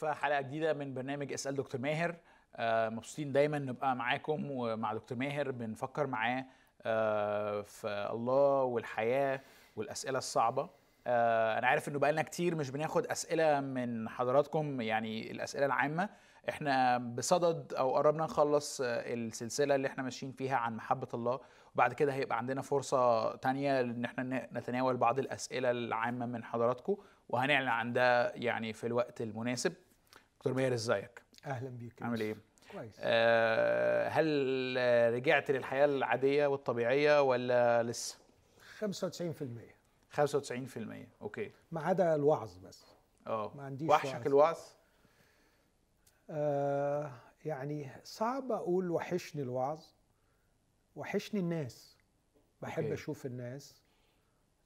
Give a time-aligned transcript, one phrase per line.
[0.00, 2.16] في حلقة جديدة من برنامج أسأل دكتور ماهر.
[2.56, 6.46] آه، مبسوطين دايما نبقى معاكم ومع دكتور ماهر بنفكر معاه
[6.82, 9.40] آه، في الله والحياة
[9.76, 10.68] والأسئلة الصعبة.
[11.06, 16.08] آه، أنا عارف إنه بقالنا كتير مش بناخد أسئلة من حضراتكم يعني الأسئلة العامة.
[16.48, 21.40] إحنا بصدد أو قربنا نخلص السلسلة اللي إحنا ماشيين فيها عن محبة الله.
[21.74, 26.96] وبعد كده هيبقى عندنا فرصة تانية إن إحنا نتناول بعض الأسئلة العامة من حضراتكم.
[27.28, 29.72] وهنعلن عن ده يعني في الوقت المناسب.
[30.40, 32.20] دكتور ماهر إزيك؟ أهلا بيك عامل.
[32.20, 32.36] إيه؟
[32.72, 32.94] كويس.
[33.00, 34.24] آه، هل
[35.14, 38.18] رجعت للحياة العادية والطبيعية ولا لسه؟
[38.78, 39.74] 95%
[40.10, 41.52] 95% أوكي.
[41.72, 42.84] ما عدا الوعظ بس.
[43.26, 44.26] آه ما عنديش وحشك وعظ.
[44.26, 44.58] الوعظ؟
[46.30, 47.12] آه
[47.44, 49.84] يعني صعب أقول وحشني الوعظ.
[50.96, 51.96] وحشني الناس.
[52.62, 52.94] بحب okay.
[52.94, 53.82] أشوف الناس.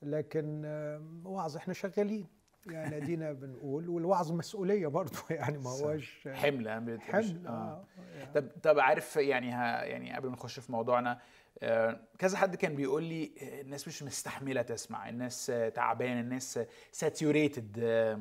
[0.02, 2.28] لكن آه وعظ إحنا شغالين.
[2.66, 6.68] يعني ادينا بنقول والوعظ مسؤولية برضه يعني ما هوش حمل
[7.00, 7.50] حمل آه.
[7.50, 7.84] آه
[8.18, 8.32] يعني.
[8.34, 11.20] طب طب عارف يعني ها يعني قبل ما نخش في موضوعنا
[11.62, 16.60] آه، كذا حد كان بيقول لي آه، الناس مش مستحملة تسمع الناس آه، تعبانة الناس
[16.92, 17.78] saturated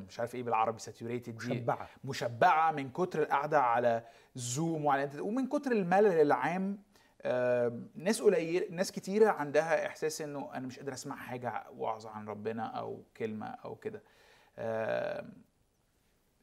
[0.08, 1.53] مش عارف إيه بالعربي saturated دي.
[1.53, 1.89] مشبعة.
[2.03, 4.03] مشبعة من كتر القعدة على
[4.35, 6.78] زوم وعلى ومن كتر الملل العام.
[7.25, 12.28] آه، ناس قليل ناس كتيرة عندها إحساس إنه أنا مش قادر أسمع حاجة وعظه عن
[12.28, 13.97] ربنا أو كلمة أو كده.
[13.97, 14.03] آه،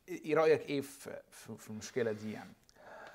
[0.09, 2.53] إيه رأيك إيه في في المشكلة دي يعني؟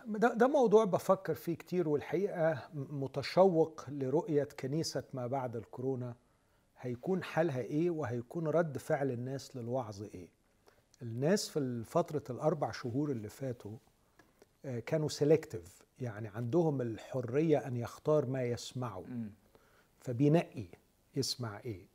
[0.05, 6.15] ده, ده موضوع بفكر فيه كتير والحقيقة متشوق لرؤية كنيسة ما بعد الكورونا.
[6.79, 10.27] هيكون حالها إيه وهيكون رد فعل الناس للوعظ إيه.
[11.02, 13.77] الناس في فترة الأربع شهور اللي فاتوا
[14.65, 19.03] آه، كانوا selective يعني عندهم الحرية أن يختار ما يسمعه.
[19.99, 20.65] فبينقي
[21.15, 21.86] يسمع إيه.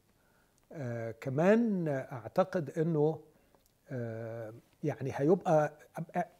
[0.73, 3.19] آه كمان أعتقد إنه
[3.91, 4.55] آه
[4.85, 5.73] يعني هيبقى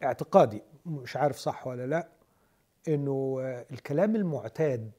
[0.03, 2.07] اعتقادي مش عارف صح ولا لأ
[2.87, 4.91] إنه آه الكلام المعتاد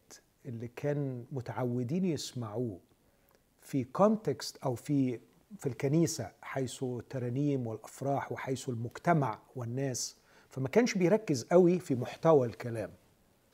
[0.47, 2.79] اللي كان متعودين يسمعوه
[3.61, 5.21] في context أو في
[5.59, 10.17] في الكنيسة حيث الترانيم والأفراح وحيث المجتمع والناس
[10.49, 12.91] فما كانش بيركز قوي في محتوى الكلام.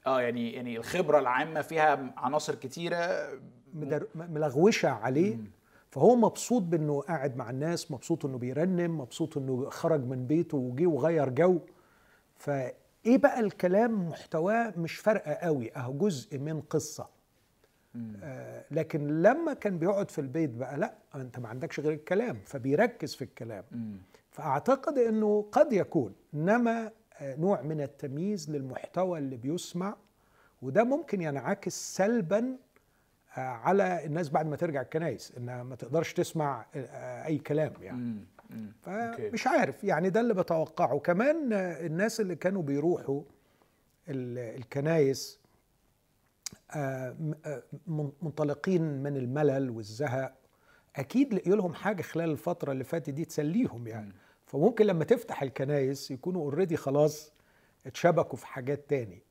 [0.07, 3.29] آه يعني يعني الخبرة العامة فيها عناصر كتيرة.
[3.75, 4.07] مدر...
[4.15, 5.37] ملغوشة عليه.
[5.37, 5.45] مم.
[5.91, 10.87] فهو مبسوط بإنه قاعد مع الناس مبسوط إنه بيرنم مبسوط إنه خرج من بيته وجي
[10.87, 11.59] وغير جو
[12.37, 17.09] فإيه بقى الكلام محتواه مش فارقة قوي أهو جزء من قصة.
[18.23, 23.15] آه لكن لما كان بيقعد في البيت بقى لأ أنت ما عندكش غير الكلام فبيركز
[23.15, 23.97] في الكلام مم.
[24.31, 26.91] فأعتقد إنه قد يكون إنما
[27.21, 29.97] آه، نوع من التمييز للمحتوى اللي بيسمع
[30.63, 32.57] وده ممكن ينعكس سلبا
[33.37, 38.25] على الناس بعد ما ترجع الكنايس إنها ما تقدرش تسمع آه، أي كلام يعني.
[38.83, 40.99] فمش عارف يعني ده اللي بتوقعه.
[40.99, 43.23] كمان الناس اللي كانوا بيروحوا
[44.09, 45.39] ال- الكنايس
[46.71, 47.17] آه،
[47.47, 50.35] آه، من- منطلقين من الملل والزهق
[50.97, 54.07] أكيد لقيوا لهم حاجة خلال الفترة اللي فاتت دي تسليهم يعني.
[54.07, 54.13] مم.
[54.47, 57.33] فممكن لما تفتح الكنايس يكونوا already خلاص
[57.87, 59.23] اتشبكوا في حاجات تاني.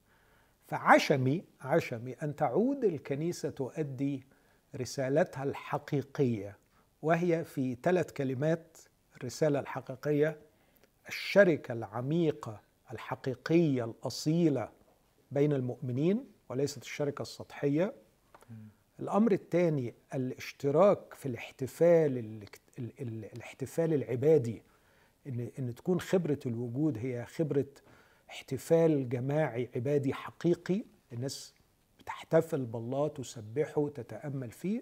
[0.68, 4.24] فعشمي عشمي أن تعود الكنيسة تؤدي
[4.76, 6.58] رسالتها الحقيقية
[7.02, 8.78] وهي في ثلاث كلمات
[9.18, 10.38] الرسالة الحقيقية
[11.08, 12.62] الشركة العميقة
[12.92, 14.70] الحقيقية الأصيلة
[15.32, 17.94] بين المؤمنين وليست الشركة السطحية.
[19.00, 22.44] الأمر الثاني الاشتراك في الاحتفال
[23.00, 24.64] الاحتفال العبادي.
[25.28, 27.66] ان إن تكون خبرة الوجود هي خبرة
[28.30, 30.84] احتفال جماعي عبادي حقيقي
[31.14, 31.54] الناس
[32.00, 34.82] بتحتفل بالله تسبحه تتأمل فيه.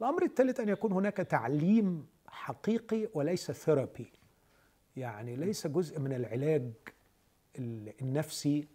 [0.00, 4.12] الأمر الثالث أن يكون هناك تعليم حقيقي وليس ثيرابي
[4.96, 6.70] يعني ليس جزء من العلاج
[7.58, 8.68] ال- النفسي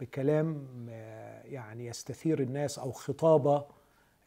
[0.00, 3.66] بكلام آه، يعني يستثير الناس أو خطابة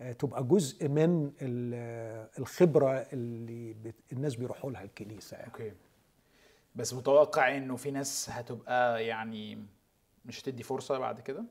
[0.02, 3.76] آه، تبقى جزء من ال- الخبرة اللي
[4.14, 5.52] الناس بيروحوا لها الكنيسة يعني.
[5.52, 5.72] أوكي.
[6.76, 9.66] بس متوقع إنه في ناس هتبقى يعني
[10.26, 11.44] مش هتدي فرصة بعد كده؟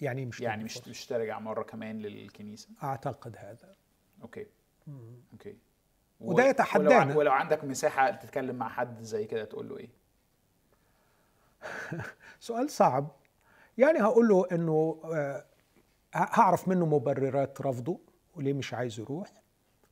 [0.00, 0.88] يعني مش يعني مش.
[0.88, 3.74] مش ترجع مرة كمان للكنيسة؟ أعتقد هذا.
[4.22, 4.46] أوكي.
[5.32, 5.56] أوكي.
[6.20, 7.16] وده ولو- يتحدانا.
[7.16, 9.88] ولو عندك مساحة تتكلم مع حد زي كده تقول له إيه؟
[12.40, 13.08] سؤال صعب.
[13.78, 15.44] يعني هقول له إنه آه،
[16.14, 18.00] هعرف منه مبررات رفضه
[18.34, 19.32] وليه مش عايز يروح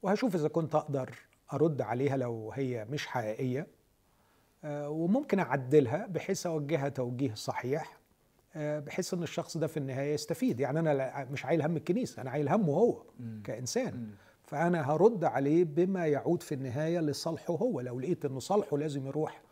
[0.02, 1.14] وهشوف إذا كنت أقدر
[1.52, 3.66] أرد عليها لو هي مش حقيقية.
[4.64, 8.00] وممكن أعدلها بحيث أوجهها توجيه صحيح
[8.56, 12.30] آه، بحيث إن الشخص ده في النهاية يستفيد يعني أنا مش عايل هم الكنيسة أنا
[12.30, 13.02] عايل همه هو.
[13.44, 14.08] كإنسان.
[14.44, 19.42] فأنا هرد عليه بما يعود في النهاية لصالحه هو لو لقيت إنه صالحه لازم يروح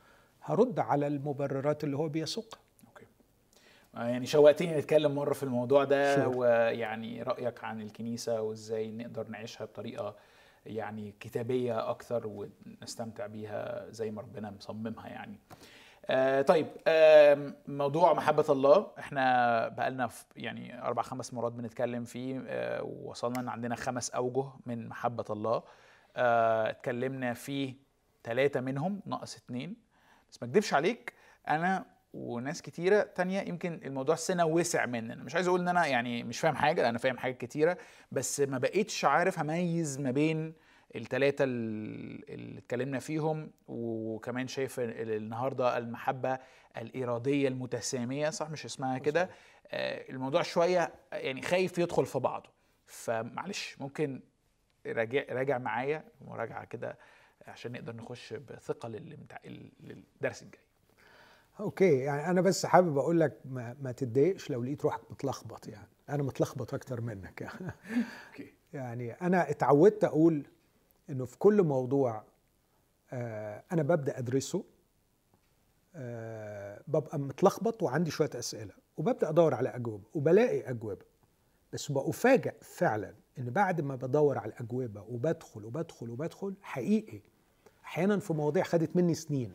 [0.43, 2.61] هرد على المبررات اللي هو بيسوقها
[3.95, 6.29] آه، يعني شوقتني نتكلم مرة في الموضوع ده.
[6.29, 10.17] ويعني رأيك عن الكنيسة وإزاي نقدر نعيشها بطريقة
[10.67, 15.41] يعني كتابية أكثر ونستمتع بيها زي ما ربنا مصممها يعني.
[16.07, 18.91] آه طيب آه موضوع محبة الله.
[18.99, 24.89] إحنا بقالنا يعني أربع خمس مرات بنتكلم فيه آه ووصلنا إن عندنا خمس أوجه من
[24.89, 25.63] محبة الله.
[26.17, 27.75] آه اتكلمنا في
[28.25, 29.77] ثلاثة منهم ناقص اتنين.
[30.31, 31.13] بس ما أكدبش عليك
[31.49, 36.23] أنا وناس كتيرة تانية يمكن الموضوع سنة وسع مننا مش عايز أقول إن أنا يعني
[36.25, 37.79] مش فاهم حاجة أنا فاهم حاجات كتيرة
[38.13, 40.55] بس ما بقيتش عارف أميز ما بين
[40.97, 46.39] التلاتة ال- اللي اتكلمنا فيهم وكمان شايف ال- النهارده المحبة
[46.77, 49.31] الإرادية المتسامية صح؟ مش اسمها كده؟
[49.71, 52.51] آه، الموضوع شوية يعني خايف يدخل في بعضه.
[52.87, 54.21] فمعلش ممكن
[54.87, 56.99] راجع راجع معايا مراجعة كده
[57.47, 59.37] عشان نقدر نخش بثقة للمتع...
[59.81, 60.63] للدرس الجاي.
[61.61, 65.89] أوكي يعني أنا بس حابب أقول لك ما, ما تتضايقش لو لقيت روحك متلخبط يعني.
[66.09, 67.73] أنا متلخبط أكتر منك يعني.
[68.73, 70.47] يعني أنا اتعودت أقول
[71.11, 72.25] إنه في كل موضوع
[73.13, 74.65] آه أنا ببدأ أدرسه
[75.95, 80.99] آه ببقى متلخبط وعندي شوية أسئلة وببدأ أدور على أجوبة وبلاقي أجوبة.
[81.73, 87.21] بس بفاجئ فعلا إن بعد ما بدور على الاجوبه وبدخل وبدخل وبدخل حقيقي
[87.85, 89.53] أحيانا في مواضيع خدت مني سنين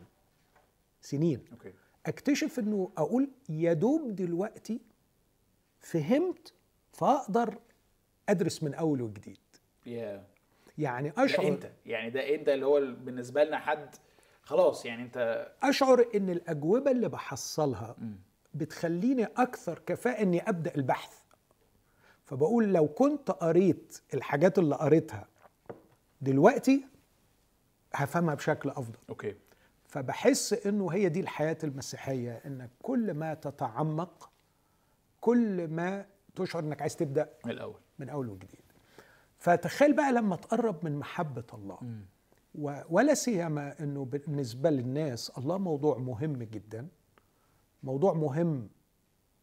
[1.02, 1.46] سنين.
[1.52, 1.74] أوكي.
[2.06, 4.80] أكتشف إنه أقول يا دوب دلوقتي
[5.80, 6.54] فهمت
[6.94, 7.58] فأقدر
[8.30, 9.40] أدرس من أول وجديد.
[9.86, 10.28] يا
[10.78, 13.96] يعني ده أشعر انت يعني ده انت اللي هو بالنسبة لنا حد
[14.44, 17.96] خلاص يعني أنت أشعر إن الأجوبة اللي بحصلها
[18.54, 21.18] بتخليني أكثر كفاءة إني أبدأ البحث.
[22.26, 25.28] فبقول لو كنت قريت الحاجات اللي قريتها
[26.22, 26.86] دلوقتي
[27.94, 29.00] هفهمها بشكل أفضل.
[29.10, 29.36] أوكي.
[29.98, 34.30] فبحس إنه هي دي الحياة المسيحية انك كل ما تتعمق
[35.22, 36.06] كل ما
[36.36, 37.80] تشعر إنك عايز تبدأ من الأول.
[38.00, 38.62] من أول وجديد.
[39.38, 41.78] فتخيل بقى لما تقرب من محبة الله.
[42.56, 46.88] و- ولا سيما إنه بالنسبة للناس الله موضوع مهم جدا.
[47.84, 48.70] موضوع مهم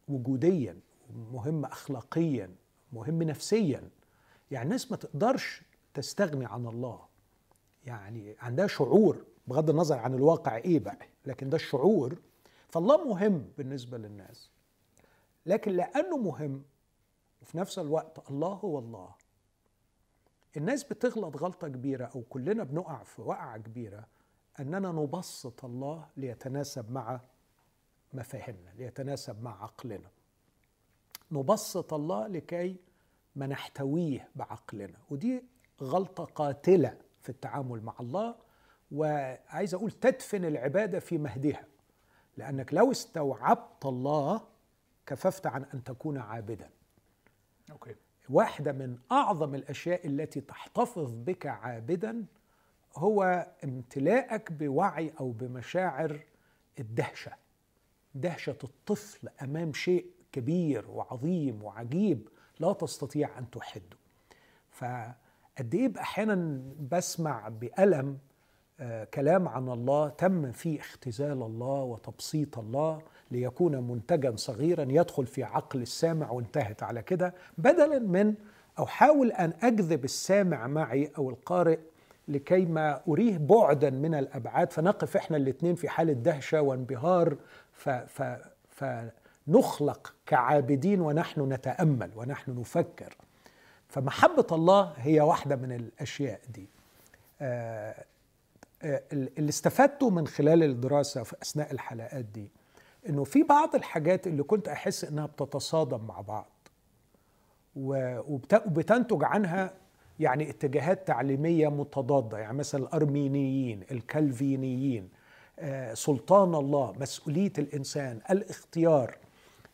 [0.08, 0.80] وجوديا
[1.32, 2.54] مهم اخلاقيا
[2.92, 3.90] مهم نفسيا.
[4.50, 5.62] يعني الناس ما تقدرش
[5.94, 7.00] تستغني عن الله.
[7.84, 12.18] يعني عندها شعور بغض النظر عن الواقع إيه بقى لكن ده الشعور.
[12.68, 14.50] فالله مهم بالنسبة للناس
[15.46, 16.62] لكن لأنه مهم
[17.42, 19.14] وفي نفس الوقت الله هو الله.
[20.56, 24.06] الناس بتغلط غلطة كبيرة أو كلنا بنقع في وقعة كبيرة
[24.60, 27.20] أننا نبسط الله ليتناسب مع
[28.14, 30.10] مفاهيمنا ليتناسب مع عقلنا.
[31.32, 32.76] نبسط الله لكي
[33.36, 35.44] ما نحتويه بعقلنا ودي
[35.82, 38.34] غلطة قاتلة في التعامل مع الله.
[38.92, 41.64] وعايز أقول تدفن العبادة في مهدها
[42.36, 44.40] لأنك لو استوعبت الله
[45.06, 46.70] كففت عن أن تكون عابدا.
[47.70, 47.94] أوكي.
[48.28, 52.24] واحدة من أعظم الأشياء التي تحتفظ بك عابدا
[52.96, 56.20] هو امتلاءك بوعي أو بمشاعر
[56.78, 57.32] الدهشة.
[58.14, 62.28] دهشة الطفل أمام شيء كبير وعظيم وعجيب
[62.60, 63.96] لا تستطيع أن تحده.
[64.70, 66.62] فقد إيه أحيانا
[66.92, 68.29] بسمع بألم آه،
[69.14, 75.82] كلام عن الله تم فيه اختزال الله وتبسيط الله ليكون منتجا صغيرا يدخل في عقل
[75.82, 77.34] السامع وانتهت على كده.
[77.58, 78.34] بدلا من
[78.78, 81.78] أو حاول أن أجذب السامع معي أو القارئ
[82.28, 84.72] لكي ما أريه بعدا من الأبعاد.
[84.72, 87.36] فنقف إحنا الاثنين في حالة دهشة وانبهار
[87.72, 88.22] ف ف
[88.68, 93.16] فنخلق كعابدين ونحن نتأمل ونحن نفكر.
[93.88, 96.68] فمحبة الله هي واحدة من الأشياء دي.
[97.40, 98.04] آه آه،
[98.84, 102.50] اللي استفدته من خلال الدراسة في أثناء الحلقات دي
[103.08, 106.46] إنه في بعض الحاجات اللي كنت أحس إنها بتتصادم مع بعض
[107.76, 109.72] وبتنتج عنها
[110.20, 115.08] يعني اتجاهات تعليمية متضادة يعني مثلا الأرمينيين الكالفينيين
[115.58, 119.16] آه، سلطان الله مسؤولية الإنسان الاختيار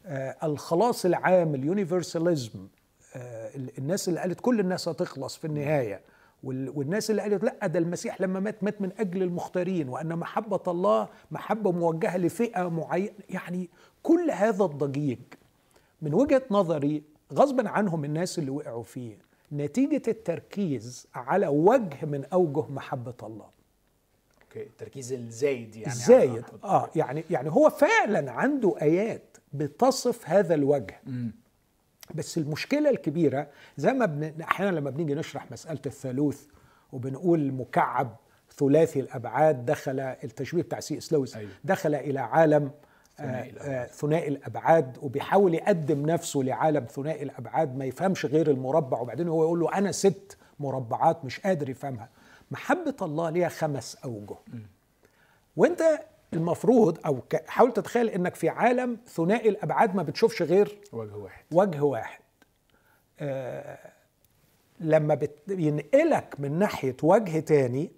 [0.07, 2.67] آه، الخلاص العام اليونيفرساليزم
[3.17, 5.95] آه، الناس اللي قالت كل الناس هتخلص في النهاية.
[5.95, 6.07] وال-
[6.45, 11.09] والناس اللي قالت لا ده المسيح لما مات مات من أجل المختارين وأن محبة الله
[11.31, 13.13] محبة موجهة لفئة معينة.
[13.29, 13.69] يعني
[14.03, 15.19] كل هذا الضجيج
[16.03, 17.03] من وجهة نظري
[17.33, 19.19] غصبا عنهم الناس اللي وقعوا فيه
[19.53, 23.47] نتيجة التركيز على وجه من أوجه محبة الله.
[24.43, 25.87] okay التركيز الزايد يعني.
[25.93, 31.01] الزايد آه يعني يعني هو فعلا عنده آيات بتصف هذا الوجه.
[32.15, 34.43] بس المشكلة الكبيرة زي ما بن...
[34.43, 36.47] أحيانا لما بنيجي نشرح مسألة الثالوث
[36.93, 38.17] وبنقول مكعب
[38.59, 41.51] ثلاثي الأبعاد دخل التشبيه بتاع سي إس لويس أيوة.
[41.65, 42.71] دخل إلى عالم
[43.17, 43.71] ثنائي آه، الأبعاد.
[43.71, 49.43] آه، ثنائي الأبعاد وبيحاول يقدم نفسه لعالم ثنائي الأبعاد ما يفهمش غير المربع وبعدين هو
[49.43, 52.09] يقول له أنا ست مربعات مش قادر يفهمها
[52.51, 54.37] محبة الله ليها خمس أوجه
[55.57, 55.83] وأنت
[56.35, 61.45] المفروض أو حاول تتخيل إنك في عالم ثنائي الأبعاد ما بتشوفش غير وجه واحد.
[61.53, 62.21] وجه واحد.
[63.21, 63.79] آه
[64.81, 67.91] لما بينقلك من ناحية وجه تاني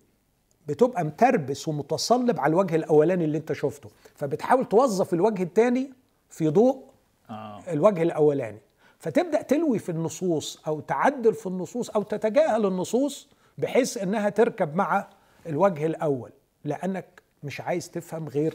[0.67, 3.91] بتبقى متربس ومتصلب على الوجه الأولاني اللي أنت شفته.
[4.15, 5.91] فبتحاول توظف الوجه التاني
[6.31, 6.85] في ضوء
[7.31, 7.63] آه.
[7.69, 8.59] الوجه الأولاني.
[8.99, 15.09] فتبدأ تلوي في النصوص أو تعدل في النصوص أو تتجاهل النصوص بحيث أنها تركب مع
[15.47, 16.31] الوجه الأول.
[16.65, 18.55] لأنك مش عايز تفهم غير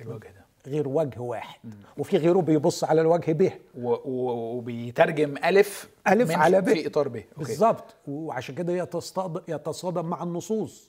[0.00, 0.44] الوجه ده.
[0.66, 1.60] غير وجه واحد.
[1.98, 3.52] وفي غيره بيبص على الوجه به.
[3.78, 6.64] و- و- وبيترجم ألف من على ب.
[6.72, 7.22] في إطار ب.
[7.36, 7.94] بالظبط.
[8.08, 10.88] وعشان كده يتصادم يتصادم مع النصوص.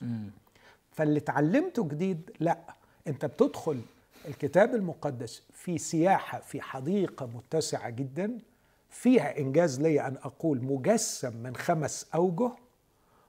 [0.92, 2.58] فاللي اتعلمته جديد لا.
[3.06, 3.80] انت بتدخل
[4.28, 8.38] الكتاب المقدس في سياحة في حديقة متسعة جدا
[8.90, 12.50] فيها إنجاز لي أن أقول مجسم من خمس أوجه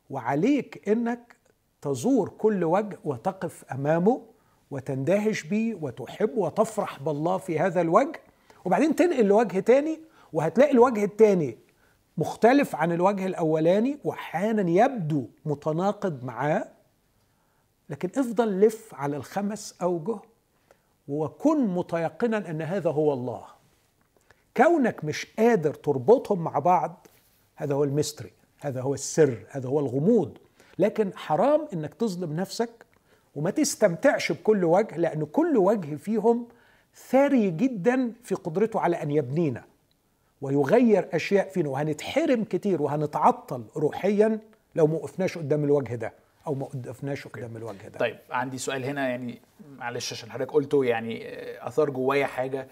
[0.09, 1.35] وعليك إنك
[1.81, 4.21] تزور كل وجه وتقف أمامه
[4.71, 8.21] وتندهش بيه وتحب وتفرح بالله في هذا الوجه.
[8.65, 9.99] وبعدين تنقل لوجه تاني
[10.33, 11.57] وهتلاقي الوجه التاني
[12.17, 16.65] مختلف عن الوجه الأولاني وأحيانا يبدو متناقض معاه.
[17.89, 20.19] لكن افضل لف على الخمس أوجه
[21.07, 23.45] وكن متيقنا أن هذا هو الله.
[24.57, 27.07] كونك مش قادر تربطهم مع بعض
[27.55, 28.31] هذا هو ال mystery
[28.61, 30.37] هذا هو السر هذا هو الغموض.
[30.79, 32.85] لكن حرام إنك تظلم نفسك
[33.35, 36.47] وما تستمتعش بكل وجه لأن كل وجه فيهم
[36.95, 39.63] ثري جدا في قدرته على أن يبنينا
[40.41, 44.39] ويغير أشياء فينا وهنتحرم كتير وهنتعطل روحيا
[44.75, 46.13] لو ما وقفناش قدام الوجه ده
[46.47, 47.99] أو ما وقفناش قدام الوجه ده.
[47.99, 49.41] طيب عندي سؤال هنا يعني
[49.77, 52.67] معلش عشان حضرتك قلته يعني آه، آثار جوايا حاجة.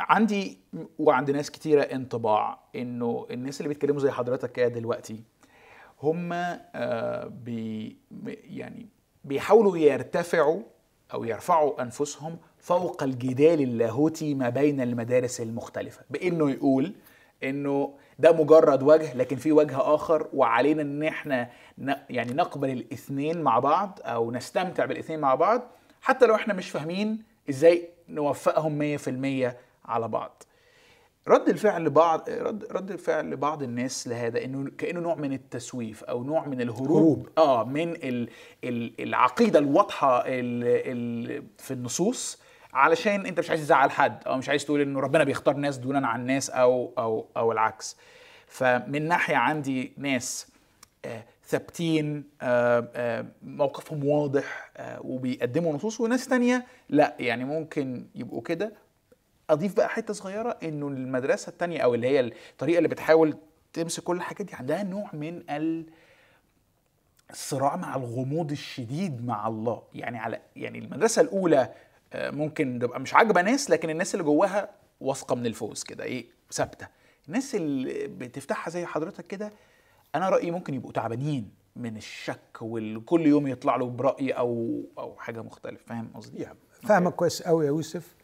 [0.00, 0.58] عندي
[0.98, 5.22] وعند ناس كتيرة انطباع إنه الناس اللي بيتكلموا زي حضرتك كده دلوقتي
[6.02, 7.96] هم آه، بي
[8.44, 8.86] يعني
[9.24, 10.62] بيحاولوا يرتفعوا
[11.14, 16.00] أو يرفعوا أنفسهم فوق الجدال اللاهوتي ما بين المدارس المختلفة.
[16.10, 16.94] بإنه يقول
[17.42, 21.50] إنه ده مجرد وجه لكن في وجه آخر وعلينا إن إحنا
[22.10, 25.62] يعني نقبل الاثنين مع بعض أو نستمتع بالاثنين مع بعض
[26.00, 30.42] حتى لو إحنا مش فاهمين إزاي نوفقهم 100% على بعض.
[31.28, 36.24] رد الفعل بعض رد رد الفعل بعض الناس لهذا إنه كأنه نوع من التسويف أو
[36.24, 36.90] نوع من الهروب.
[36.90, 37.28] هروب.
[37.38, 38.28] آه من ال
[38.64, 42.38] ال العقيدة الواضحة ال ال في النصوص
[42.72, 46.08] علشان أنت مش عايز تزعل حد أو مش عايز تقول إنه ربنا بيختار ناس دونا
[46.08, 47.96] عن ناس أو أو أو العكس.
[48.46, 50.46] فمن ناحية عندي ناس
[51.04, 57.16] آه، ثابتين آه، آه، موقفهم واضح آه، وبيقدموا نصوص وناس تانية لا.
[57.18, 58.72] يعني ممكن يبقوا كده
[59.50, 63.36] أضيف بقى حتة صغيرة إنه المدرسة التانية أو اللي هي الطريقة اللي بتحاول
[63.72, 65.86] تمسك كل الحاجات دي عندها نوع من ال
[67.30, 69.82] الصراع مع الغموض الشديد مع الله.
[69.94, 71.72] يعني على يعني المدرسة الأولى
[72.12, 74.68] آه، ممكن تبقى مش عاجبة ناس لكن الناس اللي جواها
[75.00, 76.88] واثقة من الفوز كده إيه ثابتة.
[77.28, 79.52] الناس اللي بتفتحها زي حضرتك كده
[80.14, 85.42] أنا رأيي ممكن يبقوا تعبانين من الشك وكل يوم يطلع له برأي أو أو حاجة
[85.42, 85.84] مختلفة.
[85.86, 88.14] فاهم قصدي؟ يعني فاهمك كويس قوي يا يوسف.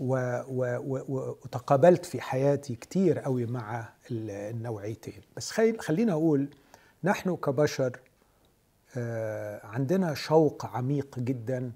[0.00, 5.20] وتقابلت في حياتي كتير قوي مع ال- النوعيتين.
[5.36, 6.48] بس خلينا أقول
[7.04, 7.98] نحن كبشر
[8.96, 11.72] آه، عندنا شوق عميق جدا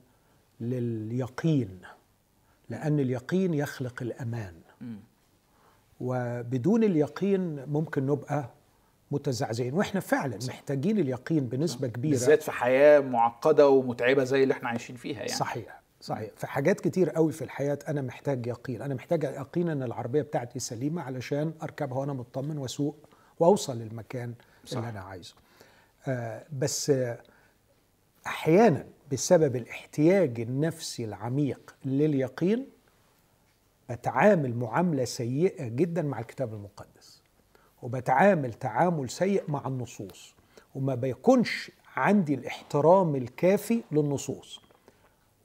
[0.61, 1.81] لليقين
[2.69, 4.55] لأن اليقين يخلق الأمان.
[6.01, 8.51] وبدون اليقين ممكن نبقى
[9.11, 9.75] متزعزعين.
[9.75, 12.11] وإحنا فعلا محتاجين اليقين بنسبة كبيرة.
[12.11, 15.29] بالذات في حياة معقدة ومتعبة زي اللي إحنا عايشين فيها يعني.
[15.29, 15.83] صحيح.
[16.05, 16.31] صحيح.
[16.37, 18.83] في حاجات كتير قوي في الحياة أنا محتاج يقين.
[18.83, 22.97] أنا محتاج يقين أن العربية بتاعتي سليمة علشان أركبها وأنا مطمن وأسوق
[23.41, 24.35] وأوصل للمكان
[24.65, 24.77] صح.
[24.77, 25.35] اللي أنا عايزه.
[26.09, 27.19] آه بس آه
[28.27, 32.67] أحيانا بسبب الاحتياج النفسي العميق لليقين
[33.91, 37.23] بتعامل معاملة سيئة جدا مع الكتاب المقدس
[37.83, 40.35] وبتعامل تعامل سيء مع النصوص
[40.75, 44.64] وما بيكونش عندي الاحترام الكافي للنصوص.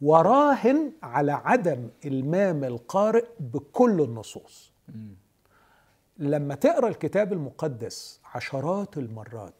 [0.01, 4.71] وراهن على عدم إلمام القارئ بكل النصوص.
[6.17, 9.53] لما تقرأ الكتاب المقدس عشرات المرات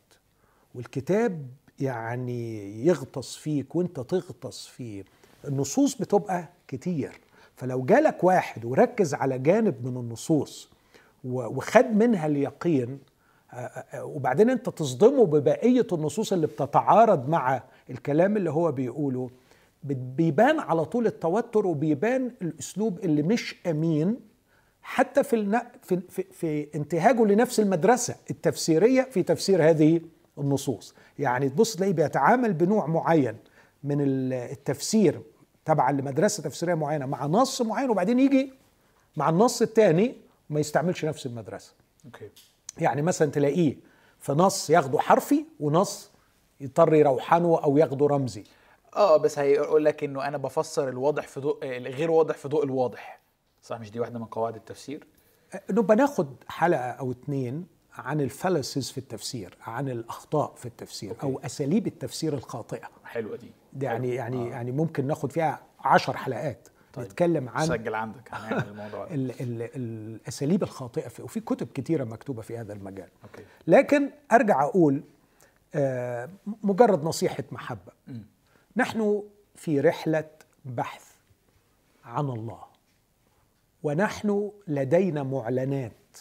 [0.76, 1.46] والكتاب
[1.80, 5.04] يعني يغطس فيك وانت تغطس فيه
[5.48, 7.20] النصوص بتبقى كتير.
[7.56, 10.70] فلو جالك واحد وركز على جانب من النصوص
[11.24, 13.00] وخد منها اليقين
[13.96, 19.30] وبعدين انت تصدمه ببقية النصوص اللي بتتعارض مع الكلام اللي هو بيقوله
[19.84, 24.20] بيبان على طول التوتر وبيبان الأسلوب اللي مش أمين.
[24.82, 25.62] حتى في الن...
[25.84, 30.02] في في, في انتهاجه لنفس المدرسة التفسيرية في تفسير هذه
[30.38, 30.94] النصوص.
[31.20, 33.38] يعني تبص تلاقيه بيتعامل بنوع معين
[33.84, 35.22] من ال- التفسير
[35.66, 38.54] تبعا لمدرسه تفسيرية معينة مع نص معين وبعدين يجي
[39.18, 40.16] مع النص الثاني
[40.50, 41.74] وما يستعملش نفس المدرسة.
[42.06, 42.30] أوكي.
[42.78, 43.78] يعني مثلا تلاقيه
[44.20, 46.12] في نص ياخده حرفي ونص
[46.62, 48.44] يضطر يروحنه أو ياخده رمزي.
[48.96, 53.20] آه بس هيقول لك إنه أنا بفسر الواضح في ضوء الغير واضح في ضوء الواضح
[53.62, 55.08] صح مش دي واحدة من قواعد التفسير
[55.70, 61.24] نبقى ناخد حلقة أو اتنين عن ال fallacies في التفسير عن الأخطاء في التفسير okay.
[61.24, 64.16] أو أساليب التفسير الخاطئة حلوة دي دي يعني حلو.
[64.18, 64.50] يعني آه.
[64.50, 67.06] يعني ممكن ناخد فيها عشر حلقات طيب.
[67.06, 72.42] نتكلم عن سجل عندك هنعمل الموضوع ال ال الأساليب الخاطئة في وفي كتب كتيرة مكتوبة
[72.42, 75.04] في هذا المجال okay لكن أرجع أقول
[75.76, 76.30] آه،
[76.64, 78.24] مجرد نصيحة محبة مم.
[78.80, 79.24] نحن
[79.56, 80.30] في رحلة
[80.66, 81.04] بحث
[82.06, 82.62] عن الله
[83.84, 86.18] ونحن لدينا معلنات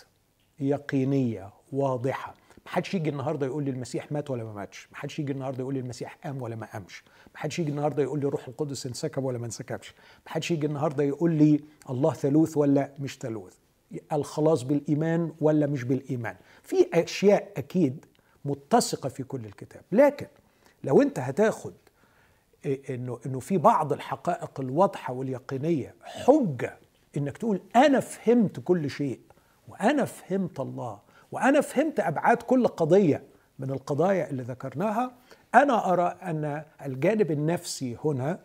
[0.60, 2.34] يقينية واضحة.
[2.66, 5.80] محدش يجي النهارده يقول لي المسيح مات ولا ما ماتش محدش يجي النهارده يقول لي
[5.80, 9.46] المسيح قام ولا ما قامش محدش يجي النهارده يقول لي الروح القدس انسكب ولا ما
[9.46, 9.94] انسكبش
[10.26, 11.60] محدش يجي النهارده يقول لي
[11.90, 13.54] الله ثالوث ولا مش ثالوث.
[14.12, 16.36] الخلاص بالإيمان ولا مش بالإيمان.
[16.62, 18.04] في أشياء أكيد
[18.44, 20.26] متسقة في كل الكتاب لكن
[20.84, 21.74] لو أنت هتاخد
[22.66, 26.78] إنه إنه في بعض الحقائق الواضحة واليقينية حجة
[27.16, 29.20] إنك تقول أنا فهمت كل شيء
[29.68, 30.98] وأنا فهمت الله
[31.32, 33.22] وأنا فهمت أبعاد كل قضية
[33.58, 35.12] من القضايا اللي ذكرناها.
[35.54, 38.38] أنا أرى أن الجانب النفسي هنا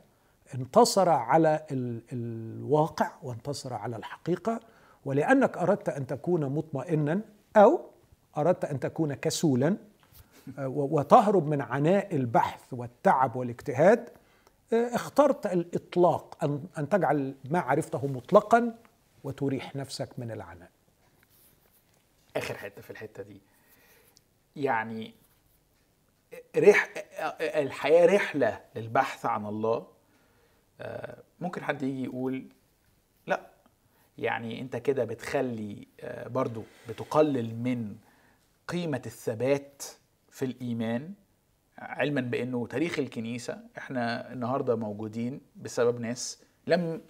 [0.56, 4.60] انتصر على ال- الواقع وانتصر على الحقيقة
[5.06, 7.22] ولأنك أردت أن تكون مطمئنا
[7.58, 7.82] أو
[8.38, 9.78] أردت أن تكون كسولا
[10.68, 14.10] وتهرب من عناء البحث والتعب والاجتهاد
[14.74, 18.76] آه، اخترت الإطلاق أن أن تجعل ما عرفته مطلقا
[19.24, 20.70] وتريح نفسك من العناء.
[22.36, 23.42] آخر حتة في الحتة دي.
[24.56, 25.14] يعني
[26.58, 26.90] رح
[27.42, 29.88] الحياة رحلة للبحث عن الله.
[30.82, 32.46] آه، ممكن حد يجي يقول
[33.28, 33.48] لا.
[34.18, 37.96] يعني أنت كده بتخلي آه، برضو بتقلل من
[38.68, 39.84] قيمة الثبات
[40.34, 41.14] في الإيمان
[41.78, 47.02] علما بأنه تاريخ الكنيسة إحنا النهارده موجودين بسبب ناس لم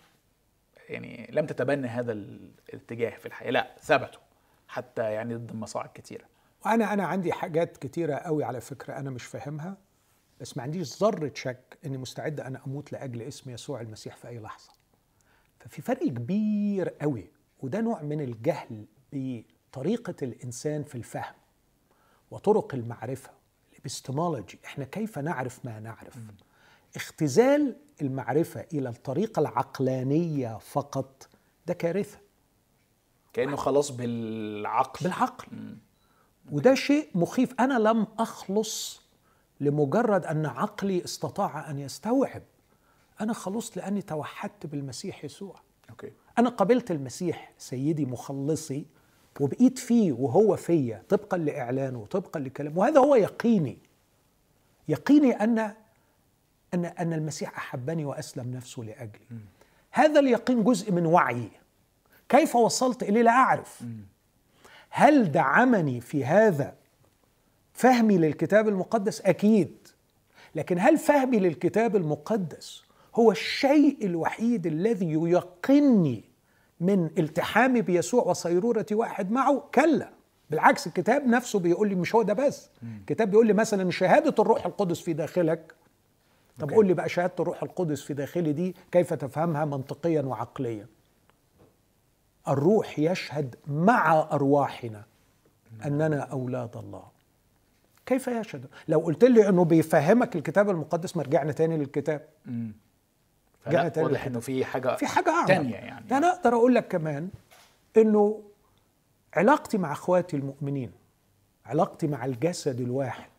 [0.89, 4.21] يعني لم تتبنى هذا الاتجاه في الحياة لا ثبتوا
[4.67, 6.25] حتى يعني ضد مصاعب كتيرة.
[6.65, 9.77] وأنا أنا عندي حاجات كتيرة قوي على فكرة أنا مش فاهمها
[10.41, 14.39] بس ما عنديش ذرة شك إني مستعد أنا أموت لأجل اسم يسوع المسيح في أي
[14.39, 14.71] لحظة.
[15.59, 17.31] ففي فرق كبير قوي
[17.61, 21.42] وده نوع من الجهل بطريقة الإنسان في الفهم.
[22.33, 23.29] وطرق المعرفة
[23.73, 24.59] الإبستمولوجي.
[24.65, 26.17] إحنا كيف نعرف ما نعرف؟
[26.95, 31.27] اختزال المعرفة إلى الطريقة العقلانية فقط
[31.65, 32.17] ده كارثة.
[33.33, 35.03] كأنه خلاص بالعقل.
[35.03, 35.77] بالعقل.
[36.51, 37.53] وده شيء مخيف.
[37.59, 39.01] أنا لم أخلص
[39.59, 42.43] لمجرد أن عقلي استطاع أن يستوعب.
[43.21, 45.55] أنا خلصت لأني توحدت بالمسيح يسوع.
[45.89, 46.11] أوكي.
[46.37, 48.85] أنا قبلت المسيح سيدي مخلصي.
[49.39, 52.79] وبقيت فيه وهو فيا طبقا لإعلانه وطبقا لكلامه.
[52.79, 53.77] وهذا هو يقيني.
[54.87, 55.59] يقيني أن
[56.73, 59.25] أن أن المسيح أحبني وأسلم نفسه لأجلي.
[59.91, 61.51] هذا اليقين جزء من وعيي.
[62.29, 63.83] كيف وصلت إليه؟ لا أعرف.
[64.89, 66.75] هل دعمني في هذا
[67.73, 69.87] فهمي للكتاب المقدس؟ أكيد.
[70.55, 72.83] لكن هل فهمي للكتاب المقدس
[73.15, 76.23] هو الشيء الوحيد الذي ييقنني
[76.83, 80.09] من التحامي بيسوع وصيرورتي واحد معه؟ كلا.
[80.49, 82.69] بالعكس الكتاب نفسه بيقول لي مش هو ده بس.
[82.99, 85.73] الكتاب بيقول لي مثلا شهادة الروح القدس في داخلك.
[86.59, 86.71] طب.
[86.71, 90.87] قول لي بقى شهادة الروح القدس في داخلي دي كيف تفهمها منطقيا وعقليا؟
[92.47, 95.03] الروح يشهد مع أرواحنا
[95.85, 97.03] أننا أولاد الله.
[98.05, 102.25] كيف يشهد؟ لو قلت لي إنه بيفهمك الكتاب المقدس ما رجعنا تاني للكتاب.
[103.71, 104.25] تاني واضح.
[104.25, 105.47] إنه في حاجة في حاجة أعمق.
[105.47, 106.07] تانية يعني.
[106.07, 107.29] ده أنا أقدر أقول لك كمان
[107.97, 108.41] إنه
[109.33, 110.91] علاقتي مع أخواتي المؤمنين
[111.65, 113.29] علاقتي مع الجسد الواحد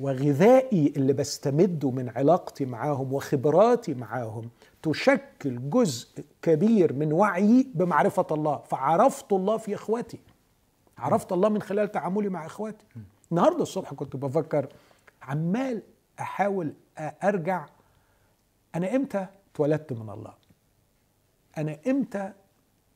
[0.00, 4.50] وغذائي اللي بستمده من علاقتي معاهم وخبراتي معاهم
[4.82, 8.58] تشكل جزء كبير من وعيي بمعرفة الله.
[8.58, 10.20] فعرفت الله في إخواتي.
[10.98, 12.84] عرفت الله من خلال تعاملي مع إخواتي.
[13.30, 14.68] النهاردة الصبح كنت بفكر
[15.22, 15.82] عمال
[16.20, 17.66] أحاول أرجع
[18.74, 19.26] أنا إمتى؟
[19.60, 20.34] اتولدت من الله.
[21.58, 22.32] أنا إمتى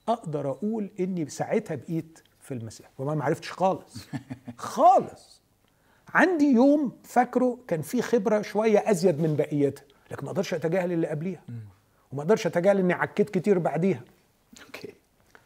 [0.09, 4.07] أقدر أقول إني ساعتها بقيت في المسيح؟ وما ما عرفتش خالص.
[4.59, 5.41] خالص.
[6.09, 11.07] عندي يوم فاكره كان فيه خبرة شوية أزيد من بقيتها لكن ما أقدرش أتجاهل اللي
[11.07, 11.43] قبليها.
[12.13, 14.03] وما أقدرش أتجاهل إني عكيت كتير بعديها.
[14.67, 14.95] أوكي.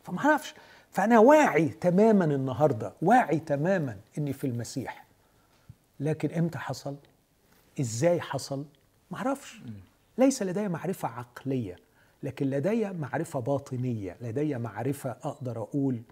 [0.04, 0.54] فما أعرفش.
[0.90, 5.04] فأنا واعي تماما النهارده واعي تماما إني في المسيح.
[6.00, 6.96] لكن إمتى حصل؟
[7.80, 8.64] إزاي حصل؟
[9.10, 9.60] ما أعرفش.
[10.18, 11.76] ليس لدي معرفة عقلية
[12.22, 16.02] لكن لدي معرفة باطنية لدي معرفة أقدر أقول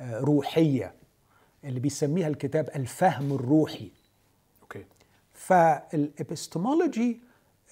[0.00, 0.94] آه، روحية
[1.64, 3.90] اللي بيسميها الكتاب الفهم الروحي.
[4.62, 4.84] okay.
[5.34, 7.20] فال epistemology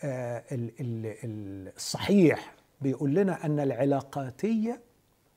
[0.04, 4.80] آه، ال- ال- ال- الصحيح بيقول لنا أن العلاقاتية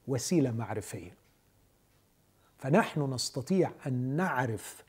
[0.08, 1.12] وسيلة معرفية.
[2.58, 4.84] فنحن نستطيع أن نعرف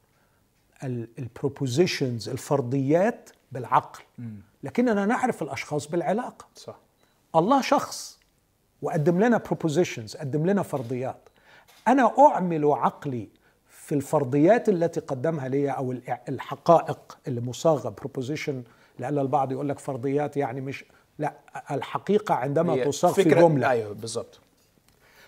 [1.19, 4.03] ال propositions الفرضيات بالعقل.
[4.63, 6.47] لكننا نعرف الأشخاص بالعلاقة.
[6.55, 6.77] صح.
[7.37, 8.19] الله شخص
[8.83, 11.29] وقدم لنا propositions قدم لنا فرضيات.
[11.89, 13.29] أنا أعمل عقلي
[13.69, 15.95] في الفرضيات التي قدمها لي أو
[16.29, 18.55] الحقائق اللي مصاغة proposition
[18.99, 20.85] لأن البعض يقول لك فرضيات يعني مش
[21.19, 21.35] لا
[21.71, 23.71] الحقيقة عندما تصاغ في جملة.
[23.71, 24.41] أيوه بالظبط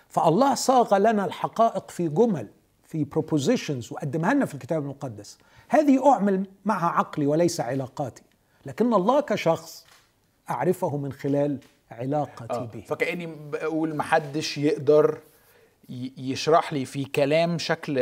[0.09, 2.47] فالله صاغ لنا الحقائق في جمل.
[2.87, 5.37] في propositions وقدمها لنا في الكتاب المقدس.
[5.69, 8.23] هذه أعمل معها عقلي وليس علاقاتي.
[8.65, 9.85] لكن الله كشخص
[10.49, 11.59] أعرفه من خلال
[11.91, 12.65] علاقتي آه.
[12.65, 12.81] به.
[12.81, 15.19] فكأني بقول محدش يقدر
[15.89, 17.93] ي- يشرح لي في كلام شكل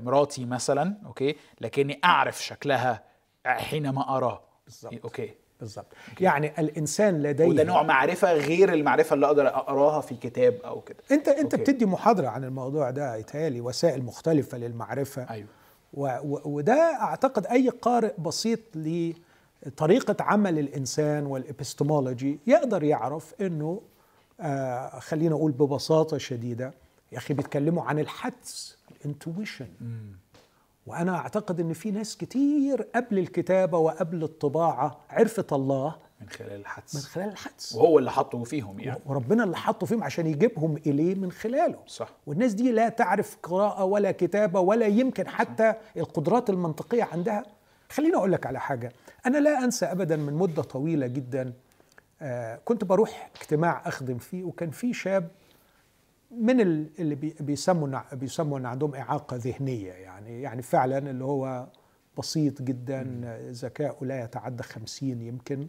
[0.00, 3.02] مراتي مثلا okay؟ لكني أعرف شكلها
[3.46, 4.42] حينما أراه.
[4.66, 4.92] بالظبط.
[5.04, 5.86] okay؟ بالضبط.
[6.20, 10.98] يعني الإنسان لديه وده نوع معرفة غير المعرفة اللي أقدر أقراها في كتاب أو كده.
[11.10, 11.72] أنت أنت okay.
[11.72, 15.22] بتدي محاضرة عن الموضوع ده يتهيألي وسائل مختلفة للمعرفة.
[15.30, 15.46] أيوه.
[15.94, 18.60] و و وده أعتقد أي قارئ بسيط
[19.66, 23.80] لطريقة عمل الإنسان والإبستمولوجي يقدر يعرف إنه
[24.40, 26.74] آه خلينا أقول ببساطة شديدة
[27.12, 29.66] يا أخي بيتكلموا عن الحدس الإنتويشن.
[30.86, 36.56] وأنا أعتقد إن في ناس كتير قبل الكتابة وقبل الطباعة عرفت الله من خلال من
[36.56, 37.74] الحدس خلال الحدس.
[37.74, 39.00] وهو اللي حطه فيهم يعني.
[39.06, 41.78] وربنا اللي حطه فيهم عشان يجيبهم إليه من خلاله.
[41.86, 42.08] صح.
[42.26, 47.42] والناس دي لا تعرف قراءة ولا كتابة ولا يمكن حتى القدرات المنطقية عندها.
[47.90, 48.92] خليني أقول لك على حاجة.
[49.26, 51.52] أنا لا أنسى أبدا من مدة طويلة جدا
[52.22, 55.28] آه كنت بروح اجتماع أخدم فيه وكان في شاب
[56.40, 61.66] من ال- اللي بي- بيسموا بيسموا إن عندهم إعاقة ذهنية يعني يعني فعلا اللي هو
[62.18, 63.02] بسيط جدا
[63.50, 65.68] ذكاؤه لا يتعدى خمسين يمكن.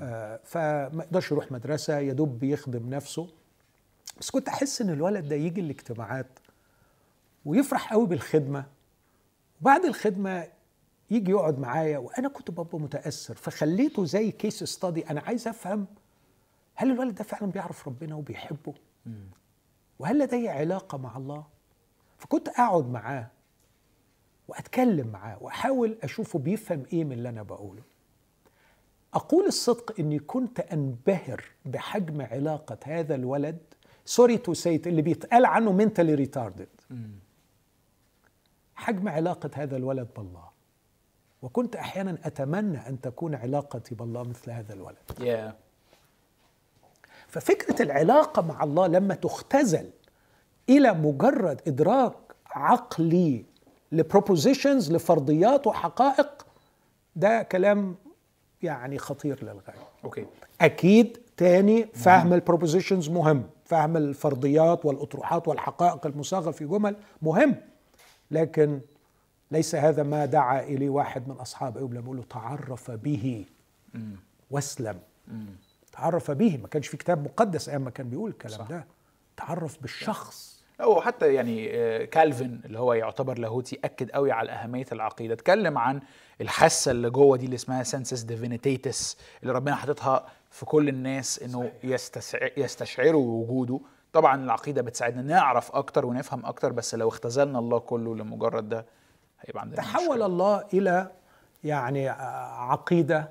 [0.00, 3.28] آه فما يقدرش يروح مدرسة يا دوب بيخدم نفسه.
[4.20, 6.38] بس كنت أحس إن الولد ده يجي الاجتماعات
[7.44, 8.64] ويفرح قوي بالخدمة.
[9.60, 10.46] وبعد الخدمة
[11.10, 13.34] يجي يقعد معايا وأنا كنت ببقى متأثر.
[13.34, 15.86] فخليته زي كيس ستادي أنا عايز أفهم
[16.74, 18.74] هل الولد ده فعلا بيعرف ربنا وبيحبه؟
[20.02, 21.44] وهل لديه علاقة مع الله؟
[22.18, 23.26] فكنت أقعد معاه
[24.48, 27.82] وأتكلم معاه وأحاول أشوفه بيفهم إيه من اللي أنا بقوله.
[29.14, 33.58] أقول الصدق إني كنت أنبهر بحجم علاقة هذا الولد
[34.04, 36.68] sorry to say it اللي بيتقال عنه mentally retarded
[38.74, 40.48] حجم علاقة هذا الولد بالله.
[41.42, 44.96] وكنت أحيانا أتمنى أن تكون علاقتي بالله مثل هذا الولد.
[45.20, 45.56] يا
[47.32, 49.90] ففكرة العلاقة مع الله لما تختزل
[50.68, 52.14] إلى مجرد إدراك
[52.46, 53.44] عقلي
[53.92, 56.46] ل propositions لفرضيات وحقائق
[57.16, 57.96] ده كلام
[58.62, 59.88] يعني خطير للغاية.
[60.04, 60.26] okay.
[60.60, 63.42] أكيد تاني فهم البروبوزيشنز مهم.
[63.64, 67.56] فهم الفرضيات والأطروحات والحقائق المصاغه في جمل مهم.
[68.30, 68.80] لكن
[69.50, 73.44] ليس هذا ما دعا إليه واحد من أصحاب أيوب لما له تعرف به.
[74.50, 74.98] واسلم.
[75.92, 78.66] تعرف به ما كانش في كتاب مقدس أيام ما كان بيقول الكلام صح.
[78.68, 78.86] ده.
[79.36, 80.62] تعرف بالشخص.
[80.80, 85.34] أو حتى يعني آه، كالفن اللي هو يعتبر لاهوتي أكد قوي على أهمية العقيدة.
[85.34, 86.00] اتكلم عن
[86.40, 91.72] الحاسة اللي جوه دي اللي اسمها سنسس ديفينيتيتس اللي ربنا حاططها في كل الناس إنه
[91.84, 92.38] يستسع...
[92.56, 93.80] يستشعروا وجوده.
[94.12, 98.86] طبعا العقيدة بتساعدنا نعرف أكتر ونفهم أكتر بس لو اختزلنا الله كله لمجرد ده
[99.40, 100.26] هيبقى عندنا تحول مشكلة.
[100.26, 101.10] الله إلى
[101.64, 102.14] يعني آه،
[102.70, 103.30] عقيدة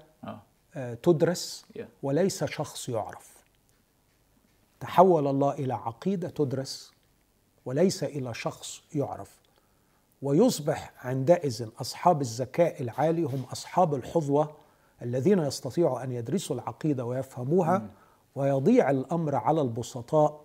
[1.03, 1.81] تدرس Yeah.
[2.03, 3.31] وليس شخص يعرف.
[4.79, 6.91] تحول الله إلى عقيدة تدرس
[7.65, 9.37] وليس إلى شخص يعرف.
[10.21, 14.53] ويصبح عندئذ أصحاب الذكاء العالي هم أصحاب الحظوة
[15.01, 17.89] الذين يستطيعوا أن يدرسوا العقيدة ويفهموها
[18.35, 20.41] ويضيع الأمر على البسطاء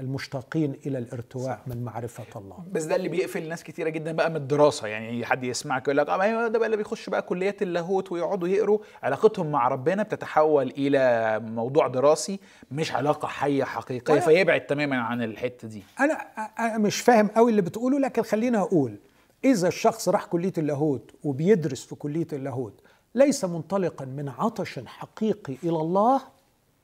[0.00, 1.68] المشتاقين إلى الارتواء صح.
[1.68, 2.64] من معرفة الله.
[2.72, 4.86] بس ده اللي بيقفل ناس كتيرة جدا بقى من الدراسة.
[4.88, 8.78] يعني حد يسمعك يقول لك آه ده بقى اللي بيخش بقى كليات اللاهوت ويقعدوا يقروا.
[9.02, 15.22] علاقتهم مع ربنا بتتحول إلى موضوع دراسي مش علاقة حية حقيقية أنا فيبعد تماما عن
[15.22, 15.82] الحتة دي.
[16.00, 16.12] أنا
[16.58, 18.96] أنا مش فاهم قوي اللي بتقوله لكن خليني أقول
[19.44, 22.80] إذا الشخص راح كلية اللاهوت وبيدرس في كلية اللاهوت
[23.14, 26.22] ليس منطلقا من عطش حقيقي إلى الله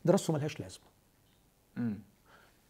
[0.04, 0.84] دراسته ملهاش لازمة.
[1.76, 1.98] مم.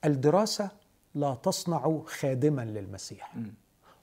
[0.05, 0.71] الدراسة
[1.15, 3.35] لا تصنع خادما للمسيح.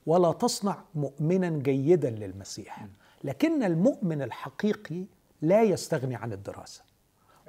[0.05, 2.87] ولا تصنع مؤمنا جيدا للمسيح
[3.23, 5.05] لكن المؤمن الحقيقي
[5.41, 6.81] لا يستغني عن الدراسة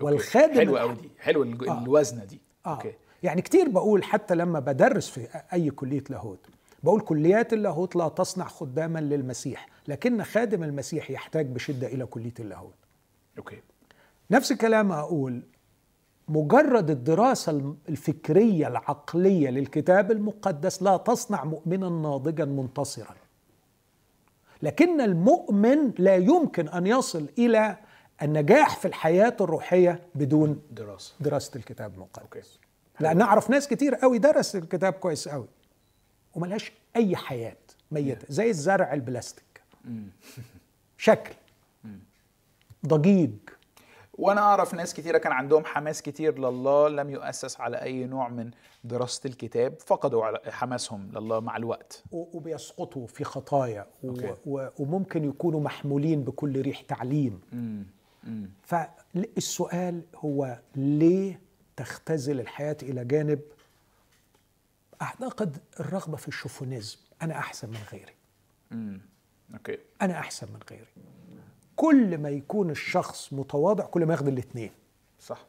[0.01, 0.05] okay.
[0.05, 1.83] والخادم حلو الح- قوي دي حلو الج- آه.
[1.83, 2.75] الوزنة دي آه.
[2.75, 6.39] okay يعني كتير بقول حتى لما بدرس في أي كلية لاهوت
[6.83, 12.75] بقول كليات اللاهوت لا تصنع خداما للمسيح لكن خادم المسيح يحتاج بشدة إلى كلية اللاهوت
[13.39, 13.61] okay
[14.31, 15.43] نفس الكلام أقول
[16.29, 23.15] مجرد الدراسة الفكرية العقلية للكتاب المقدس لا تصنع مؤمنا ناضجا منتصرا.
[24.63, 27.77] لكن المؤمن لا يمكن أن يصل إلى
[28.23, 31.15] النجاح في الحياة الروحية بدون دراسة.
[31.21, 32.59] دراسة الكتاب المقدس.
[33.01, 35.49] لأن أعرف ناس كتير قوي درس الكتاب كويس قوي
[36.35, 37.57] وملهاش أي حياة
[37.91, 39.63] ميتة زي الزرع البلاستيك.
[40.99, 41.35] شكل.
[42.87, 43.31] ضجيج.
[44.19, 48.51] وأنا اعرف ناس كتيرة كان عندهم حماس كتير لله لم يؤسس على أي نوع من
[48.85, 52.03] دراسة الكتاب فقدوا على حماسهم لله مع الوقت.
[52.13, 54.35] وبيسقطوا في خطايا أوكي.
[54.47, 57.41] و- وممكن يكونوا محمولين بكل ريح تعليم.
[57.53, 57.87] امم
[58.27, 61.41] امم فالسؤال هو ليه
[61.77, 63.41] تختزل الحياة إلى جانب
[65.03, 66.99] أعتقد الرغبة في ال chauvinism.
[67.23, 68.15] أنا أحسن من غيري.
[68.73, 69.01] امم
[69.55, 69.79] okay.
[70.03, 70.87] أنا أحسن من غيري.
[71.77, 74.71] كل ما يكون الشخص متواضع كل ما ياخد الاثنين
[75.21, 75.45] صح.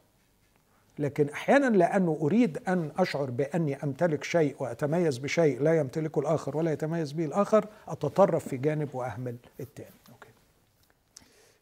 [1.00, 6.72] لكن أحيانا لأنه أريد أن أشعر بأني أمتلك شيء وأتميز بشيء لا يمتلكه الآخر ولا
[6.72, 10.28] يتميز به الآخر أتطرف في جانب وأهمل الثاني okay.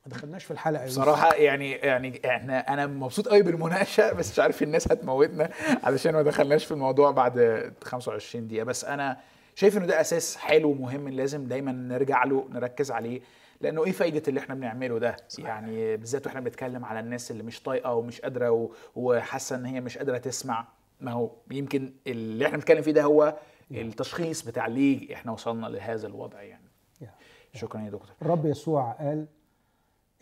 [0.05, 0.85] ما دخلناش في الحلقة.
[0.85, 5.49] بصراحة يعني يعني إحنا أنا مبسوط قوي بالمناقشة بس مش عارف الناس هتموتنا
[5.83, 8.63] علشان ما دخلناش في الموضوع بعد 25 دقيقة.
[8.63, 9.17] بس أنا
[9.55, 13.21] شايف إنه ده أساس حلو ومهم لازم دايما نرجع له نركز عليه.
[13.63, 17.63] لأنه إيه فايدة اللي إحنا بنعمله ده؟ يعني بالذات وإحنا بنتكلم على الناس اللي مش
[17.63, 20.67] طايقة ومش قادرة و- وحاسة إن هي مش قادرة تسمع.
[21.01, 23.37] ما هو يمكن اللي إحنا بنتكلم فيه ده هو
[23.71, 26.67] التشخيص بتاع ليه إحنا وصلنا لهذا الوضع يعني.
[27.01, 27.13] يا.
[27.53, 28.15] شكرا يا دكتور.
[28.21, 29.25] الرب يسوع قال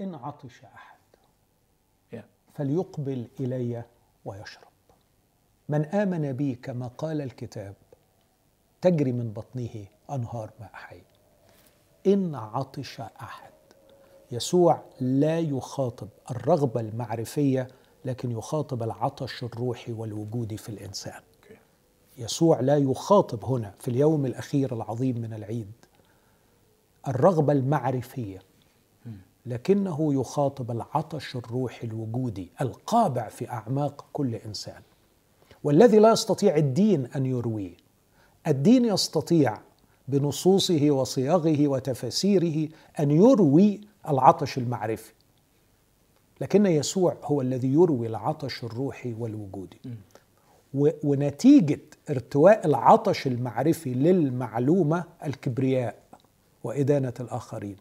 [0.01, 0.97] إن عطش أحد
[2.13, 2.25] يا.
[2.53, 3.83] فليقبل إلي
[4.25, 4.67] ويشرب.
[5.69, 7.75] من آمن بي كما قال الكتاب
[8.81, 11.01] تجري من بطنه أنهار ماء حي.
[12.07, 13.51] إن عطش أحد.
[14.31, 17.67] يسوع لا يخاطب الرغبة المعرفية
[18.05, 21.21] لكن يخاطب العطش الروحي والوجودي في الإنسان.
[21.43, 21.59] okay
[22.17, 25.71] يسوع لا يخاطب هنا في اليوم الأخير العظيم من العيد
[27.07, 28.39] الرغبة المعرفية
[29.45, 34.81] لكنه يخاطب العطش الروحي الوجودي القابع في أعماق كل إنسان.
[35.63, 37.77] والذي لا يستطيع الدين أن يرويه.
[38.47, 39.57] الدين يستطيع
[40.07, 42.67] بنصوصه وصياغه وتفاسيره
[42.99, 45.11] أن يروي العطش المعرفي.
[46.41, 49.77] لكن يسوع هو الذي يروي العطش الروحي والوجودي.
[50.73, 55.95] و- ونتيجة ارتواء العطش المعرفي للمعلومة الكبرياء
[56.63, 57.75] وإدانة الآخرين.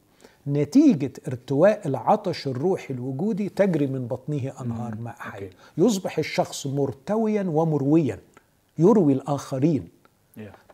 [0.46, 5.50] نتيجة ارتواء العطش الروحي الوجودي تجري من بطنه أنهار ماء حي.
[5.78, 8.18] يصبح الشخص مرتويا ومرويا.
[8.78, 9.88] يروي الآخرين.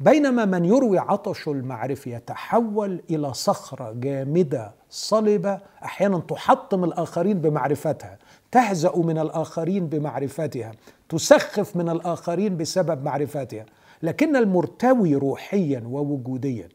[0.00, 8.18] بينما من يروي عطش المعرفة يتحول إلى صخرة جامدة صلبة أحيانا تحطم الآخرين بمعرفتها
[8.52, 10.72] تهزأ من الآخرين بمعرفتها
[11.08, 13.66] تسخف من الآخرين بسبب معرفتها.
[14.02, 16.68] لكن المرتوي روحيا ووجوديا.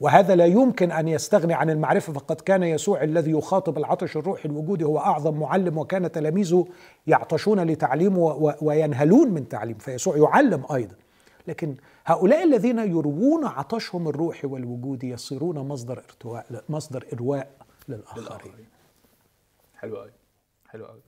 [0.00, 4.84] وهذا لا يمكن أن يستغني عن المعرفة فقد كان يسوع الذي يخاطب العطش الروحي الوجودي
[4.84, 6.66] هو أعظم معلم وكان تلاميذه
[7.06, 10.94] يعطشون لتعليمه وينهلون من تعليم فيسوع يعلم أيضا.
[11.48, 17.50] لكن هؤلاء الذين يروون عطشهم الروحي والوجودي يصيرون مصدر ارتواء مصدر إرواء
[17.88, 18.24] للآخرين.
[18.24, 18.66] للآخرين.
[19.74, 20.10] حلو قوي.
[20.68, 21.00] حلو قوي.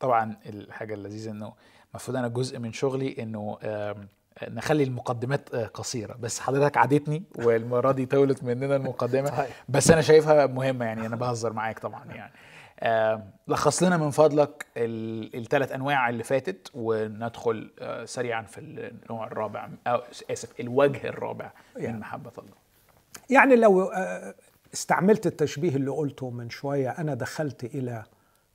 [0.00, 1.52] طبعا الحاجة اللذيذة إنه
[1.90, 3.58] المفروض أنا جزء من شغلي إنه
[4.48, 6.14] نخلي المقدمات آه، قصيرة.
[6.14, 9.46] بس حضرتك عادتني والمرة دي طولت مننا المقدمة.
[9.68, 12.32] بس أنا شايفها مهمة يعني أنا بهزر معاك طبعا يعني.
[13.48, 20.02] لخص لنا من فضلك الثلاث أنواع اللي فاتت وندخل آه، سريعا في النوع الرابع أو
[20.30, 21.92] آسف الوجه الرابع يعني.
[21.92, 22.56] من محبة الله
[23.30, 24.34] يعني لو آه،
[24.74, 28.04] استعملت التشبيه اللي قلته من شوية أنا دخلت إلى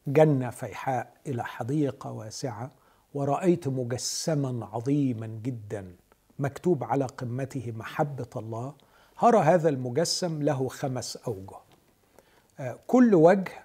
[0.07, 2.71] جنة فيحاء إلى حديقة واسعة
[3.13, 5.95] ورأيت مجسما عظيما جدا
[6.39, 8.73] مكتوب على قمته محبة الله
[9.17, 11.57] هرى هذا المجسم له خمس أوجه
[12.59, 13.64] آه، كل وجه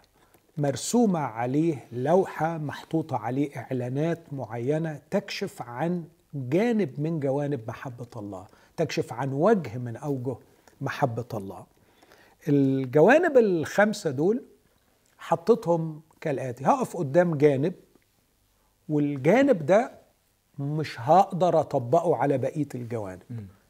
[0.56, 9.12] مرسومة عليه لوحة محطوطة عليه إعلانات معينة تكشف عن جانب من جوانب محبة الله تكشف
[9.12, 10.36] عن وجه من أوجه
[10.80, 11.66] محبة الله.
[12.48, 14.42] الجوانب الخمسة دول
[15.18, 17.74] حطيتهم كالآتي هقف قدام جانب
[18.88, 19.92] والجانب ده
[20.58, 23.22] مش هقدر أطبقه على بقية الجوانب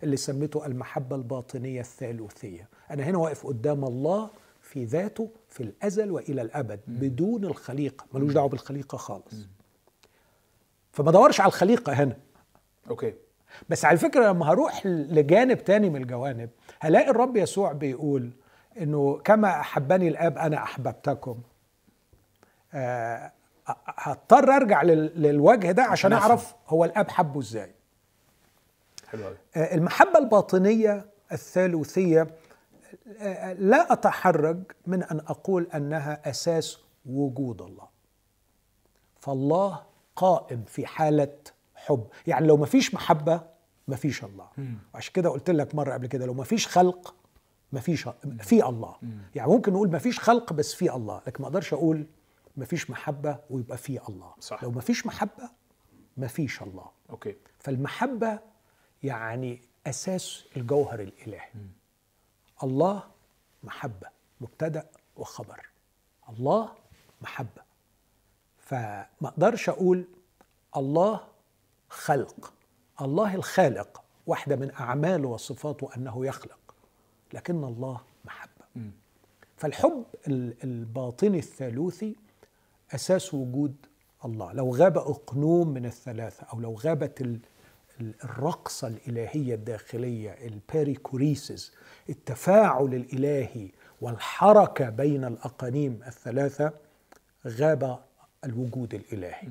[0.02, 2.68] اللي سميته المحبة الباطنية الثالوثية.
[2.90, 8.06] أنا هنا واقف قدام الله في ذاته في الأزل وإلى الأبد بدون الخليقة.
[8.14, 9.34] ملوش دعوة بالخليقة خالص.
[10.92, 12.16] فما دورش على الخليقة هنا.
[12.90, 13.14] أوكي.
[13.68, 18.30] بس على فكرة لما هروح لجانب تاني من الجوانب هلاقي الرب يسوع بيقول
[18.80, 21.40] إنه كما أحبني الآب أنا أحببتكم.
[22.74, 23.32] آه
[23.86, 26.12] هضطر أرجع لل- للوجه ده عشان.
[26.12, 27.70] أعرف هو الآب حبه إزاي.
[29.08, 29.22] حلو
[29.56, 32.26] آه، المحبة الباطنية الثالوثية
[33.58, 37.88] لا أتحرج من أن أقول أنها أساس وجود الله.
[39.20, 39.82] فالله
[40.16, 41.36] قائم في حالة
[41.74, 42.06] حب.
[42.26, 43.42] يعني لو مفيش محبة
[43.88, 44.48] مفيش الله.
[44.94, 47.14] عشان كده قلت لك مرة قبل كده لو مفيش خلق
[47.72, 48.08] مفيش
[48.40, 48.94] في الله.
[49.34, 52.06] يعني ممكن نقول مفيش خلق بس في الله لكن ما أقدرش أقول
[52.56, 54.34] مفيش محبة ويبقى في الله.
[54.40, 54.62] صح.
[54.64, 55.50] لو مفيش محبة
[56.16, 56.86] مفيش الله.
[57.10, 57.36] أوكي.
[57.58, 58.38] فالمحبة
[59.02, 61.48] يعني أساس الجوهر الإلهي.
[62.62, 63.02] الله
[63.62, 64.08] محبة
[64.40, 65.66] مبتدأ وخبر.
[66.28, 66.72] الله
[67.22, 67.62] محبة.
[68.58, 70.04] فما أقدرش أقول
[70.76, 71.20] الله
[71.88, 72.52] خلق.
[73.00, 76.58] الله الخالق واحدة من أعماله وصفاته أنه يخلق
[77.32, 78.50] لكن الله محبة.
[79.56, 82.16] فالحب ال- الباطني الثالوثي
[82.94, 83.74] أساس وجود
[84.24, 84.52] الله.
[84.52, 87.40] لو غاب أقنوم من الثلاثة أو لو غابت
[88.00, 91.72] الرقصة الإلهية الداخلية الباريكوريسيس
[92.08, 93.68] التفاعل الإلهي
[94.00, 96.72] والحركة بين الأقانيم الثلاثة
[97.46, 97.98] غاب
[98.44, 99.48] الوجود الإلهي.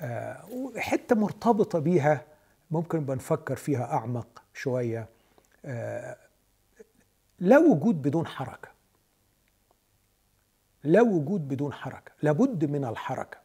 [0.00, 2.24] آه، وحتة مرتبطة بيها
[2.70, 5.08] ممكن نبقى نفكر فيها أعمق شوية.
[5.64, 6.16] آه،
[7.38, 8.68] لا وجود بدون حركة.
[10.84, 12.12] لا وجود بدون حركة.
[12.22, 13.38] لابد من الحركة.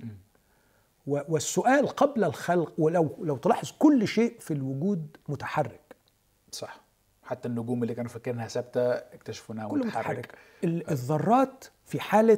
[1.10, 5.80] والسؤال قبل الخلق ولو لو تلاحظ كل شيء في الوجود متحرك.
[6.52, 6.80] صح.
[7.24, 10.36] حتى النجوم اللي كانوا فاكرينها ثابتة اكتشفوا إنها متحرك متحرك.
[10.64, 12.38] ال- الذرات في حالة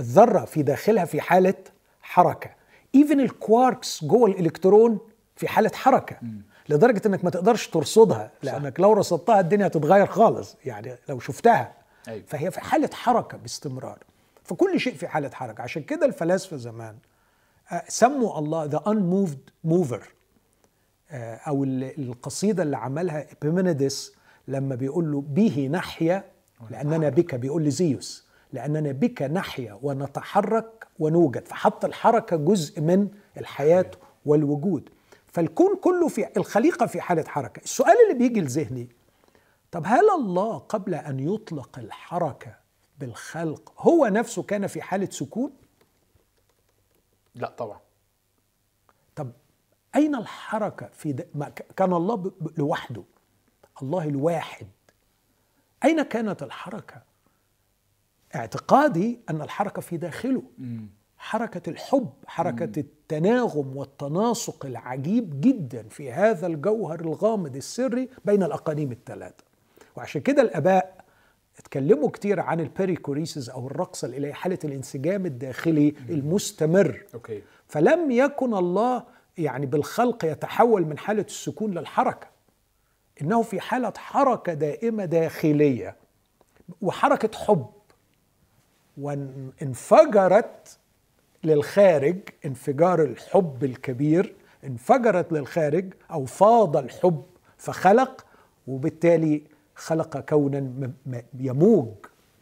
[0.00, 1.54] الذرة في داخلها في حالة
[2.02, 2.50] حركة.
[2.94, 4.98] even ال quarks جوه الإلكترون
[5.36, 6.16] في حالة حركة.
[6.68, 8.30] لدرجة إنك ما تقدرش ترصدها.
[8.42, 10.56] لأنك لو رصدتها الدنيا هتتغير خالص.
[10.64, 11.72] يعني لو شفتها.
[12.08, 12.24] أيوة.
[12.26, 13.98] فهي في حالة حركة باستمرار.
[14.44, 15.62] فكل شيء في حالة حركة.
[15.62, 16.96] عشان كده الفلاسفة زمان
[17.88, 20.02] سموا الله the unmoved mover.
[21.10, 24.12] آه، أو ال- القصيدة اللي عملها ابيمينيدس
[24.48, 26.24] لما بيقول له به نحيا
[26.70, 31.48] لأننا بك بيقول لزيوس لأننا بك نحيا ونتحرك ونوجد.
[31.48, 33.90] فحط الحركة جزء من الحياة
[34.26, 34.88] والوجود.
[35.26, 37.60] فالكون كله في الخليقة في حالة حركة.
[37.64, 38.88] السؤال اللي بيجي لذهني
[39.70, 42.54] طب هل الله قبل أن يطلق الحركة
[42.98, 45.50] بالخلق هو نفسه كان في حالة سكون؟
[47.38, 47.80] لا طبعا.
[49.16, 49.32] طب
[49.96, 51.28] أين الحركة في د...
[51.34, 52.22] ما كان الله ب...
[52.22, 53.02] ب- لوحده.
[53.82, 54.66] الله الواحد.
[55.84, 57.02] أين كانت الحركة؟
[58.34, 60.42] اعتقادي أن الحركة في داخله.
[61.18, 69.44] حركة الحب حركة التناغم والتناسق العجيب جدا في هذا الجوهر الغامض السري بين الأقانيم الثلاثة.
[69.96, 70.97] وعشان كده الآباء
[71.58, 77.02] اتكلموا كتير عن ال perichoresis أو الرقصة الإلهية حالة الانسجام الداخلي المستمر.
[77.14, 77.42] okay.
[77.68, 79.04] فلم يكن الله
[79.38, 82.26] يعني بالخلق يتحول من حالة السكون للحركة.
[83.22, 85.96] إنه في حالة حركة دائمة داخلية
[86.82, 87.66] وحركة حب.
[88.98, 90.78] وانفجرت
[91.44, 97.22] للخارج انفجار الحب الكبير انفجرت للخارج أو فاض الحب
[97.56, 98.26] فخلق
[98.66, 99.42] وبالتالي
[99.78, 100.92] خلق كونا
[101.34, 101.94] يموج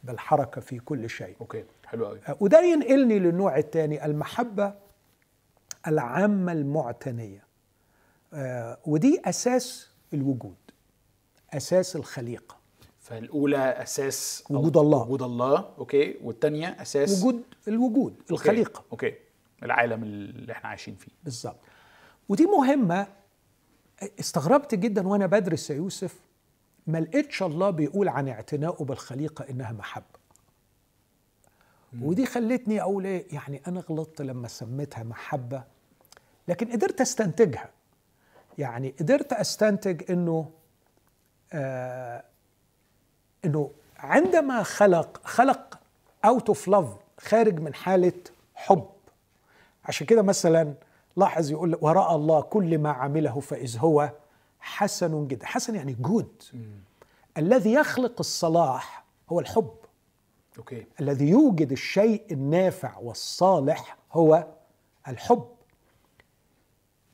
[0.04, 1.36] بالحركة في كل شيء.
[1.40, 4.74] okay حلو قوي وده ينقلني للنوع الثاني المحبة
[5.86, 7.44] العامة المعتنية.
[8.34, 10.56] آه، ودي أساس الوجود
[11.54, 12.56] أساس الخليقة.
[13.00, 15.02] فالأولى أساس وجود الله.
[15.02, 18.32] وجود الله okay والثانيه أساس وجود الوجود okay.
[18.32, 18.84] الخليقة.
[18.92, 19.14] okay
[19.62, 21.12] العالم اللي إحنا عايشين فيه.
[21.24, 21.56] بالظبط.
[22.28, 23.06] ودي مهمة
[24.20, 26.20] استغربت جدا وأنا بدرس يا يوسف
[26.86, 30.16] ما لقيتش الله بيقول عن اعتنائه بالخليقة إنها محبة.
[32.02, 35.64] ودي خلتني أقول إيه يعني أنا غلطت لما سميتها محبة
[36.48, 37.70] لكن قدرت أستنتجها.
[38.58, 40.50] يعني قدرت أستنتج إنه
[41.52, 42.24] آه
[43.44, 45.78] إنه عندما خلق خلق
[46.24, 48.12] out of love خارج من حالة
[48.54, 48.88] حب.
[49.84, 50.74] عشان كده مثلا
[51.16, 54.10] لاحظ يقول وراء الله كل ما عمله فإذ هو
[54.66, 55.46] حسن جدا.
[55.46, 56.42] حسن يعني جود
[57.38, 59.74] الذي يخلق الصلاح هو الحب.
[60.58, 60.86] أوكي.
[61.00, 64.46] الذي يوجد الشيء النافع والصالح هو
[65.08, 65.48] الحب.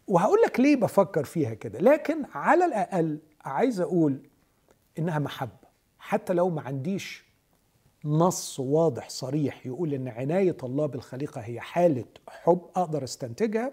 [0.08, 1.78] وهقول لك ليه بفكر فيها كده.
[1.78, 4.22] لكن على الأقل عايز أقول
[4.98, 5.68] إنها محبة.
[5.98, 7.24] حتى لو ما عنديش
[8.04, 13.72] نص واضح صريح يقول إن عناية الله بالخليقة هي حالة حب أقدر أستنتجها و-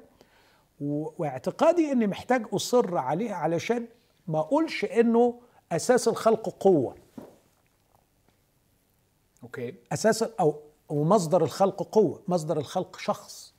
[0.82, 3.88] واعتقادي إني محتاج أصر عليها علشان
[4.28, 6.96] ما أقولش إنه أساس الخلق قوة.
[9.44, 9.74] أوكي.
[9.92, 10.62] أساس أو
[10.92, 13.54] أو مصدر الخلق قوة مصدر الخلق شخص.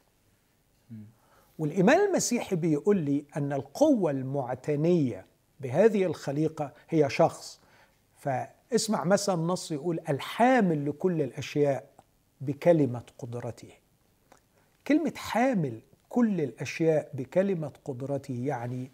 [1.59, 5.27] والايمان المسيحي بيقول لي أن القوة المعتنية
[5.61, 7.61] بهذه الخليقة هي شخص.
[8.17, 11.91] فاسمع مثلا النص يقول الحامل لكل الأشياء
[12.41, 13.73] بكلمة قدرته.
[14.87, 15.81] كلمة حامل
[16.11, 18.43] كل الأشياء بكلمة قدرته.
[18.45, 18.91] يعني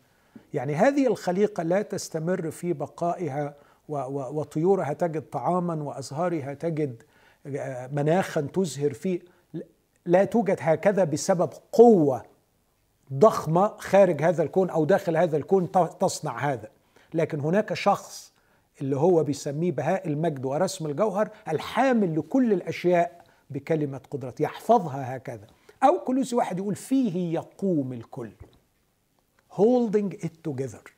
[0.55, 3.55] يعني هذه الخليقة لا تستمر في بقائها
[3.89, 7.03] وطيورها تجد طعاما وأزهارها تجد
[7.47, 9.21] آه، مناخا تزهر فيه
[10.07, 12.23] لا توجد هكذا بسبب قوة
[13.13, 16.69] ضخمة خارج هذا الكون أو داخل هذا الكون تصنع هذا.
[17.15, 18.33] لكن هناك شخص
[18.81, 24.43] اللي هو بيسميه بهاء المجد ورسم الجوهر الحامل لكل الأشياء بكلمة قدرته.
[24.43, 25.47] يحفظها هكذا.
[25.83, 28.31] أو كلوسي واحد يقول فيه يقوم الكل.
[29.53, 30.91] Holding it together.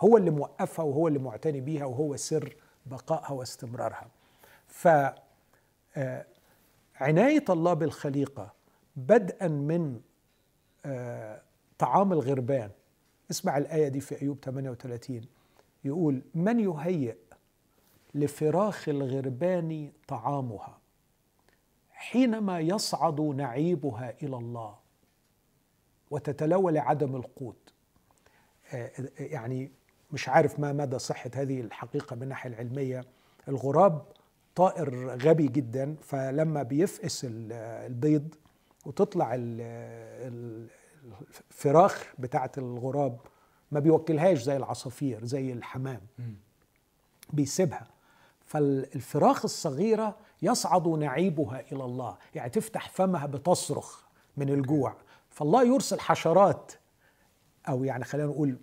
[0.00, 4.08] هو اللي موقفها وهو اللي معتني بيها وهو سر بقائها واستمرارها.
[4.66, 4.88] ف
[5.96, 6.26] آه،
[6.96, 8.52] عناية الله بالخليقة
[8.96, 10.00] بدءا من
[10.86, 11.42] آه،
[11.78, 12.70] طعام الغربان.
[13.30, 15.20] اسمع الآية دي في أيوب 38
[15.84, 17.16] يقول من يهيئ
[18.14, 20.78] لفراخ الغربان طعامها؟
[22.02, 24.74] حينما يصعد نعيبها إلى الله
[26.10, 27.72] وتتلوى لعدم القوت
[28.72, 29.70] آه، يعني
[30.12, 33.04] مش عارف ما مدى صحة هذه الحقيقة من الناحية العلمية.
[33.48, 34.02] الغراب
[34.54, 37.52] طائر غبي جدا فلما بيفقس ال-
[37.86, 38.34] البيض
[38.86, 39.60] وتطلع ال-
[40.32, 40.68] ال-
[41.50, 43.18] الفراخ بتاعة الغراب
[43.72, 46.00] ما بيوكلهاش زي العصافير زي الحمام.
[47.32, 47.86] بيسيبها.
[48.46, 52.16] فالفراخ الصغيرة يصعد نعيبها إلى الله.
[52.34, 54.02] يعني تفتح فمها بتصرخ
[54.36, 54.94] من الجوع.
[55.30, 56.72] فالله يرسل حشرات
[57.68, 58.56] أو يعني خلينا نقول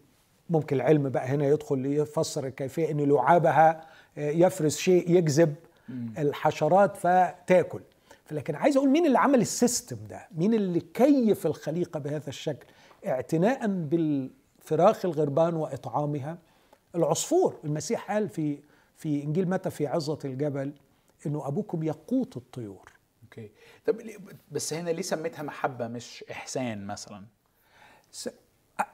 [0.50, 3.86] ممكن العلم بقى هنا يدخل يفسر الكيفية أن لعابها
[4.18, 5.56] يفرز شيء يجذب
[6.18, 7.82] الحشرات فتاكل.
[8.32, 12.68] لكن عايز أقول مين اللي عمل ال system ده؟ مين اللي كيف الخليقة بهذا الشكل؟
[13.08, 16.38] اعتناء بالفراخ الغربان وإطعامها.
[16.96, 18.60] العصفور المسيح قال في
[18.96, 20.74] في إنجيل متى في عظة الجبل
[21.26, 22.92] إنه أبوكم يقوت الطيور.
[23.24, 23.52] okay
[23.86, 24.02] طب
[24.52, 27.24] بس هنا ليه سميتها محبة مش إحسان مثلا؟
[28.12, 28.30] س-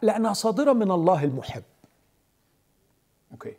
[0.02, 1.64] لأنها صادرة من الله المحب.
[3.32, 3.58] okay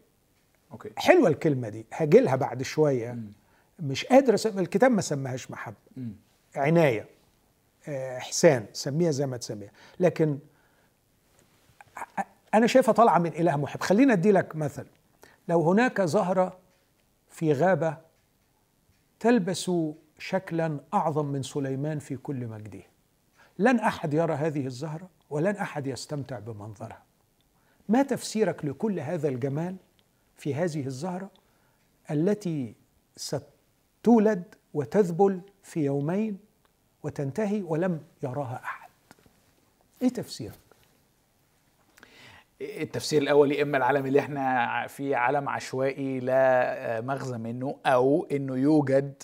[0.72, 1.86] okay حلوة الكلمة دي.
[1.92, 3.18] هجيلها بعد شوية.
[3.80, 5.76] مش قادر أسمي الكتاب ما سماهاش محبة.
[5.96, 6.12] مم.
[6.56, 7.08] عناية.
[7.88, 8.66] آه، إحسان.
[8.72, 9.70] سميها زي ما تسميها.
[10.00, 10.38] لكن
[12.54, 13.80] أنا شايفها طالعة من إله محب.
[13.80, 14.86] خلينا أدي لك مثل.
[15.48, 16.58] لو هناك زهرة
[17.30, 17.96] في غابة
[19.20, 19.70] تلبس
[20.18, 22.82] شكلا أعظم من سليمان في كل مجده.
[23.58, 27.02] لن أحد يرى هذه الزهرة ولن أحد يستمتع بمنظرها.
[27.88, 29.76] ما تفسيرك لكل هذا الجمال
[30.36, 31.30] في هذه الزهرة
[32.10, 32.74] التي
[33.16, 36.38] ستولد وتذبل في يومين
[37.02, 38.90] وتنتهي ولم يراها أحد؟
[40.02, 40.65] إيه تفسيرك؟
[42.60, 48.26] التفسير الأول يا إما العالم اللي إحنا فيه عالم عشوائي لا آه، مغزى منه أو
[48.32, 49.22] إنه يوجد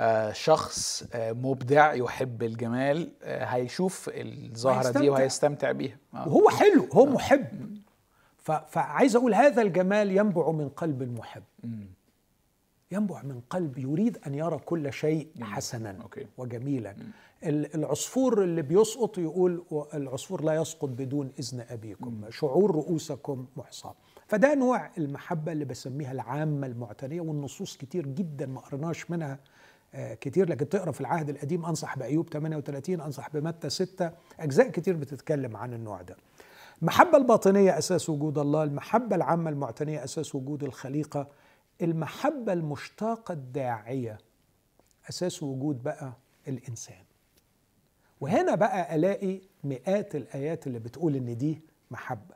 [0.00, 5.72] آه، شخص آه، مبدع يحب الجمال هيشوف الظاهرة دي وهيستمتع.
[5.72, 5.96] بيها.
[6.12, 7.46] وهو حلو هو محب
[8.68, 11.86] فعايز أقول هذا الجمال ينبع من قلب المحب مم.
[12.92, 16.26] ينبع من قلب يريد أن يرى كل شيء حسنا أوكي.
[16.38, 16.96] وجميلا.
[17.44, 19.64] ال- العصفور اللي بيسقط يقول
[19.94, 22.20] العصفور لا يسقط بدون إذن أبيكم.
[22.30, 23.88] شعور رؤوسكم محصى.
[24.26, 29.38] فده نوع المحبة اللي بسميها العامة المعتنية والنصوص كتير جدا ما قرناش منها
[29.94, 30.48] آه، كتير.
[30.48, 34.10] لكن تقرأ في العهد القديم أنصح بأيوب 38 أنصح بمتى 6
[34.40, 36.16] أجزاء كتير بتتكلم عن النوع ده.
[36.82, 38.62] المحبه الباطنية أساس وجود الله.
[38.62, 41.28] المحبة العامة المعتنية أساس وجود الخليقة.
[41.82, 44.18] المحبة المشتاقة الداعية
[45.10, 46.12] أساس وجود بقى
[46.48, 47.04] الإنسان.
[48.20, 51.60] وهنا بقى ألاقي مئات الآيات اللي بتقول إن دي
[51.90, 52.34] محبة.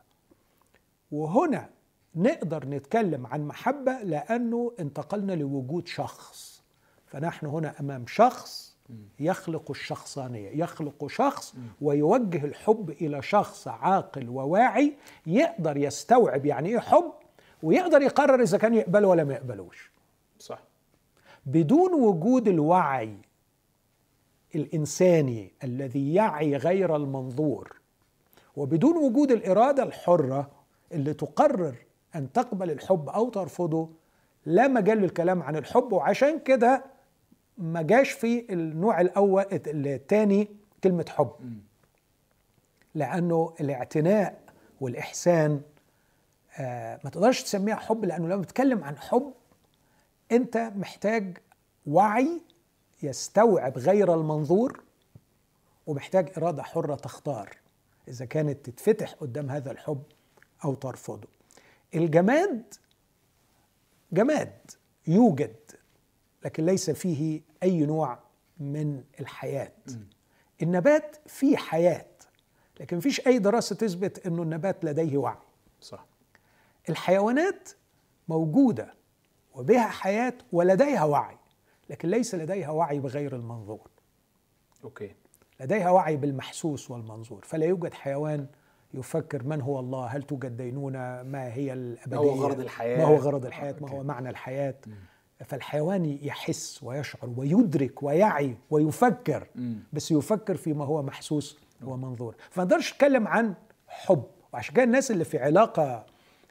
[1.12, 1.70] وهنا
[2.14, 6.62] نقدر نتكلم عن محبة لأنه انتقلنا لوجود شخص.
[7.07, 8.74] فنحن هنا أمام شخص
[9.20, 17.12] يخلق الشخصانية يخلق شخص ويوجه الحب إلى شخص عاقل وواعي يقدر يستوعب يعني إيه حب؟
[17.65, 19.91] ويقدر يقرر إذا كان يقبله ولا ما يقبلوش.
[20.39, 20.59] صح.
[21.47, 23.17] بدون وجود الوعي
[24.55, 27.77] الإنساني الذي يعي غير المنظور
[28.57, 30.51] وبدون وجود الإرادة الحرة
[30.93, 31.75] اللي تقرر
[32.15, 33.91] أن تقبل الحب أو ترفضه
[34.47, 35.93] لا مجال للكلام عن الحب.
[35.93, 36.85] وعشان كده
[37.59, 40.49] ما جاش في النوع الأول الثاني
[40.85, 41.33] كلمة حب.
[42.95, 44.41] لأنه الاعتناء
[44.81, 45.61] والإحسان
[47.05, 49.33] ما تقدرش تسميها حب لأنه لما بتتكلم عن حب
[50.33, 51.39] أنت محتاج
[51.87, 52.41] وعي
[53.03, 54.83] يستوعب غير المنظور
[55.87, 57.57] ومحتاج إرادة حرة تختار
[58.09, 60.03] إذا كانت تتفتح قدام هذا الحب
[60.65, 61.29] أو ترفضه.
[61.95, 62.75] الجماد
[64.13, 64.71] جماد
[65.07, 65.57] يوجد
[66.45, 68.19] لكن ليس فيه أي نوع
[68.61, 69.73] من الحياة.
[70.63, 72.07] النبات فيه حياة
[72.81, 75.37] لكن مفيش أي دراسة تثبت إنه النبات لديه وعي.
[75.81, 76.07] صح.
[76.89, 77.68] الحيوانات
[78.28, 78.95] موجودة
[79.55, 81.37] وبها حياة ولديها وعي
[81.91, 83.91] لكن ليس لديها وعي بغير المنظور.
[84.85, 85.14] okay.
[85.61, 87.45] لديها وعي بالمحسوس والمنظور.
[87.45, 88.47] فلا يوجد حيوان
[88.95, 93.05] يفكر من هو الله هل توجد دينونة ما هي الأبدية ما هو غرض الحياة؟ ما
[93.05, 93.95] هو غرض الحياة آه، ما أوكي.
[93.95, 94.74] هو معنى الحياة.
[95.45, 99.47] فالحيوان يحس ويشعر ويدرك ويعي ويفكر.
[99.93, 102.35] بس يفكر فيما هو محسوس ومنظور.
[102.51, 103.55] فما نقدرش نتكلم عن
[103.89, 104.24] حب.
[104.53, 106.07] وعشان كده الناس اللي في علاقة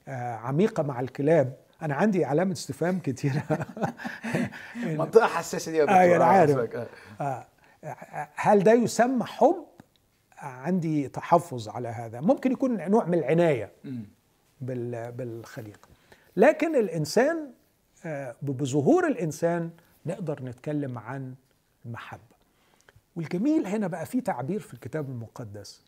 [0.08, 3.44] آه، عميقة مع الكلاب أنا عندي علامة استفهام كتيرة
[4.76, 6.52] منطقة حساسة دي يا دكتور أنا عارف.
[6.52, 6.88] حاسبك.
[7.22, 7.46] آه.
[7.84, 9.66] آه، هل ده يسمى حب؟
[10.38, 14.06] عندي تحفظ على هذا ممكن يكون نوع من العناية مم.
[14.62, 15.90] بال- بالخليقة
[16.38, 17.52] لكن الإنسان
[18.06, 19.70] آه، بظهور الإنسان
[20.06, 21.36] نقدر نتكلم عن
[21.86, 22.34] المحبة
[23.16, 25.82] والجميل هنا بقى في تعبير في الكتاب المقدس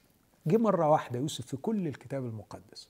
[0.47, 2.89] جه مرة واحدة يوسف في كل الكتاب المقدس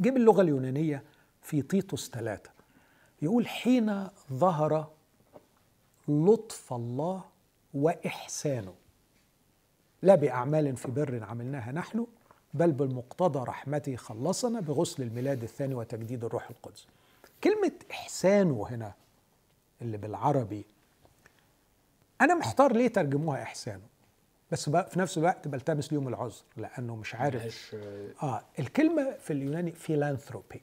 [0.00, 1.04] جه باللغة اليونانية
[1.42, 2.50] في تيتوس ثلاثة
[3.22, 4.90] يقول حين ظهر
[6.08, 7.24] لطف الله
[7.74, 8.74] وإحسانه.
[10.02, 12.06] لا بأعمال في بر عملناها نحن
[12.54, 16.86] بل بالمقتضى رحمته خلصنا بغسل الميلاد الثاني وتجديد الروح القدس.
[17.44, 18.94] كلمة إحسانه هنا
[19.82, 20.66] اللي بالعربي
[22.20, 23.93] أنا محتار ليه ترجموها إحسانه؟
[24.54, 27.74] بس بقى في نفس الوقت بلتمس ليهم العذر لأنه مش عارف.
[27.74, 30.60] آه، آه الكلمة في اليوناني فيلانثروبي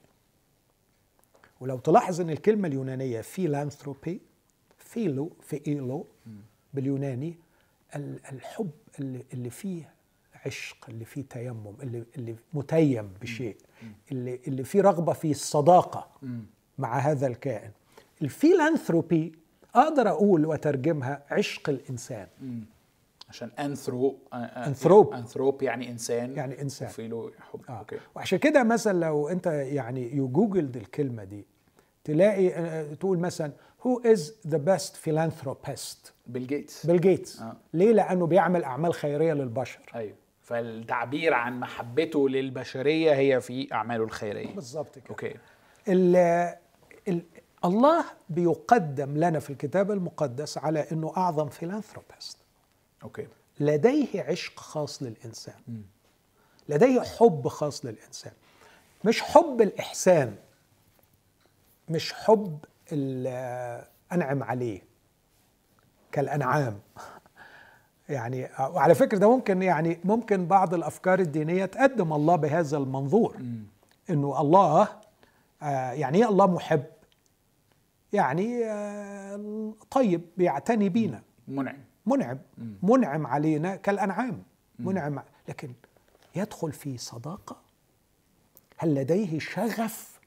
[1.60, 4.20] ولو تلاحظ إن الكلمة اليونانية philanthropy
[4.78, 6.06] philo philo
[6.74, 7.34] باليوناني
[7.96, 8.70] ال- الحب
[9.00, 9.88] اللي, اللي فيه
[10.46, 13.56] عشق اللي فيه تتيم اللي, اللي متيم بشيء
[14.12, 16.42] اللي, اللي فيه رغبة في الصداقة مم.
[16.78, 17.70] مع هذا الكائن.
[18.22, 19.32] ال philanthropy
[19.74, 22.26] أقدر أقول وأترجمها عشق الإنسان.
[22.40, 22.64] مم.
[23.32, 25.12] عشان anthro anthrop.
[25.14, 26.88] anthrop يعني إنسان يعني إنسان.
[26.88, 27.60] و philo حب.
[27.68, 27.72] آه.
[27.72, 27.98] okay.
[28.14, 31.46] وعشان كده مثلا لو أنت يعني you googled الكلمة دي
[32.04, 33.52] تلاقي آه، تقول مثلا
[33.86, 37.56] who is the best philanthropist بيل جيتس بيل جيتس آه.
[37.74, 39.80] ليه؟ لأنه بيعمل أعمال خيرية للبشر.
[39.94, 40.14] أيوه.
[40.42, 44.54] فالتعبير عن محبته للبشرية هي في أعماله الخيرية.
[44.54, 45.04] بالظبط كده.
[45.10, 45.34] okay.
[45.88, 46.16] ال
[47.08, 47.22] ال
[47.64, 52.36] الله بيقدم لنا في الكتاب المقدس على إنه أعظم philanthropist.
[53.02, 53.26] أوكي.
[53.60, 55.82] لديه عشق خاص للإنسان.
[56.68, 58.32] لديه حب خاص للإنسان.
[59.04, 60.36] مش حب الإحسان
[61.88, 62.58] مش حب
[64.12, 64.82] انعم عليه
[66.12, 66.80] كالأنعام.
[68.08, 73.36] يعني وعلى فكرة ده ممكن يعني ممكن بعض الأفكار الدينية تقدم الله بهذا المنظور.
[74.10, 74.88] إنه الله
[75.62, 76.84] آه، يعني إيه الله محب؟
[78.12, 81.22] يعني آه، طيب بيعتني بينا.
[81.48, 81.78] منعم.
[82.06, 82.38] منعم
[82.82, 84.42] منعم علينا كالأنعام
[84.78, 85.72] منعم لكن
[86.36, 87.56] يدخل في صداقة؟
[88.78, 90.20] هل لديه شغف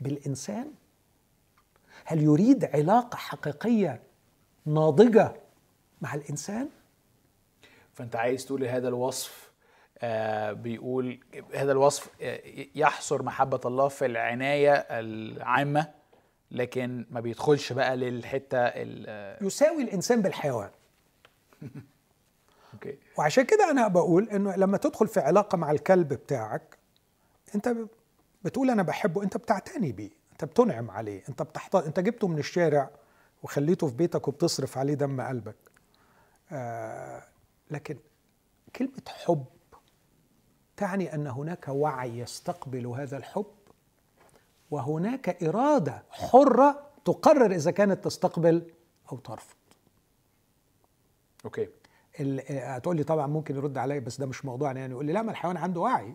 [0.00, 0.72] بالإنسان؟
[2.04, 4.00] هل يريد علاقة حقيقية
[4.66, 5.32] ناضجة
[6.00, 6.68] مع الإنسان؟
[7.94, 9.50] فأنت عايز تقول هذا الوصف
[9.98, 11.20] آه بيقول
[11.54, 12.40] هذا الوصف آه،
[12.74, 15.86] يحصر محبة الله في العناية العامة
[16.50, 20.70] لكن ما بيدخلش بقى للحتة ال- يساوي الإنسان بالحيوان.
[23.18, 26.78] وعشان كده أنا بقول إنه لما تدخل في علاقة مع الكلب بتاعك
[27.54, 27.74] أنت
[28.44, 32.90] بتقول أنا بحبه أنت بتعتني بيه أنت بتنعم عليه أنت بتحتاج أنت جبته من الشارع
[33.42, 35.56] وخليته في بيتك وبتصرف عليه دم قلبك.
[36.52, 37.22] آه
[37.70, 37.96] لكن
[38.76, 39.44] كلمة حب
[40.76, 43.46] تعني أن هناك وعي يستقبل هذا الحب
[44.70, 48.72] وهناك إرادة حرة تقرر إذا كانت تستقبل
[49.12, 49.59] أو ترفض.
[51.44, 51.68] okay.
[52.50, 54.92] هتقول لي طبعا ممكن يرد عليا بس ده مش موضوعنا يعني.
[54.92, 56.14] يقول لي لا ما الحيوان عنده وعي.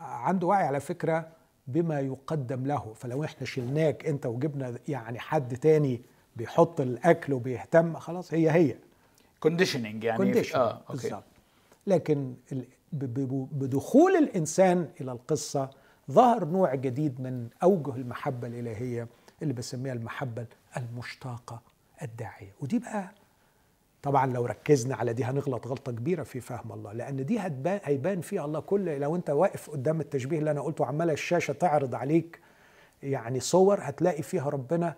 [0.00, 1.28] عنده وعي على فكرة
[1.66, 2.92] بما يقدم له.
[2.94, 6.02] فلو إحنا شلناك أنت وجبنا يعني حد تاني
[6.36, 8.76] بيحط الأكل وبيهتم خلاص هي هي.
[9.40, 10.16] conditioning يعني.
[10.18, 11.02] condition آه okay.
[11.02, 11.24] بالظبط.
[11.86, 12.34] لكن
[13.52, 15.70] بدخول الإنسان إلى القصة
[16.10, 19.08] ظهر نوع جديد من أوجه المحبة الإلهية
[19.42, 20.46] اللي بسميها المحبة
[20.76, 21.62] المشتاقة
[22.02, 22.52] الداعية.
[22.60, 23.10] ودي بقى
[24.02, 28.20] طبعا لو ركزنا على دي هنغلط غلطة كبيرة في فهم الله لأن دي هتبان هيبان
[28.20, 32.40] فيها الله كل لو أنت واقف قدام التشبيه اللي أنا قلته عماله الشاشة تعرض عليك
[33.02, 34.94] يعني صور هتلاقي فيها ربنا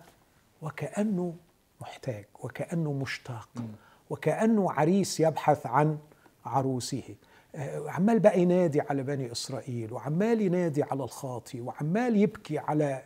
[0.61, 1.35] وكأنه
[1.81, 3.49] محتاج وكأنه مشتاق
[4.09, 5.97] وكأنه عريس يبحث عن
[6.45, 7.03] عروسه.
[7.55, 13.01] آه، عمال بقى ينادي على بني إسرائيل وعمال ينادي على الخاطي وعمال يبكي على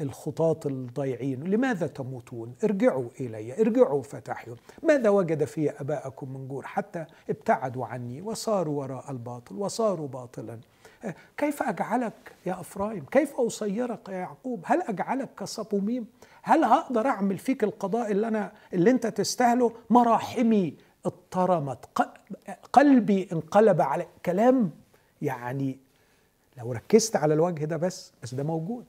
[0.00, 4.56] الخطاة الضيعين لماذا تموتون؟ ارجعوا إلي ارجعوا فتحيوا.
[4.82, 10.60] ماذا وجد في أباءكم من جور؟ حتى ابتعدوا عني وصاروا وراء الباطل وصاروا باطلا.
[11.04, 16.06] آه، كيف أجعلك يا أفرايم؟ كيف أصيرك يا يعقوب؟ هل أجعلك كصبوميم؟
[16.42, 20.76] هل هقدر أعمل فيك القضاء اللي أنا اللي أنت تستاهله؟ مراحمي
[21.06, 21.84] اضطرمت.
[22.72, 24.70] قلبي انقلب على كلام
[25.22, 25.78] يعني
[26.58, 28.84] لو ركزت على الوجه ده بس بس ده موجود.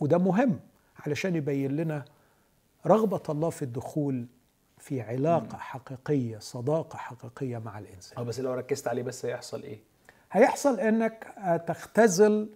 [0.00, 0.60] وده مهم
[1.06, 2.04] علشان يبين لنا
[2.86, 4.26] رغبة الله في الدخول
[4.78, 9.78] في علاقة حقيقية صداقة حقيقية مع آه الإنسان بس لو ركزت عليه بس هيحصل إيه؟
[10.32, 12.48] هيحصل أنك آه، تختزل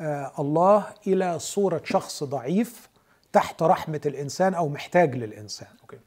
[0.00, 2.88] آه، الله إلى صورة شخص ضعيف
[3.32, 5.68] تحت رحمة الإنسان أو محتاج للإنسان.
[5.82, 5.98] أوكي.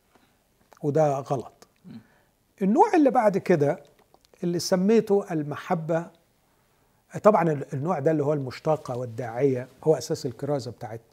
[0.84, 1.68] وده غلط.
[2.62, 3.84] النوع اللي بعد كده
[4.44, 6.08] اللي سميته المحبة
[7.24, 11.06] طبعا النوع ده اللي هو المشتاقة والداعية هو أساس الكرازة بتاعتنا.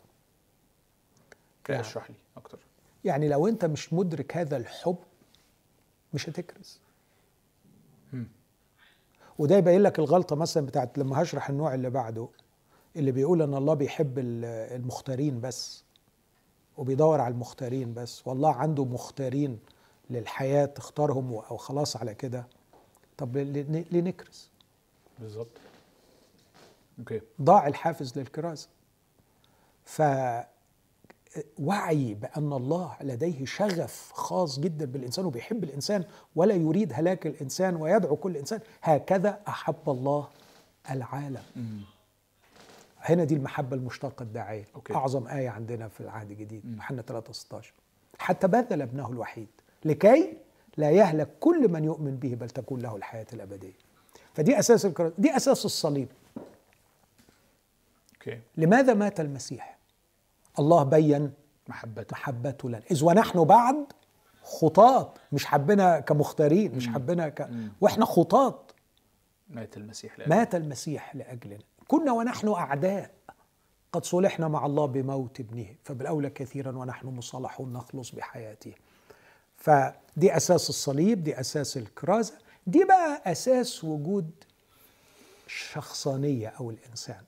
[1.70, 1.80] نعم.
[1.80, 2.58] اشرح لي أكتر.
[3.04, 4.96] يعني لو أنت مش مدرك هذا الحب
[6.14, 6.78] مش هتكرز.
[9.38, 12.28] وده يبين لك الغلطة مثلا بتاعت لما هشرح النوع اللي بعده
[12.96, 14.44] اللي بيقول إن الله بيحب ال-
[14.76, 15.84] المختارين بس
[16.76, 18.26] وبيدور على المختارين بس.
[18.28, 19.58] والله عنده مختارين
[20.10, 22.46] للحياة تختارهم أو خلاص على كده.
[23.18, 24.48] طب ليه نكرز؟
[25.18, 25.48] بالظبط.
[26.98, 27.20] أوكي.
[27.42, 28.68] ضاع الحافز للكرازة
[29.84, 30.44] فوعي
[32.14, 36.04] بأن الله لديه شغف خاص جدا بالإنسان وبيحب الإنسان
[36.36, 40.28] ولا يريد هلاك الإنسان ويدعو كل إنسان هكذا أحب الله
[40.90, 41.42] العالم.
[43.00, 44.68] هنا دي المحبة المشتاقة الداعية.
[44.74, 44.94] okay.
[44.94, 47.72] أعظم آية عندنا في العهد الجديد يوحنا 3 16
[48.18, 49.48] حتى بذل ابنه الوحيد
[49.84, 50.36] لكي
[50.76, 53.72] لا يهلك كل من يؤمن به بل تكون له الحياة الأبدية.
[54.34, 56.08] فدي أساس الكرازة دي أساس الصليب.
[58.28, 58.40] okay.
[58.56, 59.78] لماذا مات المسيح؟
[60.58, 61.32] الله بين
[61.68, 62.12] محبته.
[62.14, 62.82] محبته لنا.
[62.90, 63.76] إذ ونحن بعد
[64.42, 67.50] خطاة مش حبنا كمختارين مش حبنا ك...
[67.80, 68.62] وإحنا خطاة
[69.50, 70.30] مات المسيح لأجل.
[70.30, 71.58] مات المسيح لأجلنا.
[71.88, 73.10] كنا ونحن أعداء.
[73.92, 75.66] قد صلحنا مع الله بموت ابنه.
[75.84, 78.72] فبالأولى كثيرا ونحن مصالحون نخلص بحياته.
[79.56, 82.34] فدي أساس الصليب دي أساس الكرازة.
[82.66, 84.30] دي بقى أساس وجود
[85.46, 87.22] الشخصانية أو الإنسان.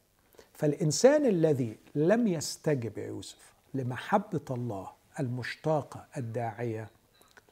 [0.60, 4.88] فالإنسان الذي لم يستجب يا يوسف لمحبة الله
[5.20, 6.90] المشتاقة الداعية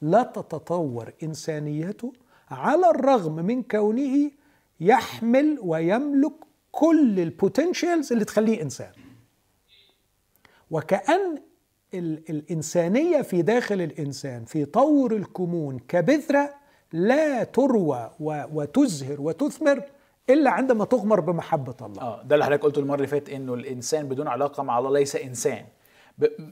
[0.02, 2.12] لا تتطور إنسانيته
[2.50, 4.30] على الرغم من كونه
[4.80, 6.32] يحمل ويملك
[6.72, 8.92] كل البوتنشالز اللي تخليه إنسان.
[10.70, 11.38] وكأن
[11.94, 16.54] ال- الإنسانية في داخل الإنسان في طور الكمون كبذرة
[16.92, 19.82] لا تروى وتزهر وتثمر
[20.30, 22.02] إلا عندما تغمر بمحبة الله.
[22.02, 25.16] آه ده اللي حضرتك قلته المرة اللي فاتت إنه الإنسان بدون علاقة مع الله ليس
[25.16, 25.64] إنسان.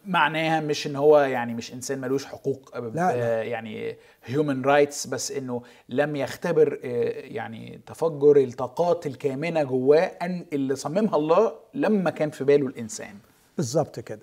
[0.07, 3.15] معناها مش إن هو يعني مش إنسان ملوش حقوق آه، لا.
[3.15, 10.47] آه، يعني human rights بس إنه لم يختبر آه، يعني تفجر الطاقات الكامنة جواه أن
[10.53, 13.15] اللي صممها الله لما كان في باله الإنسان.
[13.57, 14.23] بالظبط كده.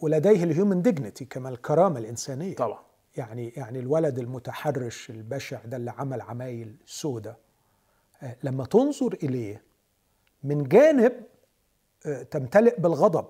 [0.00, 2.54] ولديه ال human dignity كما الكرامة الإنسانية.
[2.54, 2.78] طبعا.
[3.16, 7.36] يعني يعني الولد المتحرش البشع ده اللي عمل عمايل سودة.
[8.42, 9.62] لما تنظر إليه
[10.42, 11.12] من جانب
[12.06, 13.26] آه، تمتلئ بالغضب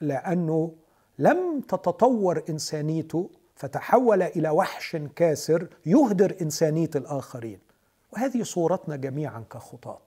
[0.00, 0.74] لأنه
[1.18, 7.58] لم تتطور إنسانيته فتحول إلى وحش كاسر يهدر إنسانية الآخرين.
[8.12, 9.98] وهذه صورتنا جميعا كخطاة.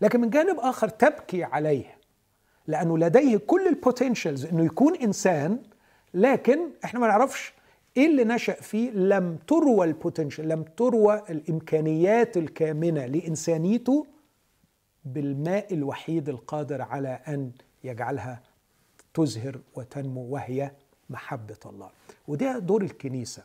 [0.00, 1.98] لكن من جانب آخر تبكي عليه
[2.66, 5.58] لأنه لديه كل البوتنشالز أنه يكون إنسان
[6.14, 7.52] لكن إحنا ما نعرفش
[7.98, 14.06] إيه اللي نشأ فيه لم تروى البوتنشال لم تروى الإمكانيات الكامنة لإنسانيته
[15.04, 17.52] بالماء الوحيد القادر على أن
[17.84, 18.42] يجعلها
[19.14, 20.70] تزهر وتنمو وهي
[21.10, 21.90] محبة الله
[22.28, 23.44] وده دور الكنيسة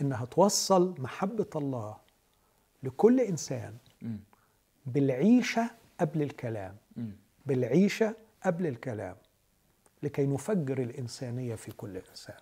[0.00, 1.96] إنها توصل محبة الله
[2.82, 3.74] لكل إنسان.
[4.86, 5.70] بالعيشة
[6.00, 6.76] قبل الكلام.
[7.46, 8.14] بالعيشة
[8.44, 9.16] قبل الكلام
[10.02, 12.36] لكي نفجر الإنسانية في كل إنسان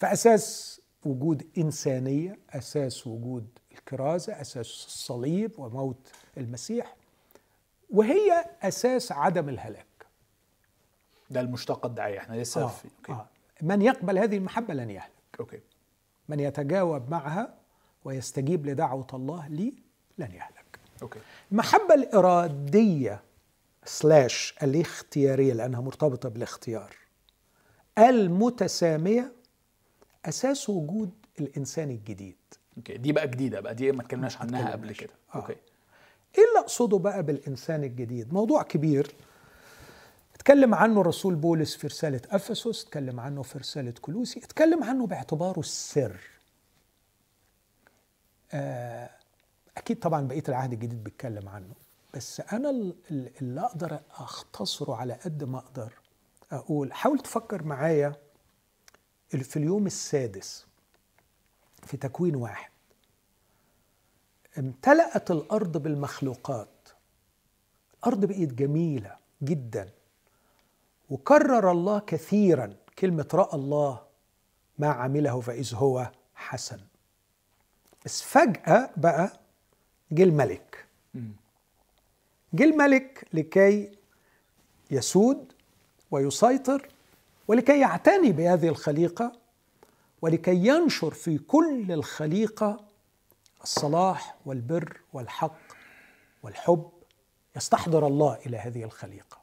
[0.00, 6.96] فأساس وجود إنسانية أساس وجود الكرازة أساس الصليب وموت المسيح
[7.90, 9.86] وهي أساس عدم الهلاك.
[11.30, 12.66] دي المشتاقة الداعية إحنا لسه آه.
[12.66, 13.12] في okay.
[13.12, 13.26] آه.
[13.62, 15.10] من يقبل هذه المحبة لن يهلك.
[15.40, 15.60] okay.
[16.28, 17.54] من يتجاوب معها
[18.04, 19.74] ويستجيب لدعوة الله لي
[20.18, 20.78] لن يهلك.
[21.02, 21.18] okay.
[21.52, 23.22] المحبة الإرادية
[23.84, 26.96] slash الاختيارية لأنها مرتبطة بالاختيار
[27.98, 29.32] المتسامية
[30.24, 31.10] أساس وجود
[31.40, 32.36] الإنسان الجديد.
[32.76, 34.92] okay دي بقى جديدة بقى دي ما اتكلمناش عنها قبل.
[34.92, 35.10] كده.
[35.34, 35.38] آه.
[35.38, 35.52] okay.
[36.38, 39.14] إيه اللي أقصده بقى بالإنسان الجديد؟ موضوع كبير.
[40.34, 45.60] اتكلم عنه الرسول بولس في رسالة أفسس اتكلم عنه في رسالة كلوسي اتكلم عنه باعتباره
[45.60, 46.16] السر.
[48.52, 49.10] آه،
[49.76, 51.74] أكيد طبعا بقية العهد الجديد بيتكلم عنه
[52.14, 52.40] بس
[53.10, 55.92] ال- اللي أقدر أختصره على قد ما أقدر
[56.52, 58.12] أقول حاول تفكر معايا
[59.38, 60.66] في اليوم السادس
[61.86, 62.70] في تكوين واحد
[64.58, 66.68] امتلأت الأرض بالمخلوقات.
[67.98, 69.90] الأرض بقت جميلة جدا.
[71.10, 74.02] وكرر الله كثيرا كلمة رأى الله
[74.78, 76.80] ما عمله فإذ هو حسن.
[78.04, 79.40] بس فجأة بقى
[80.12, 80.84] جه الملك.
[82.54, 83.98] جه الملك لكي
[84.90, 85.52] يسود
[86.10, 86.88] ويسيطر
[87.50, 89.32] ولكي يعتني بهذه الخليقة
[90.22, 92.84] ولكي ينشر في كل الخليقة
[93.62, 95.56] الصلاح والبر والحق
[96.42, 96.90] والحب
[97.56, 99.38] يستحضر الله إلى هذه الخليقة.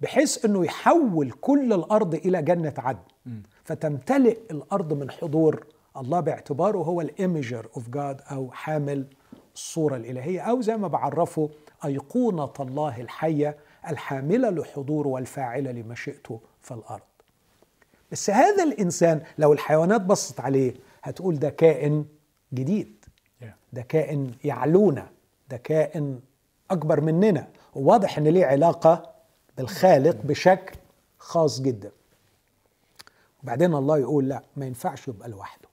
[0.00, 3.42] بحيث أنه يحول كل الأرض إلى جنة عدن.
[3.64, 5.66] فتمتلئ الأرض من حضور
[5.96, 9.06] الله باعتباره هو الإيميجر أوف جاد أو حامل
[9.54, 11.50] الصورة الإلهية أو زي ما بعرفه
[11.84, 13.56] أيقونة الله الحية
[13.88, 17.13] الحاملة لحضوره والفاعلة لمشيئته في الأرض.
[18.14, 22.04] بس هذا الإنسان لو الحيوانات بصت عليه هتقول ده كائن
[22.52, 23.04] جديد.
[23.72, 25.10] ده كائن يعلونا.
[25.50, 26.20] ده كائن
[26.70, 27.48] أكبر مننا.
[27.74, 29.10] وواضح إن ليه علاقة
[29.56, 30.76] بالخالق بشكل
[31.18, 31.90] خاص جدا.
[33.42, 35.68] وبعدين الله يقول لا ما ينفعش يبقى لوحده.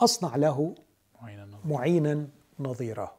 [0.00, 0.74] أصنع له
[1.64, 2.26] معينا
[2.60, 3.14] نظيره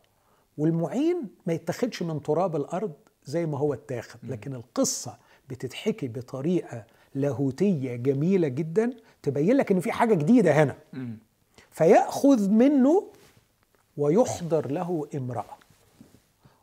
[0.57, 2.93] والمعين ما يتخدش من تراب الأرض
[3.25, 5.17] زي ما هو اتاخد لكن القصة
[5.49, 6.85] بتتحكي بطريقة
[7.15, 8.93] لاهوتية جميلة جدا
[9.23, 10.77] تبين لك ان في حاجة جديدة هنا.
[11.71, 13.07] فيأخذ منه
[13.97, 15.57] ويحضر له امرأة.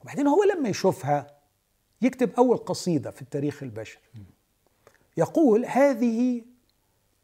[0.03, 1.27] وبعدين هو لما يشوفها
[2.03, 4.03] يكتب أول قصيدة في التاريخ البشري.
[5.17, 6.43] يقول هذه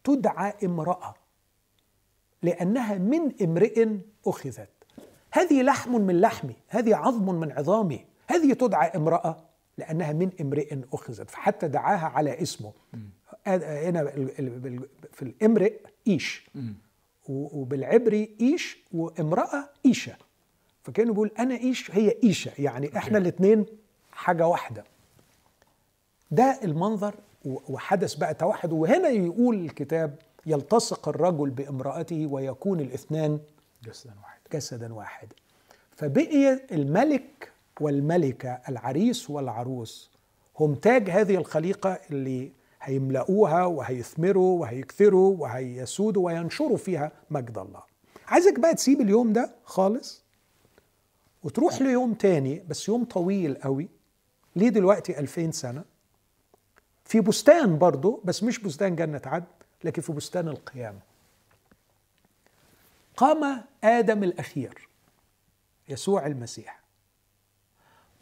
[0.05, 1.15] تدعى امرأة
[2.43, 3.89] لأنها من امرئ
[4.27, 4.71] أخذت.
[5.33, 9.37] هذه لحم من لحمي هذه عظم من عظامي هذه تدعى امرأة
[9.79, 11.31] لأنها من امرئ أخذت.
[11.31, 12.73] فحتى دعاها على اسمه.
[13.47, 14.05] هنا
[15.13, 15.73] في الامرئ
[16.09, 16.51] إيش؟
[17.29, 20.17] وبالعبري إيش؟ وامرأة ايشة.
[20.83, 22.53] فكأنه بيقول أنا إيش؟ هي ايشة.
[22.59, 23.67] يعني إحنا الاثنين
[24.13, 24.85] حاجة واحدة.
[26.31, 28.73] ده المنظر وحدث بقى توحد.
[28.73, 33.41] وهنا يقول الكتاب يلتصق الرجل بامرأته ويكون الاثنان
[33.85, 35.37] جسدا واحد جسدا واحدا
[35.97, 40.11] فبقي الملك والملكة العريس والعروس
[40.61, 42.51] هم تاج هذه الخليقة اللي
[42.83, 47.83] هيملؤوها وهيثمروا وهيكثروا وهيسودوا وينشروا فيها مجد الله.
[48.27, 50.25] عايزك بقى تسيب اليوم ده خالص
[51.45, 53.89] وتروح ليوم تاني بس يوم طويل قوي
[54.57, 55.85] ليه دلوقتي ألفين سنة؟
[57.05, 59.47] في بستان برضه بس مش بستان جنة عدن
[59.85, 60.99] لكن في بستان القيامة.
[63.17, 64.89] قام آدم الأخير
[65.89, 66.81] يسوع المسيح.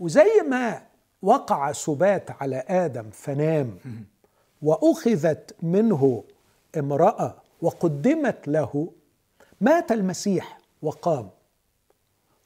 [0.00, 0.86] وزي ما
[1.22, 3.78] وقع سبات على آدم فنام
[4.64, 6.24] وأخذت منه
[6.78, 8.92] امرأة وقدمت له
[9.60, 11.30] مات المسيح وقام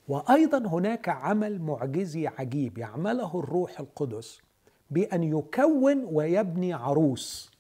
[0.09, 4.41] وأيضا هناك عمل معجزي عجيب يعمله الروح القدس
[4.91, 7.51] بأن يكون ويبني عروس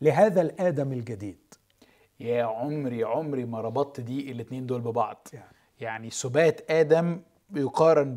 [0.00, 1.38] لهذا الآدم الجديد
[2.20, 5.52] يا عمري عمري ما ربطت دي الاتنين دول ببعض يعني.
[5.80, 7.20] يعني سبات آدم
[7.54, 8.16] يقارن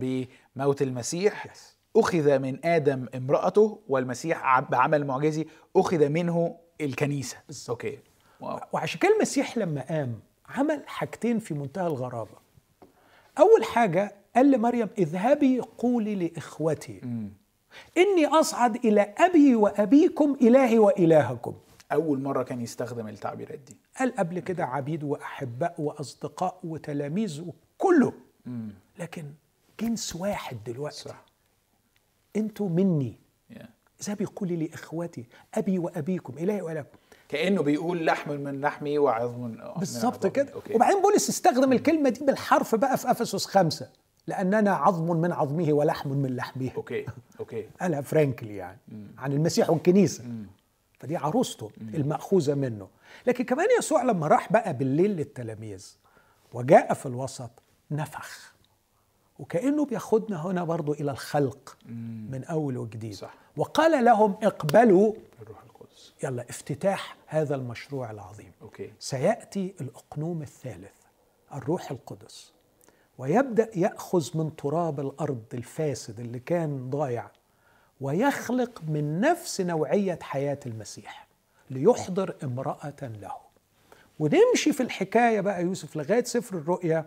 [0.56, 1.73] بموت المسيح Yes.
[1.96, 7.38] أخذ من آدم امرأته والمسيح بعمل معجزي أخذ منه الكنيسة.
[7.70, 8.00] okay.
[8.41, 8.60] wow.
[8.74, 10.20] وعشان كده المسيح لما قام
[10.50, 12.44] عمل حاجتين في منتهى الغرابة.
[13.39, 17.02] أول حاجة قال لمريم اذهبي قولي لإخوتي
[17.98, 21.54] إني أصعد إلى أبي وأبيكم إلهي وإلهكم.
[21.91, 23.78] أول مرة كان يستخدم التعبيرات دي.
[24.00, 28.14] قال قبل كده عبيد وأحباء وأصدقاء وتلاميذ وكله.
[29.00, 29.26] لكن
[29.80, 31.10] جنس واحد دلوقتي.
[31.10, 31.23] صح.
[32.36, 33.20] أنتوا مني.
[33.54, 33.66] Yeah.
[34.02, 36.98] اذهبي قولي لإخوتي أبي وأبيكم إلهي وإلهكم.
[37.30, 39.42] كأنه بيقول لحم من لحمي وعظم.
[39.42, 40.28] من بالظبط.
[40.28, 40.54] كده.
[40.54, 40.76] okay.
[40.76, 43.90] وبعدين بولس استخدم الكلمة دي بالحرف بقى في أفسس خمسة.
[44.28, 46.70] لأننا عظم من عظمه ولحم من لحمه.
[46.76, 47.06] okay
[47.39, 48.78] okay قالها frankly يعني.
[49.18, 50.24] عن المسيح والكنيسة.
[51.00, 52.88] فدي عروسته المأخوذة منه.
[53.28, 55.98] لكن كمان يسوع لما راح بقى بالليل للتلاميذ
[56.54, 57.52] وجاء في الوسط
[57.92, 58.53] نفخ.
[59.40, 61.78] وكأنه بياخدنا هنا برضو إلى الخلق
[62.30, 63.14] من أول وجديد.
[63.14, 63.34] صح.
[63.58, 66.14] وقال لهم اقبلوا الروح القدس.
[66.24, 68.52] يلا افتتاح هذا المشروع العظيم.
[68.62, 68.94] okay.
[69.00, 70.94] سيأتي الأقنوم الثالث
[71.54, 72.54] الروح القدس.
[73.18, 77.32] ويبدأ يأخذ من تراب الأرض الفاسد اللي كان ضايع
[78.02, 81.28] ويخلق من نفس نوعية حياة المسيح
[81.70, 83.32] ليحضر امرأة له.
[84.20, 87.06] ونمشي في الحكاية بقى يوسف لغاية سفر الرؤيا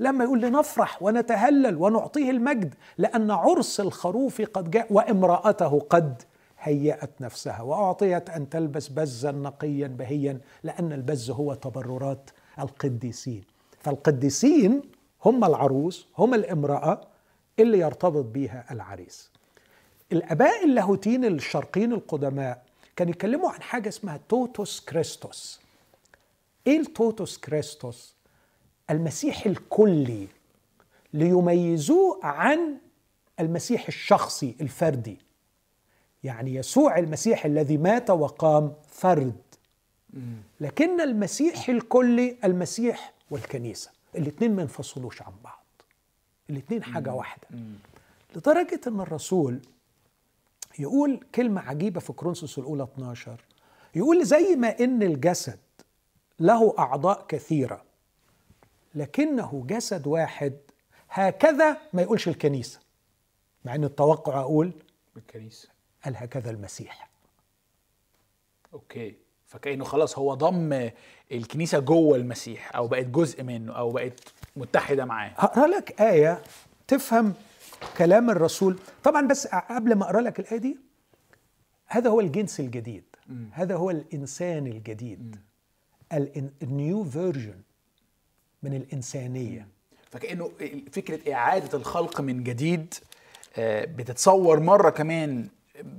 [0.00, 6.22] لما يقول لنفرح ونتهلل ونعطيه المجد لأن عرس الخروف قد جاء وامرأته قد
[6.60, 13.44] هيأت نفسها وأعطيت أن تلبس بزا نقيا بهيا لأن البز هو تبررات القديسين.
[13.80, 14.82] فالقديسين
[15.24, 17.00] هم العروس هم الامرأة
[17.58, 19.30] اللي يرتبط بيها العريس.
[20.12, 22.62] الآباء اللاهوتيين الشرقيين القدماء
[22.96, 25.60] كانوا يتكلموا عن حاجة اسمها توتوس كريستوس.
[26.66, 28.17] إيه التوتوس كريستوس؟
[28.90, 30.28] المسيح الكلي
[31.14, 32.76] ليميزوه عن
[33.40, 35.18] المسيح الشخصي الفردي.
[36.24, 39.36] يعني يسوع المسيح الذي مات وقام فرد.
[40.60, 45.64] لكن المسيح الكلي المسيح والكنيسة الاثنين ما ينفصلوش عن بعض.
[46.50, 47.48] الاثنين حاجة واحدة.
[48.36, 49.60] لدرجة إن الرسول
[50.78, 53.44] يقول كلمة عجيبة في كرونسوس الأولى 12
[53.94, 55.58] يقول زي ما إن الجسد
[56.40, 57.82] له أعضاء كثيرة.
[58.98, 60.56] لكنه جسد واحد.
[61.10, 62.80] هكذا ما يقولش الكنيسة
[63.64, 64.72] مع إن التوقع أقول
[65.16, 65.68] الكنيسة.
[66.04, 67.10] قال هكذا المسيح.
[68.72, 69.14] okay.
[69.46, 70.90] فكأنه خلاص هو ضم
[71.32, 74.20] الكنيسة جوه المسيح أو بقت جزء منه أو بقت
[74.56, 75.32] متحدة معاه.
[75.36, 76.42] هقرا لك آية
[76.88, 77.34] تفهم
[77.98, 78.78] كلام الرسول.
[79.04, 80.76] طبعا بس قبل ما أقرأ لك الآية دي
[81.86, 83.04] هذا هو الجنس الجديد.
[83.52, 85.36] هذا هو الإنسان الجديد.
[86.62, 87.60] ال new version.
[88.62, 89.68] من الإنسانية.
[90.10, 90.50] فكأنه
[90.92, 92.94] فكرة إعادة الخلق من جديد
[93.56, 95.48] آه، بتتصور مرة كمان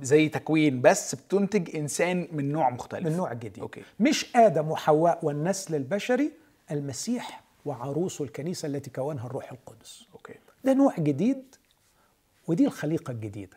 [0.02, 3.06] زي تكوين بس بتنتج إنسان من نوع مختلف.
[3.06, 3.58] من نوع جديد.
[3.58, 3.82] okay.
[4.00, 6.32] مش آدم وحواء والنسل البشري
[6.70, 10.04] المسيح وعروسه الكنيسة التي كونها الروح القدس.
[10.14, 10.34] okay.
[10.64, 11.54] ده نوع جديد
[12.48, 13.56] ودي الخليقة الجديدة.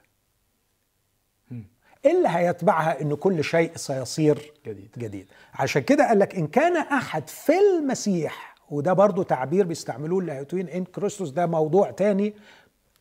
[2.05, 4.89] اللي هيتبعها إن كل شيء سيصير جديد.
[4.97, 5.27] جديد.
[5.53, 10.83] عشان كده قال لك إن كان أحد في المسيح وده برضو تعبير بيستعملوه اللاهوتيين en
[10.85, 12.33] Christos ده موضوع تاني.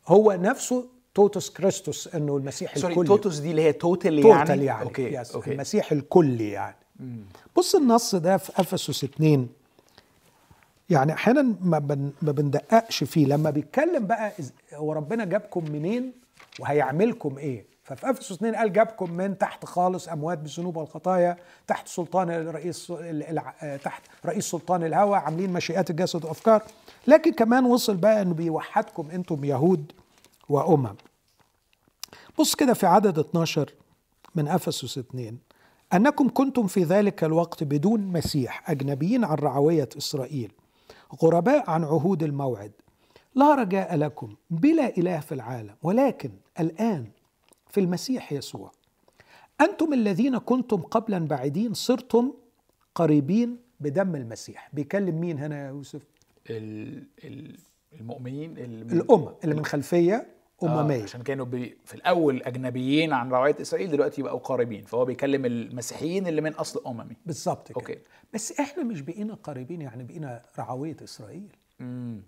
[0.08, 3.06] هو نفسه totus Christus إنه المسيح sorry الكلي.
[3.08, 5.52] totus دي اللي هي total يعني total يعني؟ okay yes okay.
[5.52, 6.76] المسيح الكلي يعني.
[7.56, 9.48] بص النص ده في إفسس 2
[10.90, 13.26] يعني أحيانا ما, بن ما بندققش فيه.
[13.26, 14.32] لما بيتكلم بقى
[14.74, 16.12] هو ربنا جابكم منين
[16.60, 21.36] وهيعملكم إيه؟ ففي افسس 2 قال جابكم من تحت خالص أموات بالذنوب والخطايا
[21.66, 26.62] تحت سلطان الرئيس آه، تحت رئيس سلطان الهوى عاملين مشيئات الجسد وأفكار.
[27.06, 29.92] لكن كمان وصل بقى إنه بيوحدكم أنتم يهود
[30.48, 30.94] وأمم.
[32.38, 33.70] بص كده في عدد 12
[34.34, 35.38] من افسس 2
[35.92, 40.52] أنكم كنتم في ذلك الوقت بدون مسيح أجنبيين عن رعوية إسرائيل
[41.22, 42.72] غرباء عن عهود الموعد.
[43.34, 46.30] لا رجاء لكم بلا إله في العالم ولكن
[46.60, 47.06] الآن
[47.72, 48.72] في المسيح يسوع.
[49.60, 52.32] أنتم الذين كنتم قبلا بعيدين صرتم
[52.94, 54.70] قريبين بدم المسيح.
[54.72, 56.02] بيكلم مين هنا يا يوسف؟
[56.50, 57.58] ال- ال-
[58.00, 60.26] المؤمنين الامم اللي من خلفية
[60.62, 61.00] أممية.
[61.00, 65.44] آه عشان كانوا بي في الأول أجنبيين عن رعوية إسرائيل دلوقتي بقوا قريبين فهو بيكلم
[65.44, 67.16] المسيحيين اللي من أصل أممي.
[67.26, 67.76] بالظبط كده.
[67.80, 67.98] okay.
[68.34, 71.56] بس إحنا مش بقينا قريبين يعني بقينا رعوية إسرائيل.
[71.80, 72.22] امم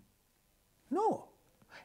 [0.92, 1.24] no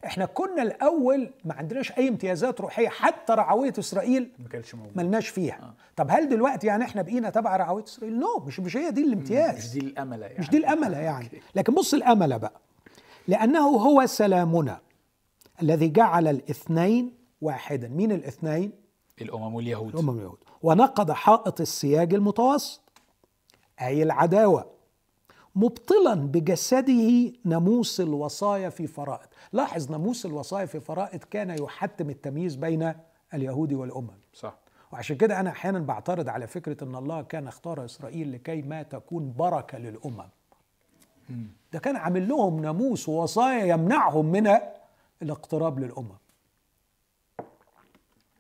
[0.06, 5.28] إحنا كنا الأول ما عندناش أي امتيازات روحية حتى رعوية إسرائيل ما كانش موجود ملناش
[5.30, 5.74] فيها.
[5.96, 9.58] طب هل دلوقتي يعني إحنا بقينا تبع رعوية إسرائيل؟ no مش مش هي دي الامتياز.
[9.58, 10.40] مش دي الأملة يعني.
[10.40, 11.30] مش دي الأملة يعني.
[11.56, 12.62] لكن بص الأملة بقى.
[13.28, 14.80] لأنه هو سلامنا
[15.62, 17.88] الذي جعل الاثنين واحدا.
[17.88, 18.72] مين الاثنين؟
[19.22, 20.38] الأمم واليهود الأمم اليهود.
[20.64, 22.82] ونقض حائط السياج المتوسط
[23.82, 24.66] أي العداوة
[25.56, 29.28] مبطلا بجسده ناموس الوصايا في فرائض.
[29.54, 32.94] لاحظ ناموس الوصايا في فرائض كان يحتم التمييز بين
[33.34, 34.18] اليهود والأمم.
[34.34, 34.56] صح.
[34.92, 39.34] وعشان كده أنا أحيانا بعترض على فكرة أن الله كان اختار إسرائيل لكي ما تكون
[39.34, 40.30] بركة للأمم.
[41.74, 44.58] ده كان عامل لهم ناموس ووصايا يمنعهم من
[45.22, 46.18] الاقتراب للأمم.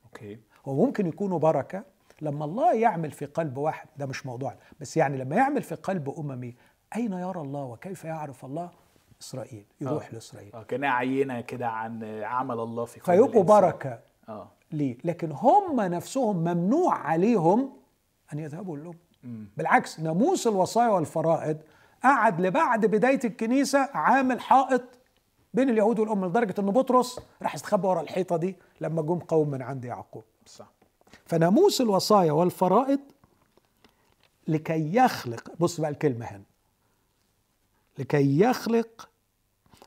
[0.05, 0.39] أوكي.
[0.65, 1.83] وممكن يكونوا بركة
[2.21, 3.87] لما الله يعمل في قلب واحد.
[3.97, 6.55] ده مش موضوع بس يعني لما يعمل في قلب أممي
[6.95, 8.71] أين يرى الله وكيف يعرف الله؟
[9.21, 10.13] إسرائيل يروح آه.
[10.13, 10.53] لإسرائيل.
[10.53, 13.43] آه كانها عينة كده عن عمل الله في فيبقوا.
[13.43, 13.99] بركة
[14.29, 14.47] آه.
[14.71, 17.73] ليه لكن هم نفسهم ممنوع عليهم
[18.33, 19.47] أن يذهبوا للأمم.
[19.57, 21.57] بالعكس ناموس الوصايا والفرائض
[22.03, 24.81] قعد لبعد بداية الكنيسة عامل حائط
[25.53, 29.61] بين اليهود والأمة لدرجة أن بطرس راح استخبى ورا الحيطة دي لما جم قوم من
[29.61, 30.23] عند يعقوب.
[30.45, 30.71] صح.
[31.25, 32.99] فناموس الوصايا والفرائض
[34.47, 36.43] لكي يخلق بص بقى الكلمة هنا
[37.99, 39.09] لكي يخلق.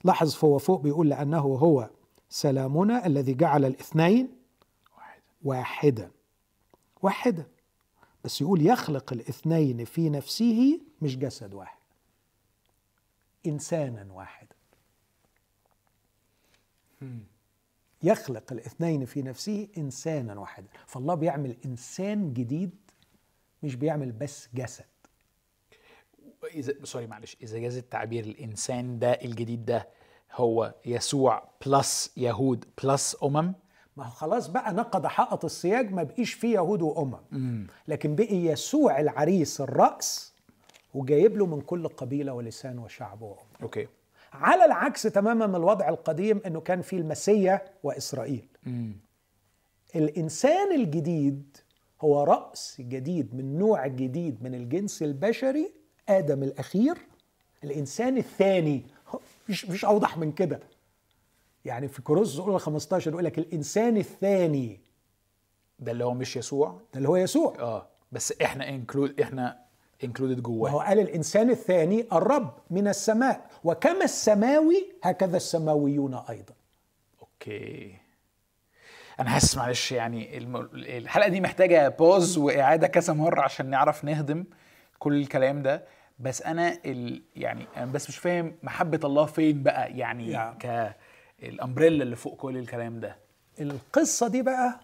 [0.04, 1.90] لاحظ فهو فوق بيقول لأنه هو
[2.28, 4.28] سلامنا الذي جعل الاثنين
[4.96, 6.10] واحد واحدا.
[7.02, 7.46] واحدا.
[8.24, 11.78] بس يقول يخلق الاثنين في نفسه مش جسد واحد.
[13.46, 14.56] إنسانا واحدا.
[18.02, 20.68] يخلق الاثنين في نفسه إنسانا واحدا.
[20.86, 22.70] فالله بيعمل إنسان جديد
[23.62, 24.84] مش بيعمل بس جسد.
[26.55, 27.36] اذا sorry معلش.
[27.42, 29.88] إذا جاز التعبير الإنسان ده الجديد ده
[30.32, 33.53] هو يسوع plus يهود plus أمم؟
[33.96, 37.66] ما هو خلاص بقى نقض حائط السياج ما بقيش فيه يهود وأمم.
[37.88, 40.32] لكن بقي يسوع العريس الرأس
[40.94, 43.88] وجايب له من كل قبيلة ولسان وشعب وامه أوكي.
[44.32, 48.48] على العكس تماما من الوضع القديم إنه كان في المسيا وإسرائيل.
[49.96, 51.57] الإنسان الجديد
[52.00, 55.74] هو رأس جديد من نوع جديد من الجنس البشري
[56.09, 56.96] آدم الأخير
[57.64, 58.82] الإنسان الثاني.
[59.48, 60.61] مش مش أوضح من كده.
[61.64, 64.80] يعني في كورنثوس الاولى 15 يقول لك الإنسان الثاني.
[65.78, 67.55] ده اللي هو مش يسوع؟ ده اللي هو يسوع.
[67.59, 69.59] آه بس إحنا include إحنا
[70.05, 70.72] included جواه.
[70.72, 73.50] قال الإنسان الثاني الرب من السماء.
[73.64, 76.55] وكما السماوي هكذا السماويون أيضا.
[77.22, 77.95] okay.
[79.20, 80.38] أنا حاسس معلش يعني.
[80.98, 84.44] الحلقة دي محتاجة pause وإعادة كذا مرة عشان نعرف نهضم.
[85.03, 85.84] كل الكلام ده
[86.18, 87.22] بس أنا ال...
[87.36, 90.57] يعني أنا بس مش فاهم محبة الله فين بقى؟ يعني يا.
[90.61, 90.96] ك
[91.42, 93.16] الأمبريلا اللي فوق كل الكلام ده.
[93.61, 94.80] القصة دي بقى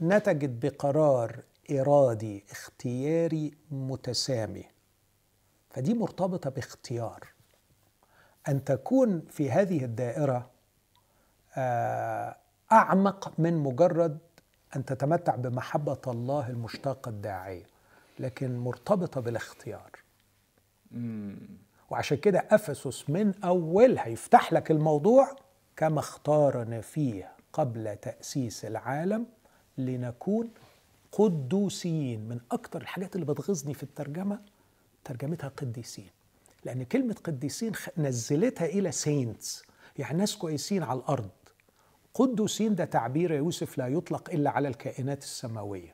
[0.00, 4.64] نتجت بقرار إرادي اختياري متسامي.
[5.70, 7.28] فدي مرتبطة باختيار.
[8.48, 10.50] أن تكون في هذه الدائرة
[11.56, 12.36] آه،
[12.72, 14.18] أعمق من مجرد
[14.76, 17.71] أن تتمتع بمحبة الله المشتاقة الداعية.
[18.22, 19.90] لكن مرتبطة بالاختيار.
[21.90, 25.36] وعشان كده أفسس من أولها يفتح لك الموضوع
[25.76, 29.26] كما اختارنا فيه قبل تأسيس العالم
[29.78, 30.50] لنكون
[31.12, 34.40] قدوسين من أكتر الحاجات اللي بتغيظني في الترجمة
[35.04, 36.10] ترجمتها قديسين.
[36.64, 39.62] لأن كلمة قديسين نزلتها إلى سينتس
[39.98, 41.30] يعني ناس كويسين على الأرض.
[42.14, 45.92] قدوسين ده تعبير يا يوسف لا يطلق إلا على الكائنات السماوية.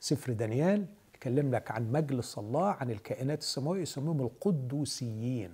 [0.00, 0.86] سفر دانيال
[1.18, 5.50] يتكلم لك عن مجلس الله عن الكائنات السماوية يسموهم القدوسيين.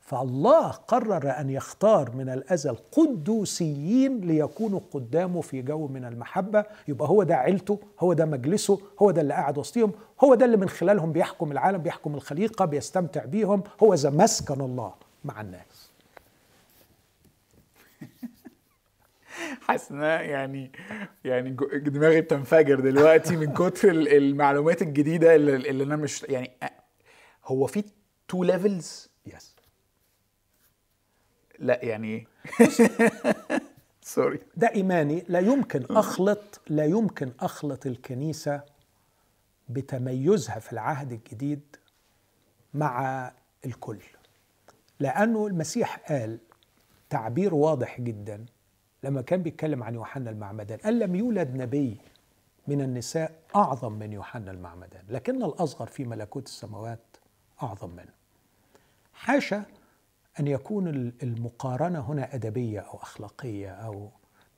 [0.00, 6.64] فالله قرر أن يختار من الأزل قدوسيين ليكونوا قدامه في جو من المحبة.
[6.88, 9.92] يبقى هو ده عيلته هو ده مجلسه هو ده اللي قاعد وسطهم
[10.24, 13.62] هو ده اللي من خلالهم بيحكم العالم بيحكم الخليقة بيستمتع بيهم.
[13.82, 14.94] هو ذا مسكن الله
[15.24, 15.69] مع الناس.
[19.68, 20.72] حاسس إن يعني
[21.24, 26.50] يعني دماغي بتنفجر دلوقتي من كتر ال- المعلومات الجديدة اللي, اللي أنا مش يعني
[27.44, 27.84] هو في
[28.28, 29.56] two levels yes
[31.58, 32.26] لا يعني
[34.02, 35.24] sorry ده إيماني.
[35.28, 38.60] لا يمكن أخلط لا يمكن أخلط الكنيسة
[39.68, 41.76] بتميزها في العهد الجديد
[42.74, 43.32] مع
[43.66, 43.98] الكل.
[45.00, 46.38] لأنه المسيح قال
[47.10, 48.46] تعبير واضح جدا.
[49.02, 51.96] لما كان بيتكلم عن يوحنا المعمدان قال لم يولد نبي
[52.68, 57.16] من النساء أعظم من يوحنا المعمدان لكن الأصغر في ملكوت السماوات
[57.62, 58.12] أعظم منه.
[59.12, 59.64] حاشا
[60.40, 60.88] أن يكون
[61.22, 64.10] المقارنة هنا أدبية أو أخلاقية أو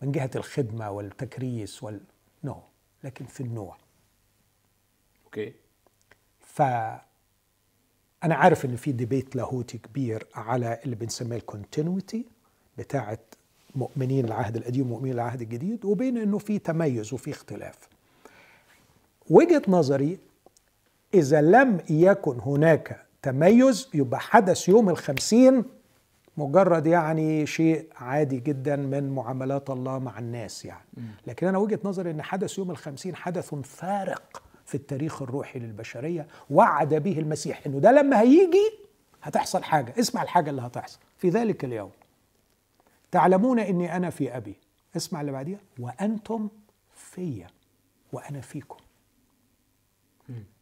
[0.03, 2.01] من جهة الخدمة والتكريس وال
[2.45, 2.62] نو
[3.05, 3.76] لكن في النوع.
[5.24, 5.55] okay.
[6.40, 6.62] ف
[8.24, 12.26] أنا عارف إن في debate لاهوتي كبير على اللي بنسميه ال continuity
[12.78, 13.18] بتاعة
[13.75, 17.75] مؤمنين العهد القديم ومؤمنين العهد الجديد وبين إنه في تميز وفي اختلاف.
[19.31, 20.18] وجهة نظري
[21.14, 25.64] إذا لم يكن هناك تميز يبقى حدث يوم الخمسين
[26.37, 30.85] مجرد يعني شيء عادي جدا من معاملات الله مع الناس يعني.
[31.27, 36.27] لكن أنا وجهة نظري أن حدث يوم الخمسين حدث فارق في التاريخ الروحي للبشرية.
[36.51, 38.70] وعد به المسيح أنه ده لما هيجي
[39.23, 39.95] هتحصل حاجة.
[39.99, 41.91] اسمع الحاجة اللي هتحصل في ذلك اليوم.
[43.12, 44.54] تعلمون أني أنا في أبي.
[44.96, 45.58] اسمع اللي بعديها.
[45.78, 46.48] وأنتم
[46.94, 47.46] فيا.
[48.12, 48.76] وأنا فيكم.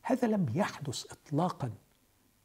[0.03, 1.71] هذا لم يحدث إطلاقا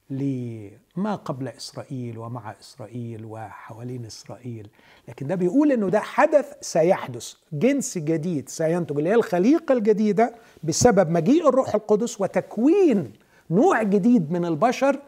[0.09, 4.69] لما قبل إسرائيل ومع إسرائيل وحوالين إسرائيل.
[5.07, 7.33] لكن ده بيقول أنه ده حدث سيحدث.
[7.53, 8.97] جنس جديد سينتج.
[8.97, 13.13] اللي هي الخليقة الجديدة بسبب مجيء الروح القدس وتكوين
[13.49, 15.01] نوع جديد من البشر.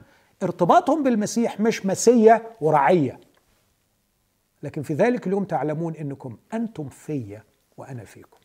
[0.43, 3.26] ارتباطهم بالمسيح مش مسية ورعية.
[4.64, 7.43] لكن في ذلك اليوم تعلمون إنكم أنتم فيا
[7.78, 8.38] وأنا فيكم.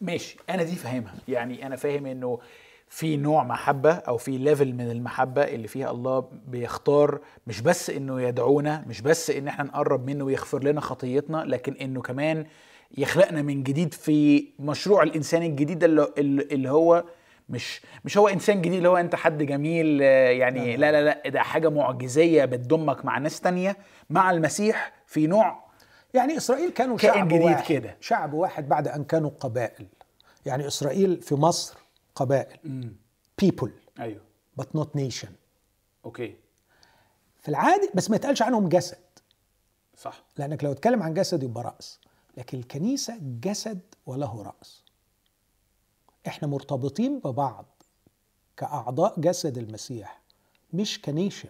[0.00, 0.36] ماشي.
[0.50, 1.14] أنا دي فاهمها.
[1.28, 2.38] يعني أنا فاهم إنه
[2.88, 8.20] في نوع محبة أو في level من المحبة اللي فيها الله بيختار مش بس إنه
[8.22, 12.46] يدعونا مش بس إن إحنا نقرب منه ويغفر لنا خطيتنا لكن إنه كمان
[12.98, 17.04] يخلقنا من جديد في مشروع الإنسان الجديد اللي هو
[17.48, 21.02] مش مش هو إنسان جديد اللي هو أنت حد جميل يعني لا لا.
[21.04, 23.76] لا ده حاجة معجزية بتضمك مع ناس تانية
[24.10, 25.64] مع المسيح في نوع
[26.14, 27.64] يعني إسرائيل كانوا شعب جديد واحد.
[27.68, 27.96] كده.
[28.00, 29.86] شعب واحد بعد أن كانوا قبائل.
[30.46, 31.78] يعني إسرائيل في مصر
[32.14, 32.58] قبائل.
[33.44, 33.70] people.
[34.00, 34.20] أيوه.
[34.60, 35.28] But not nation.
[36.04, 36.34] okay.
[37.42, 38.98] في العادي بس ما يتقالش عنهم جسد.
[39.96, 40.24] صح.
[40.36, 42.00] لأنك لو اتكلم عن جسد يبقى رأس.
[42.36, 44.84] لكن الكنيسة جسد وله رأس.
[46.28, 47.66] إحنا مرتبطين ببعض
[48.56, 50.20] كأعضاء جسد المسيح
[50.72, 51.48] مش ك nation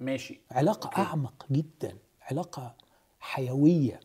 [0.00, 0.40] ماشي.
[0.50, 1.00] علاقة okay.
[1.00, 2.74] أعمق جدا علاقة
[3.20, 4.00] حيوية.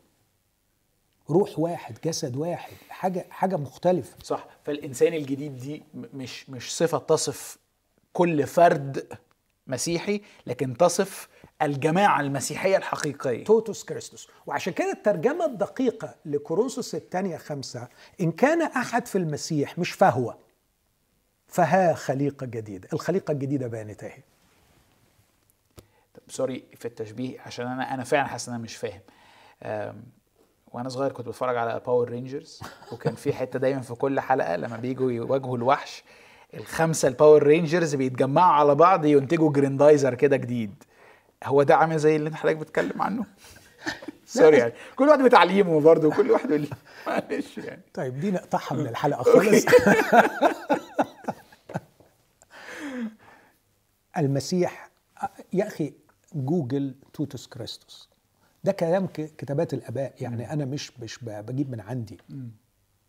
[1.30, 4.16] روح واحد جسد واحد حاجة حاجة مختلفة.
[4.24, 4.46] صح.
[4.64, 7.58] فالإنسان الجديد دي مش مش صفة تصف
[8.12, 9.18] كل فرد
[9.66, 11.28] مسيحي لكن تصف
[11.62, 13.44] الجماعة المسيحية الحقيقية.
[13.44, 17.88] توتوس كريستوس وعشان كده الترجمة الدقيقة لكورنثوس الثانية خمسة
[18.20, 20.34] إن كان أحد في المسيح مش فهو
[21.48, 22.88] فها خليقة جديدة.
[22.92, 24.22] الخليقة الجديدة بانت اهي
[26.28, 29.00] سوري في التشبيه عشان أنا أنا فعلا حاسس إن أنا مش فاهم.
[30.72, 32.60] وأنا صغير كنت بتفرج على باور رينجرز
[32.92, 36.04] وكان في حتة دايما في كل حلقة لما بيجوا يواجهوا الوحش
[36.54, 40.84] الخمسة الباور رينجرز بيتجمعوا على بعض ينتجوا جريندايزر كده جديد.
[41.44, 43.26] هو ده عامل زي اللي حضرتك بتتكلم عنه؟
[44.26, 44.72] sorry يعني.
[44.96, 46.70] كل واحد بتعليمه برضه وكل واحد بي...
[47.06, 47.82] معلش يعني.
[47.94, 49.64] طيب دي نقطعها من الحلقة خالص.
[54.18, 54.90] المسيح
[55.52, 55.92] يا أخي
[56.34, 58.08] جوجل totus Christus.
[58.64, 60.14] ده كلام كتابات الآباء.
[60.20, 62.18] يعني أنا مش مش بجيب من عندي.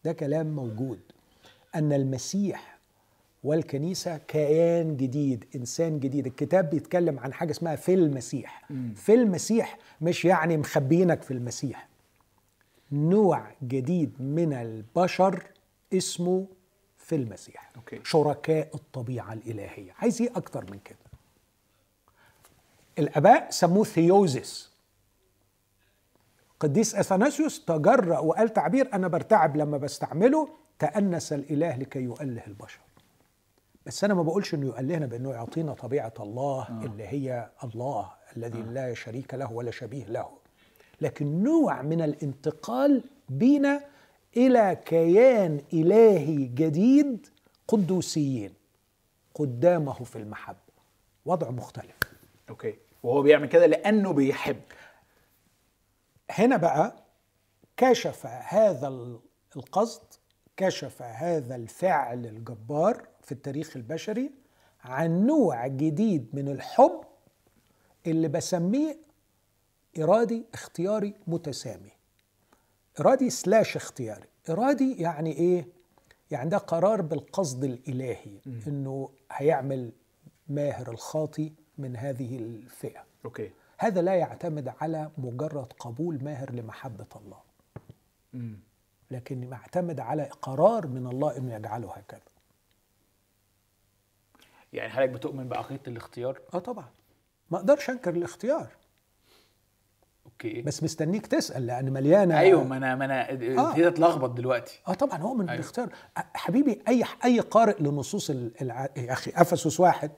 [0.03, 0.99] ده كلام موجود.
[1.75, 2.78] أن المسيح
[3.43, 6.25] والكنيسة كيان جديد إنسان جديد.
[6.25, 8.71] الكتاب بيتكلم عن حاجة اسمها في المسيح.
[8.95, 11.87] في المسيح مش يعني مخبينك في المسيح.
[12.91, 15.43] نوع جديد من البشر
[15.93, 16.47] اسمه
[16.97, 17.71] في المسيح.
[17.75, 17.99] okay.
[18.03, 19.91] شركاء الطبيعة الإلهية.
[19.99, 20.97] عايز إيه أكتر من كده؟
[22.99, 24.69] الآباء سموه ثيوزيس.
[26.59, 32.79] قديس أثناسيوس تجرأ وقال تعبير أنا برتعب لما بستعمله تأنس الإله لكي يؤله البشر.
[33.85, 36.85] بس أنا ما بقولش إنه يؤلهنا بأنه يعطينا طبيعة الله آه.
[36.85, 38.63] اللي هي الله الذي آه.
[38.63, 40.29] لا شريك له ولا شبيه له.
[41.01, 43.81] لكن نوع من الانتقال بينا
[44.37, 47.27] إلى كيان إلهي جديد
[47.67, 48.53] قدوسيين
[49.35, 50.57] قدامه في المحبة.
[51.25, 51.95] وضع مختلف.
[52.49, 52.75] okay.
[53.03, 54.61] وهو بيعمل كده لأنه بيحب.
[56.31, 56.93] هنا بقى
[57.77, 58.87] كشف هذا
[59.55, 60.01] القصد
[60.57, 64.31] كشف هذا الفعل الجبار في التاريخ البشري
[64.83, 67.01] عن نوع جديد من الحب
[68.07, 68.97] اللي بسميه
[69.99, 71.91] إرادي اختياري متسامي
[72.99, 75.67] إرادي slash اختياري إرادي يعني إيه؟
[76.31, 78.59] يعني ده قرار بالقصد الإلهي م.
[78.67, 79.91] إنه هيعمل
[80.47, 83.51] ماهر الخاطي من هذه الفئة أوكي.
[83.77, 87.39] هذا لا يعتمد على مجرد قبول ماهر لمحبة الله
[88.33, 88.53] م.
[89.11, 92.21] لكن يعتمد على قرار من الله إنه يجعله هكذا
[94.73, 96.85] يعني حضرتك بتؤمن بعقيده الاختيار؟ آه طبعا.
[97.51, 98.67] ما أقدرش أنكر الاختيار.
[100.25, 100.61] okay.
[100.61, 103.87] بس مستنيك تسأل لأن مليانه أيوه ما أنا ما أنا ابتديت آه.
[103.87, 104.79] اتلخبط دلوقتي.
[104.87, 105.53] آه طبعا هو من أيوه.
[105.61, 105.89] الاختيار.
[106.15, 108.89] حبيبي أي أي قارئ لنصوص الع...
[108.97, 110.11] يا أخي أفسس واحد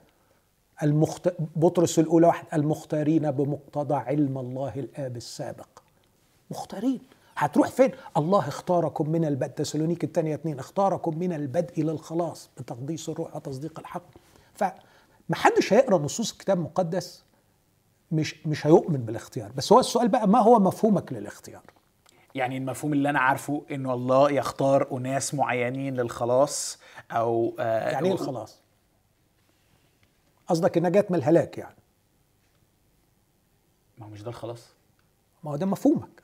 [0.84, 1.34] المخت...
[1.56, 5.68] بطرس الأولى واحد المختارين بمقتضى علم الله الآب السابق.
[6.52, 6.99] مختارين.
[7.38, 9.48] هتروح فين؟ الله اختاركم من البدء.
[9.53, 14.03] تسألونيك الثانية اتنين اختاركم من البدء للخلاص بتقديس الروح وتصديق الحق.
[14.62, 17.26] فمحدش هيقرأ نصوص الكتاب المقدس
[18.12, 19.52] مش مش هيؤمن بالاختيار.
[19.52, 21.64] بس هو السؤال بقى ما هو مفهومك للاختيار؟
[22.36, 26.80] يعني المفهوم اللي أنا عارفه انه الله يختار أناس معينين للخلاص
[27.12, 28.62] أو آه يعني إيه الخلاص؟
[30.48, 31.76] قصدك النجاة من الهلاك يعني؟
[33.98, 34.68] ما هو مش ده الخلاص.
[35.44, 36.22] ما هو ده مفهومك.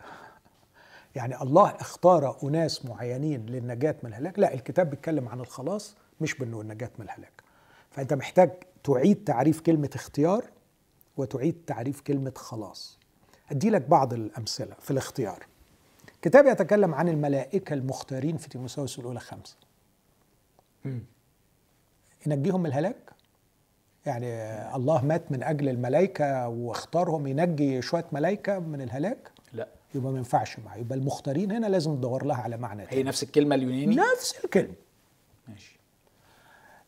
[1.15, 6.61] يعني الله اختار أناس معينين للنجاة من الهلاك؟ لا الكتاب بيتكلم عن الخلاص مش بأنه
[6.61, 7.36] النجاة من الهلاك.
[7.97, 8.51] فأنت محتاج
[8.83, 10.45] تعيد تعريف كلمة اختيار
[11.17, 12.97] وتعيد تعريف كلمة خلاص.
[13.51, 15.45] أدي لك بعض الأمثلة في الاختيار.
[16.21, 19.55] كتاب يتكلم عن الملائكة المختارين في تيموثاوس الأولى خمسة.
[22.27, 22.95] ينجيهم من الهلاك؟
[24.05, 24.27] يعني
[24.75, 29.67] الله مات من أجل الملائكة واختارهم ينجي شوية ملائكة من الهلاك؟ لا.
[29.95, 33.03] يبقى ما ينفعش معاه يبقى المختارين هنا لازم ندور لها على معنى هي تاني.
[33.03, 34.73] نفس الكلمة اليوناني؟ نفس الكلمة.
[35.47, 35.76] ماشي.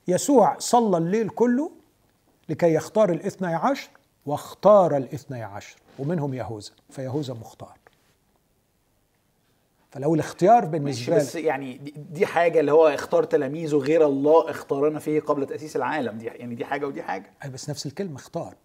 [0.10, 1.72] يسوع صلى الليل كله
[2.50, 3.90] لكي يختار الاثني عشر
[4.26, 7.78] واختار الاثني عشر ومنهم يهوذا فيهوذا مختار.
[9.92, 11.78] فلو الاختيار ماشي بالنسبة بس يعني
[12.12, 16.18] دي, حاجة اللي هو اختار تلاميذه غير الله اختارنا فيه قبل تأسيس العالم.
[16.18, 17.32] دي يعني دي حاجة ودي حاجة.
[17.44, 18.56] أي بس نفس الكلمة اختار.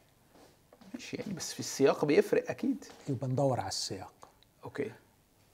[0.94, 2.84] ماشي يعني بس في السياق بيفرق أكيد.
[3.08, 4.12] يبقى ندور على السياق.
[4.64, 4.92] أوكي.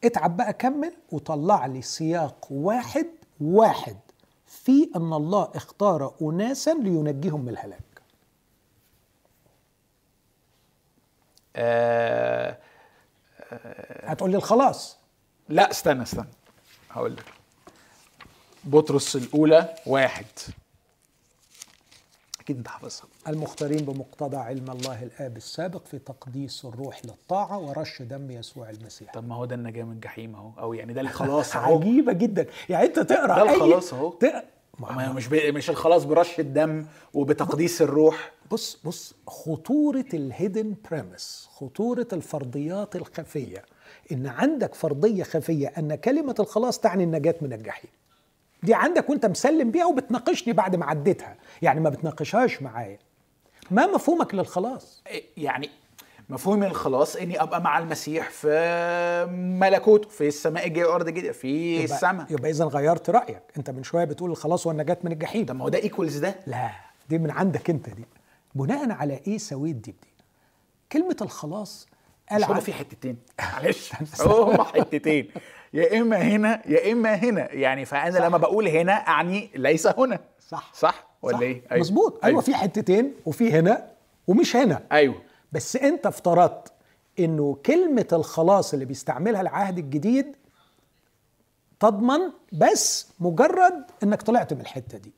[0.04, 3.06] اتعب بقى كمل وطلع لي سياق واحد
[3.40, 3.96] واحد.
[4.50, 8.02] في أن الله اختار اناسا لينجيهم من الهلاك.
[11.56, 12.58] آه
[14.02, 14.96] هتقول لي الخلاص.
[15.48, 16.28] لا استنى استنى.
[16.90, 17.24] هقول لك.
[18.64, 20.26] بطرس الأولى واحد.
[22.50, 28.30] أكيد انت حافظها المختارين بمقتضى علم الله الآب السابق في تقديس الروح للطاعة ورش دم
[28.30, 29.12] يسوع المسيح.
[29.12, 30.50] طب ما هو ده النجاة من الجحيم اهو.
[30.58, 31.78] أو يعني ده الخلاص اهو.
[31.78, 32.46] عجيبة جدا.
[32.68, 34.10] يعني أنت تقرأ ده الخلاص أهو.
[34.10, 34.42] تقرا
[34.78, 35.34] ما مش ب...
[35.34, 38.32] مش الخلاص برش الدم وبتقديس الروح.
[38.50, 43.62] بص بص خطورة الهيدن بريمس خطورة الفرضيات الخفية.
[44.12, 47.90] إن عندك فرضية خفية أن كلمة الخلاص تعني النجاة من الجحيم.
[48.62, 51.36] دي عندك وانت مسلم بيها وبتناقشني بعد ما عديتها.
[51.62, 52.98] يعني ما بتناقشهاش معايا.
[53.70, 55.02] ما مفهومك للخلاص.
[55.36, 55.70] يعني
[56.28, 59.26] مفهوم الخلاص إني أبقى مع المسيح في
[59.60, 62.26] ملكوته في السماء الجاية والأرض الجديدة في السماء.
[62.30, 63.42] يبقى اذا غيرت رأيك.
[63.56, 65.46] أنت من شوية بتقول الخلاص هو النجاه من الجحيم.
[65.46, 66.34] طب ما هو ده equals ده.
[66.46, 66.70] لا
[67.08, 68.04] دي من عندك أنت دي.
[68.54, 70.10] بناء على إيه سويت دي؟ بدي
[70.92, 71.88] كلمة الخلاص
[72.30, 73.16] قال في حتتين.
[73.52, 73.92] معلش.
[74.20, 75.30] هما حتتين.
[75.72, 77.52] يا إما هنا يا إما هنا.
[77.52, 78.24] يعني فأنا صح.
[78.24, 80.18] لما بقول هنا أعني ليس هنا.
[80.48, 80.74] صح.
[80.74, 81.40] صح ولا.
[81.40, 82.24] إيه؟ مظبوط.
[82.24, 82.40] أيوه.
[82.40, 83.90] في حتتين وفي هنا
[84.26, 84.82] ومش هنا.
[84.92, 85.22] أيوه.
[85.52, 86.72] بس أنت افترضت
[87.18, 90.36] إنه كلمة الخلاص اللي بيستعملها العهد الجديد
[91.80, 92.20] تضمن
[92.52, 95.12] بس مجرد إنك طلعت من الحتة دي.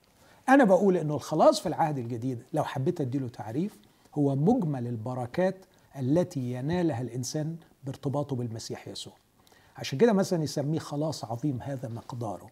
[0.49, 3.77] أنا بقول إنه الخلاص في العهد الجديد لو حبيت أديله تعريف
[4.15, 5.57] هو مجمل البركات
[5.99, 9.13] التي ينالها الإنسان بارتباطه بالمسيح يسوع.
[9.77, 12.51] عشان كده مثلا يسميه خلاص عظيم هذا مقداره.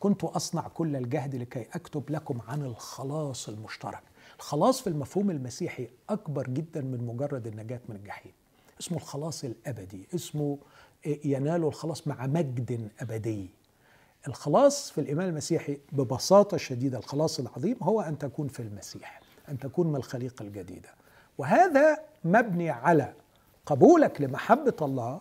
[0.00, 4.02] كنت أصنع كل الجهد لكي أكتب لكم عن الخلاص المشترك.
[4.36, 8.32] الخلاص في المفهوم المسيحي أكبر جدا من مجرد النجاة من الجحيم.
[8.80, 10.08] اسمه الخلاص الأبدي.
[10.14, 10.58] اسمه
[11.24, 13.50] ينال الخلاص مع مجد أبدي.
[14.28, 19.86] الخلاص في الإيمان المسيحي ببساطة شديدة الخلاص العظيم هو أن تكون في المسيح أن تكون
[19.86, 20.88] من الخليقة الجديدة.
[21.38, 23.12] وهذا مبني على
[23.66, 25.20] قبولك لمحبة الله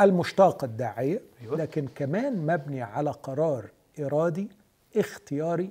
[0.00, 1.56] المشتاقه الداعية أيوة.
[1.56, 3.70] لكن كمان مبني على قرار
[4.00, 4.48] إرادي
[4.96, 5.70] اختياري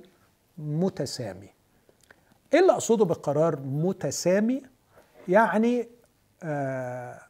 [0.58, 1.48] متسامي.
[2.54, 4.62] إيه اللي أقصده بقرار متسامي؟
[5.28, 5.88] يعني
[6.42, 7.20] آه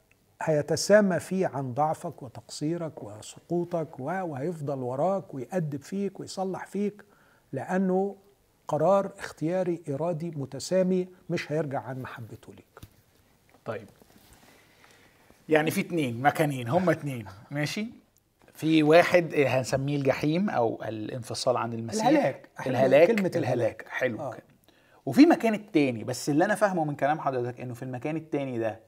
[0.42, 7.04] هيتسامى فيه عن ضعفك وتقصيرك وسقوطك وهيفضل وراك ويأدب فيك ويصلح فيك
[7.52, 8.16] لأنه
[8.68, 12.80] قرار اختياري إرادي متسامي مش هيرجع عن محبته ليك.
[13.64, 13.88] طيب.
[15.50, 17.86] يعني في اتنين مكانين هما اتنين ماشي
[18.54, 22.48] في واحد هنسميه الجحيم أو الانفصال عن المسيح الهلاك.
[22.66, 23.84] الهلاك كلمة كلمة الهلاك.
[23.88, 24.36] حلو آه.
[25.06, 28.80] وفي مكان التاني بس اللي أنا فاهمه من كلام حضرتك إنه في المكان التاني ده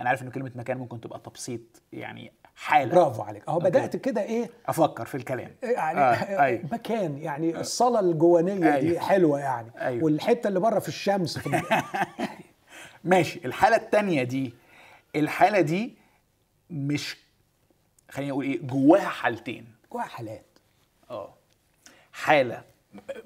[0.00, 1.60] أنا عارف إنه كلمة مكان ممكن تبقى تبسيط
[1.92, 3.58] يعني حالة برافو عليك أهو.
[3.58, 6.02] بدأت كده إيه أفكر في الكلام يعني آه.
[6.02, 6.44] آه.
[6.44, 6.62] أيوة.
[6.72, 9.00] مكان يعني الصلاة الجوانية دي أيوة.
[9.00, 10.04] حلوة يعني أيوة.
[10.04, 11.62] والحتة اللي بره في الشمس في
[13.04, 14.54] ماشي الحالة التانية دي
[15.16, 15.96] الحالة دي
[16.70, 17.16] مش
[18.10, 19.66] خليني أقول إيه جواها حالتين.
[19.92, 20.46] جواها حالات.
[21.10, 21.34] آه.
[22.12, 22.64] حالة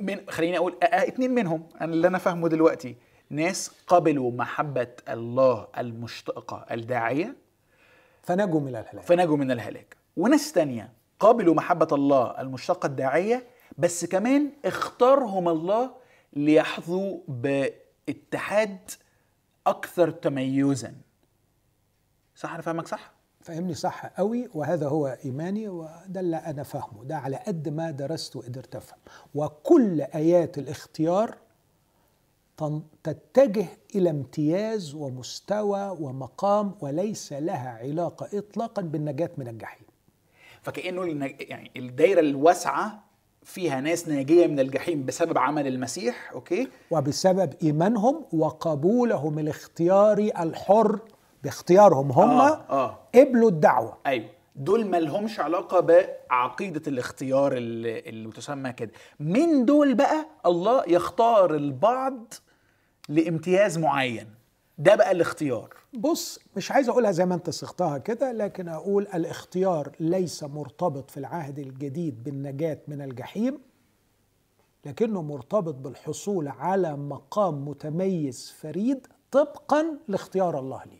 [0.00, 1.68] من خليني أقول آه، آه، اتنين منهم.
[1.80, 2.96] أنا اللي أنا فاهمه دلوقتي
[3.30, 7.36] ناس قبلوا محبة الله المشتقة الداعية
[8.22, 9.00] فنجوا من الهلاك.
[9.04, 9.96] فنجوا من الهلاك.
[10.16, 13.46] وناس تانية قابلوا محبة الله المشتقة الداعية
[13.78, 15.90] بس كمان اختارهم الله
[16.32, 18.90] ليحظوا باتحاد
[19.66, 20.94] أكثر تميزا.
[22.38, 27.04] صح؟ أنا فاهمك صح؟ فهمني صح قوي وهذا هو إيماني وده اللي أنا فاهمه.
[27.04, 28.98] ده على قد ما درست وقدرت أفهم.
[29.34, 31.36] وكل آيات الاختيار
[33.04, 39.86] تتجه إلى امتياز ومستوى ومقام وليس لها علاقة اطلاقا بالنجاة من الجحيم.
[41.10, 41.34] النج...
[41.40, 43.04] يعني الدايرة الواسعة
[43.42, 51.00] فيها ناس ناجية من الجحيم بسبب عمل المسيح أوكي؟ وبسبب إيمانهم وقبولهم الاختياري الحر
[51.44, 52.98] باختيارهم هم آه، آه.
[53.14, 53.96] قبلوا الدعوة.
[54.06, 54.28] أيوه.
[54.56, 58.90] دول ما لهمش علاقة بعقيدة الاختيار اللي, تسمى كده.
[59.20, 62.34] من دول بقى؟ الله يختار البعض
[63.08, 64.34] لامتياز معين.
[64.78, 65.74] ده بقى الاختيار.
[65.94, 71.16] بص مش عايز أقولها زي ما أنت صيغتها كده لكن أقول الاختيار ليس مرتبط في
[71.16, 73.58] العهد الجديد بالنجاة من الجحيم
[74.86, 80.97] لكنه مرتبط بالحصول على مقام متميز فريد طبقا لاختيار الله ليه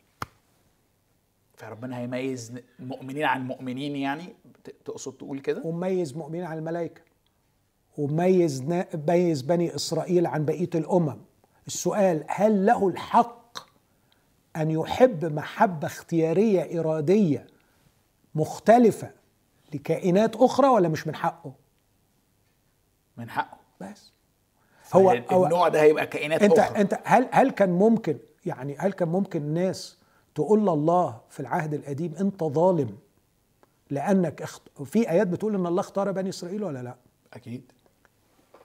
[1.58, 4.34] فربنا هيميز مؤمنين عن مؤمنين يعني
[4.84, 7.00] تقصد تقول كده؟ وميز مؤمنين عن الملائكة
[7.98, 11.16] وميز نا- ميز بني إسرائيل عن بقية الأمم.
[11.66, 13.58] السؤال هل له الحق
[14.56, 17.46] أن يحب محبة اختيارية إرادية
[18.34, 19.10] مختلفة
[19.74, 21.52] لكائنات أخرى ولا مش من حقه؟
[23.16, 23.58] من حقه.
[23.80, 24.12] بس.
[24.92, 26.80] هو النوع ده هيبقى كائنات أنت أخرى.
[26.80, 29.97] أنت هل هل كان ممكن يعني هل كان ممكن ناس
[30.38, 32.96] تقول لله في العهد القديم أنت ظالم
[33.90, 34.62] لأنك اخت...
[34.84, 36.94] في آيات بتقول إن الله اختار بني إسرائيل ولا لأ؟
[37.34, 37.72] أكيد.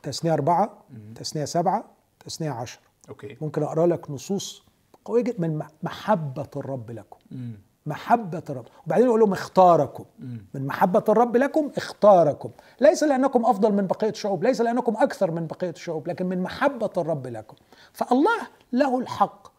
[0.04, 0.84] تثنية أربعة
[1.16, 1.86] تثنية سبعة
[2.26, 2.80] تثنية عشر.
[3.10, 3.38] أوكي.
[3.42, 4.64] ممكن أقرأ لك نصوص
[5.06, 7.18] قوية جدا من مح- محبة الرب لكم.
[7.32, 7.54] مم.
[7.86, 8.66] محبة الرب.
[8.88, 10.06] وبعدين يقول لهم اختاركم.
[10.54, 12.50] من محبة الرب لكم اختاركم.
[12.82, 16.90] ليس لأنكم أفضل من بقية الشعوب ليس لأنكم أكثر من بقية الشعوب لكن من محبة
[16.98, 17.56] الرب لكم.
[17.94, 19.53] فالله له الحق.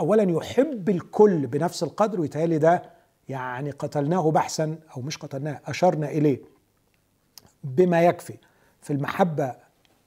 [0.00, 2.82] أولا يحب الكل بنفس القدر ويتهيألي ده
[3.28, 6.40] يعني قتلناه بحثا أو مش قتلناه أشرنا إليه
[7.64, 8.34] بما يكفي
[8.80, 9.54] في المحبة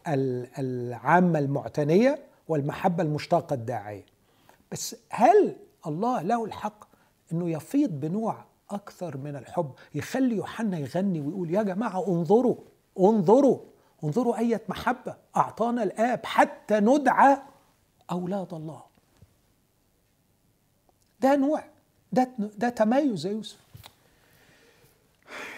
[0.07, 4.05] ال- العامة المعتنية والمحبة المشتاقة الداعية.
[4.72, 5.55] بس هل
[5.88, 6.85] الله له الحق
[7.31, 12.55] إنه يفيض بنوع أكثر من الحب؟ يخلي يوحنا يغني ويقول يا جماعة انظروا
[12.99, 13.57] انظروا
[14.03, 17.38] انظروا أية محبة أعطانا الآب حتى ندعى
[18.11, 18.90] أولاد الله.
[21.22, 21.64] ده نوع
[22.11, 23.60] ده ده تميز يا يوسف.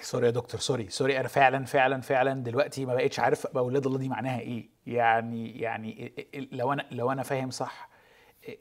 [0.01, 3.97] sorry يا دكتور sorry sorry أنا فعلا فعلا فعلا دلوقتي ما بقتش عارف أولاد الله
[3.97, 4.69] دي معناها إيه.
[4.87, 6.13] يعني يعني
[6.51, 7.89] لو أنا لو أنا فاهم صح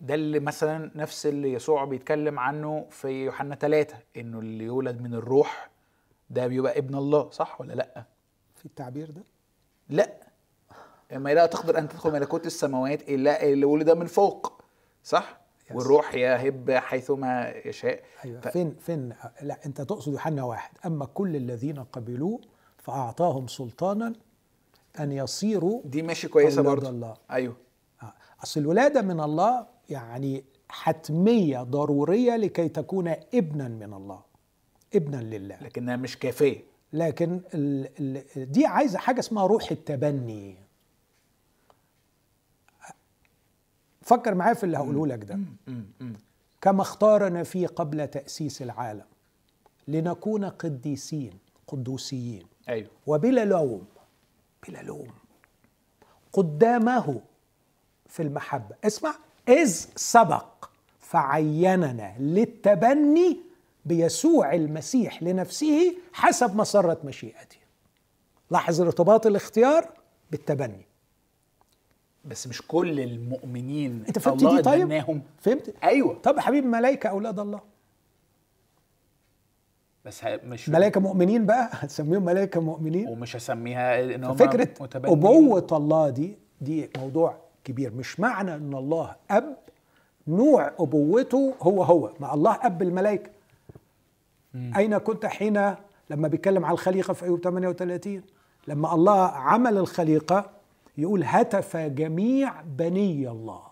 [0.01, 5.15] ده اللي مثلا نفس اللي يسوع بيتكلم عنه في يوحنا ثلاثة إنه اللي يولد من
[5.15, 5.71] الروح
[6.31, 8.05] ده بيبقى ابن الله صح ولا لأ؟
[8.55, 9.23] في التعبير ده؟
[9.89, 10.13] لأ.
[11.13, 14.63] ما لا تقدر أن تدخل ملكوت السماوات إلا اللي ولد من فوق
[15.05, 15.42] صح.
[15.71, 18.03] والروح يهب حيثما يشاء.
[18.25, 18.41] أيوه.
[18.41, 19.13] ف- فين فين؟
[19.43, 20.71] لا أنت تقصد يوحنا واحد.
[20.87, 22.41] أما كل الذين قبلوه
[22.79, 24.13] فأعطاهم سلطانا
[25.01, 27.15] أن يصيروا دي ماشي كويسة برضه الله.
[27.31, 27.57] أيوه.
[28.03, 28.13] آه.
[28.43, 34.21] أصل الولادة من الله يعني حتمية ضرورية لكي تكون ابنا من الله.
[34.95, 35.59] ابنا لله.
[35.63, 36.65] لكنها مش كافية.
[36.93, 37.89] لكن ال
[38.37, 40.57] ال دي عايزة حاجة اسمها روح التبني.
[44.03, 45.39] فكر معايا في اللي هقوله لك ده.
[46.61, 49.05] كما اختارنا فيه قبل تأسيس العالم
[49.89, 51.33] لنكون قديسين
[51.67, 52.47] قدوسيين.
[52.69, 52.91] أيوه.
[53.07, 53.85] وبلا لوم
[54.69, 55.09] بلا لوم.
[56.33, 57.21] قدامه
[58.07, 58.77] في المحبة.
[58.85, 59.15] اسمع
[59.49, 60.65] إذ سبق
[61.01, 63.41] فعيننا للتبني
[63.85, 67.57] بيسوع المسيح لنفسه حسب مسرة مشيئته.
[68.51, 69.89] لاحظ ارتباط الاختيار
[70.31, 70.87] بالتبني.
[72.25, 76.19] بس مش كل المؤمنين انت فهمت الله دي؟ طيب اتبناهم فهمت؟ أيوه.
[76.23, 77.61] طب يا حبيبي ملائكة أولاد الله.
[80.05, 85.13] بس مش ملائكة مؤمنين بقى؟ هتسميهم ملائكة مؤمنين؟ ومش هسميها إن هم فكرة متبنين.
[85.13, 87.95] أبوة الله دي دي موضوع كبير.
[87.95, 89.57] مش معنى أن الله أب
[90.29, 92.11] نوع أبوته هو هو.
[92.21, 93.31] ما الله أب الملائكة
[94.77, 95.75] أين كنت حين
[96.11, 98.23] لما بيتكلم على الخليقة في أيوب 38
[98.69, 100.51] لما الله عمل الخليقة
[100.99, 103.63] يقول هتف جميع بني الله.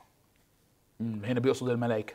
[1.01, 2.15] هنا بيقصد الملائكة.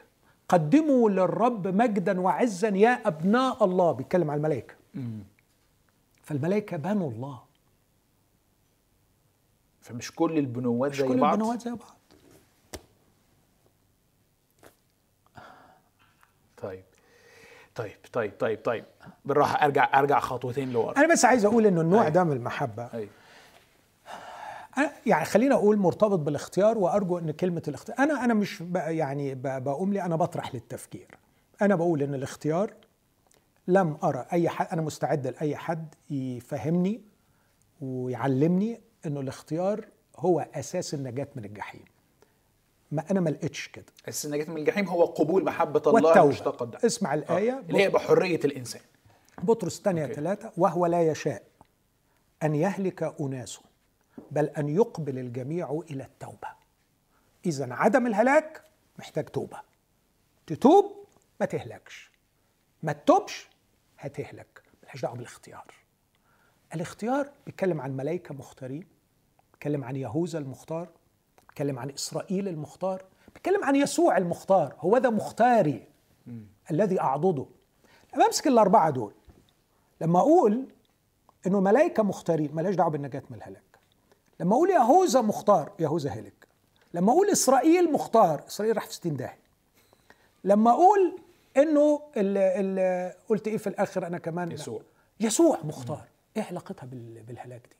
[0.49, 3.91] قدموا للرب مجدا وعزا يا أبناء الله.
[3.91, 4.75] بيتكلم على الملائكة.
[6.23, 7.39] فالملائكة بنوا الله.
[9.81, 11.33] فمش كل البنوات مش زي كل بعض.
[11.33, 11.97] البنوات زي بعض.
[16.57, 16.83] طيب.
[17.75, 18.85] طيب طيب طيب طيب.
[19.25, 20.97] بالراحة أرجع أرجع خطوتين لورا.
[20.97, 22.09] أنا بس عايز أقول إنه النوع.
[22.09, 22.87] ده من المحبة.
[22.89, 23.24] أنا-
[25.05, 29.93] يعني خلينا أقول مرتبط بالاختيار وأرجو إن كلمة الاختيار أنا أنا مش ب- يعني بقوم
[29.93, 31.07] لي أنا بطرح للتفكير.
[31.61, 32.73] أنا بقول إن الاختيار
[33.67, 37.01] لم أرى أي حد أنا مستعد لأي حد يفهمني
[37.81, 39.85] ويعلمني إنه الاختيار
[40.17, 41.85] هو أساس النجاة من الجحيم.
[42.91, 43.85] ما أنا ما لقيتش كده.
[44.07, 45.99] بس النجاة من الجحيم هو قبول محبة الله
[46.65, 46.79] ده.
[46.85, 47.63] اسمع الآية.
[47.69, 48.81] اللي هي بحرية الإنسان.
[49.43, 50.13] بطرس الثانية أوكي.
[50.13, 51.43] ثلاثة وهو لا يشاء
[52.43, 53.59] أن يهلك أناس
[54.31, 56.47] بل أن يقبل الجميع إلى التوبة.
[57.45, 58.63] إذا عدم الهلاك
[58.99, 59.61] محتاج توبة.
[60.47, 61.05] تتوب
[61.39, 62.11] ما تهلكش.
[62.83, 63.49] ما تتوبش
[63.97, 64.63] هتهلك.
[64.83, 65.73] ملهاش دعوة بالاختيار.
[66.75, 68.87] الاختيار بيتكلم عن ملائكة مختارين
[69.51, 70.89] بيتكلم عن يهوذا المختار
[71.47, 74.75] بيتكلم عن إسرائيل المختار بيتكلم عن يسوع المختار.
[74.79, 75.87] هو ده مختاري
[76.71, 77.45] الذي أعضده.
[78.13, 79.13] لما أمسك الأربعة دول
[80.01, 80.67] لما أقول
[81.47, 83.64] إنه ملائكة مختارين ملاش دعوة بالنجاة من الهلاك.
[84.39, 86.47] لما أقول يهوذا مختار يهوذا هلك.
[86.93, 89.39] لما أقول إسرائيل مختار إسرائيل راح في 60 داهية
[90.43, 91.19] لما أقول
[91.57, 94.81] إنه ال ال قلت إيه في الآخر أنا كمان؟ يسوع.
[95.19, 96.03] يسوع مختار.
[96.37, 97.75] إيه علاقتها بال- بالهلاك دي؟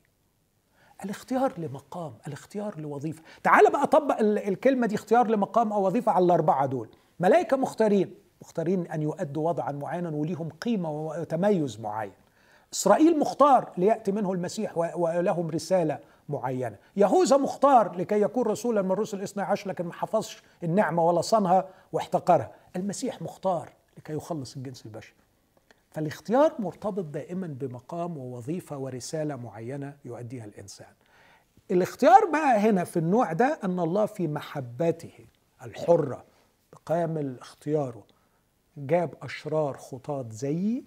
[1.06, 3.22] الاختيار لمقام الاختيار لوظيفة.
[3.44, 6.90] تعال بقى طبق ال- الكلمة دي اختيار لمقام أو وظيفة على الأربعة دول.
[7.20, 12.14] ملائكة مختارين مختارين أن يؤدوا وضعا معينا وليهم قيمة وتميز معين.
[12.74, 16.00] إسرائيل مختار ليأتي منه المسيح ولهم رسالة.
[16.30, 16.78] معينة.
[16.96, 21.70] يهوذا مختار لكي يكون رسولا من رسل الاثنى عشر لكن ما حفظش النعمة ولا صانها
[21.92, 22.52] واحتقرها.
[22.76, 25.16] المسيح مختار لكي يخلص الجنس البشري.
[25.92, 30.88] فالاختيار مرتبط دائما بمقام ووظيفة ورسالة معينة يؤديها الإنسان.
[31.72, 35.26] الاختيار بقى هنا في النوع ده أن الله في محبته
[35.64, 36.26] الحرة
[36.74, 38.04] بكامل اختياره
[38.78, 40.86] جاب أشرار خطاة زيي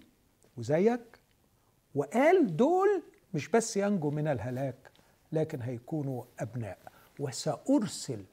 [0.57, 1.19] وزيك
[1.95, 3.03] وقال دول
[3.33, 4.88] مش بس ينجوا من الهلاك
[5.31, 6.77] لكن هيكونوا أبناء.
[7.19, 8.23] وسأرسل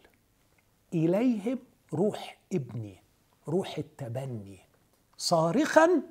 [0.95, 1.59] إليهم
[1.95, 3.03] روح ابني
[3.49, 4.59] روح التبني.
[5.17, 6.03] صارخا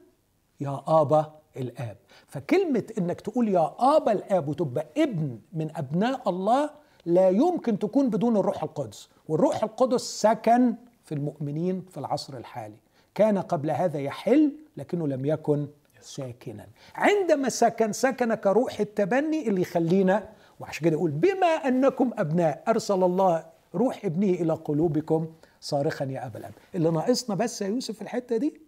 [0.59, 1.97] يا آبا الآب.
[2.27, 6.69] فكلمة إنك تقول يا آبا الآب وتبقى ابن من أبناء الله
[7.05, 9.09] لا يمكن تكون بدون الروح القدس.
[9.27, 12.77] والروح القدس سكن في المؤمنين في العصر الحالي.
[13.15, 15.67] كان قبل هذا يحل لكنه لم يكن
[16.01, 16.67] ساكنا.
[16.95, 20.29] عندما سكن سكن كروح التبني اللي يخلينا
[20.59, 23.45] وعشان كده يقول بما أنكم أبناء أرسل الله
[23.75, 26.53] روح ابنه إلى قلوبكم صارخا يا أبا الأب.
[26.75, 28.61] اللي ناقصنا بس يا يوسف في الحتة دي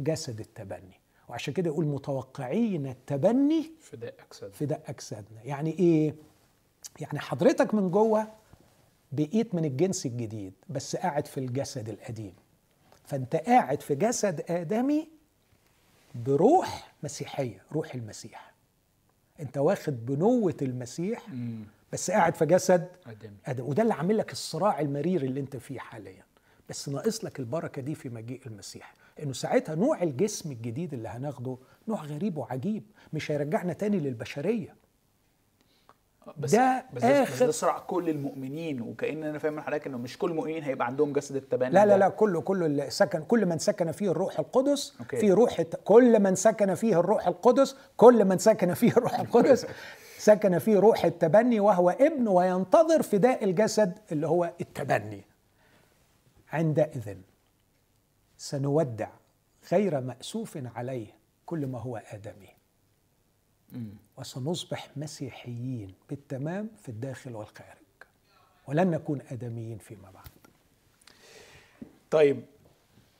[0.00, 1.00] جسد التبني.
[1.28, 6.14] وعشان كده يقول متوقعين التبني فداء أجساد فداء اجسادنا يعني إيه؟
[7.00, 8.26] يعني حضرتك من جوه
[9.12, 12.34] بقيت من الجنس الجديد بس قاعد في الجسد القديم.
[13.04, 15.08] فأنت قاعد في جسد آدمي
[16.14, 18.49] بروح مسيحية روح المسيح.
[19.40, 21.26] انت واخد بنوة المسيح
[21.92, 22.88] بس قاعد في جسد
[23.46, 23.64] آدم.
[23.64, 26.22] وده اللي عامل لك الصراع المرير اللي انت فيه حاليا.
[26.68, 31.56] بس ناقص لك البركة دي في مجيء المسيح إنه ساعتها نوع الجسم الجديد اللي هناخده
[31.88, 34.74] نوع غريب وعجيب مش هيرجعنا تاني للبشرية.
[36.36, 39.98] بس ده بس ده, بس ده صراع كل المؤمنين وكأن أنا فاهم من حضرتك إنه
[39.98, 41.98] مش كل المؤمنين هيبقى عندهم جسد التبني لا لا.
[41.98, 45.16] لا كله كله اللي سكن كل من سكن فيه الروح القدس أوكي.
[45.16, 49.66] في روح كل من سكن فيه الروح القدس كل من سكن فيه الروح القدس
[50.18, 55.24] سكن فيه روح التبني وهو ابن وينتظر فداء الجسد اللي هو التبني
[56.52, 57.16] عندئذ
[58.36, 59.08] سنودع
[59.72, 61.06] غير مأسوف عليه
[61.46, 62.59] كل ما هو آدمي
[64.16, 67.76] وسنصبح مسيحيين بالتمام في الداخل والخارج
[68.68, 70.28] ولن نكون آدميين فيما بعد.
[72.10, 72.42] طيب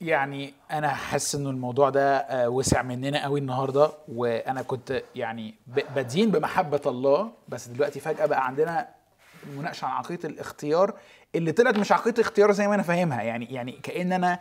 [0.01, 5.55] يعني أنا حاسس إنه الموضوع ده آه، وسع مننا قوي النهارده وأنا كنت يعني
[5.97, 8.89] بدين بمحبة الله بس دلوقتي فجأة بقى عندنا
[9.57, 10.99] مناقشة عن عقيدة الاختيار
[11.35, 13.23] اللي طلعت مش عقيدة اختيار زي ما أنا فاهمها.
[13.23, 14.41] يعني يعني كأن أنا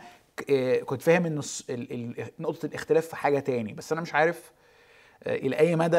[0.50, 4.50] آه، كنت فاهم ال- نقطة الاختلاف في حاجة تاني بس أنا مش عارف
[5.26, 5.96] إلى أي مدى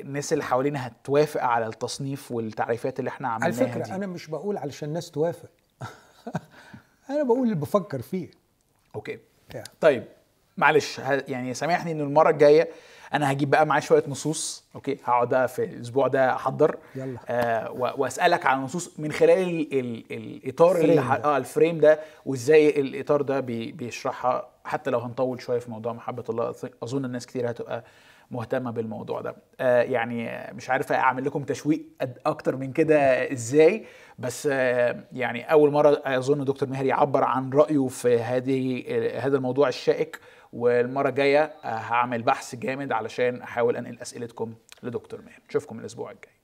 [0.00, 3.94] الناس اللي حوالينا هتوافق على التصنيف والتعريفات اللي إحنا على عملناها فكرة دي.
[3.94, 5.48] أنا مش بقول علشان الناس توافق
[7.10, 8.30] أنا بقول اللي بفكر فيه
[8.94, 9.18] okay
[9.54, 9.66] يعني.
[9.80, 10.04] طيب
[10.56, 10.98] معلش
[11.28, 12.68] يعني سامحني إن المرة الجاية
[13.14, 17.18] أنا هجيب بقى معايا شوية نصوص okay هقعد بقى في الأسبوع ده أحضر يلا.
[17.28, 21.22] آه وأسألك عن نصوص من خلال ال ال الإطار اللي ال frame.
[21.24, 25.92] آه ال frame ده وإزاي الإطار ده بي بيشرحها حتى لو هنطول شوية في موضوع
[25.92, 27.84] محبة الله أظن- أظن الناس كتير هتبقى
[28.30, 29.36] مهتمة بالموضوع ده.
[29.60, 31.82] آه يعني مش عارف أعمل لكم تشويق
[32.26, 32.96] أكتر من كده
[33.32, 33.84] إزاي
[34.18, 38.84] بس آه يعني أول مرة أظن دكتور ماهر يعبر عن رأيه في هذه
[39.26, 40.20] هذا الموضوع الشائك
[40.52, 45.40] والمرة الجايه آه، هعمل بحث جامد علشان أحاول أنقل أسئلتكم لدكتور ماهر.
[45.48, 46.39] نشوفكم الأسبوع الجاي.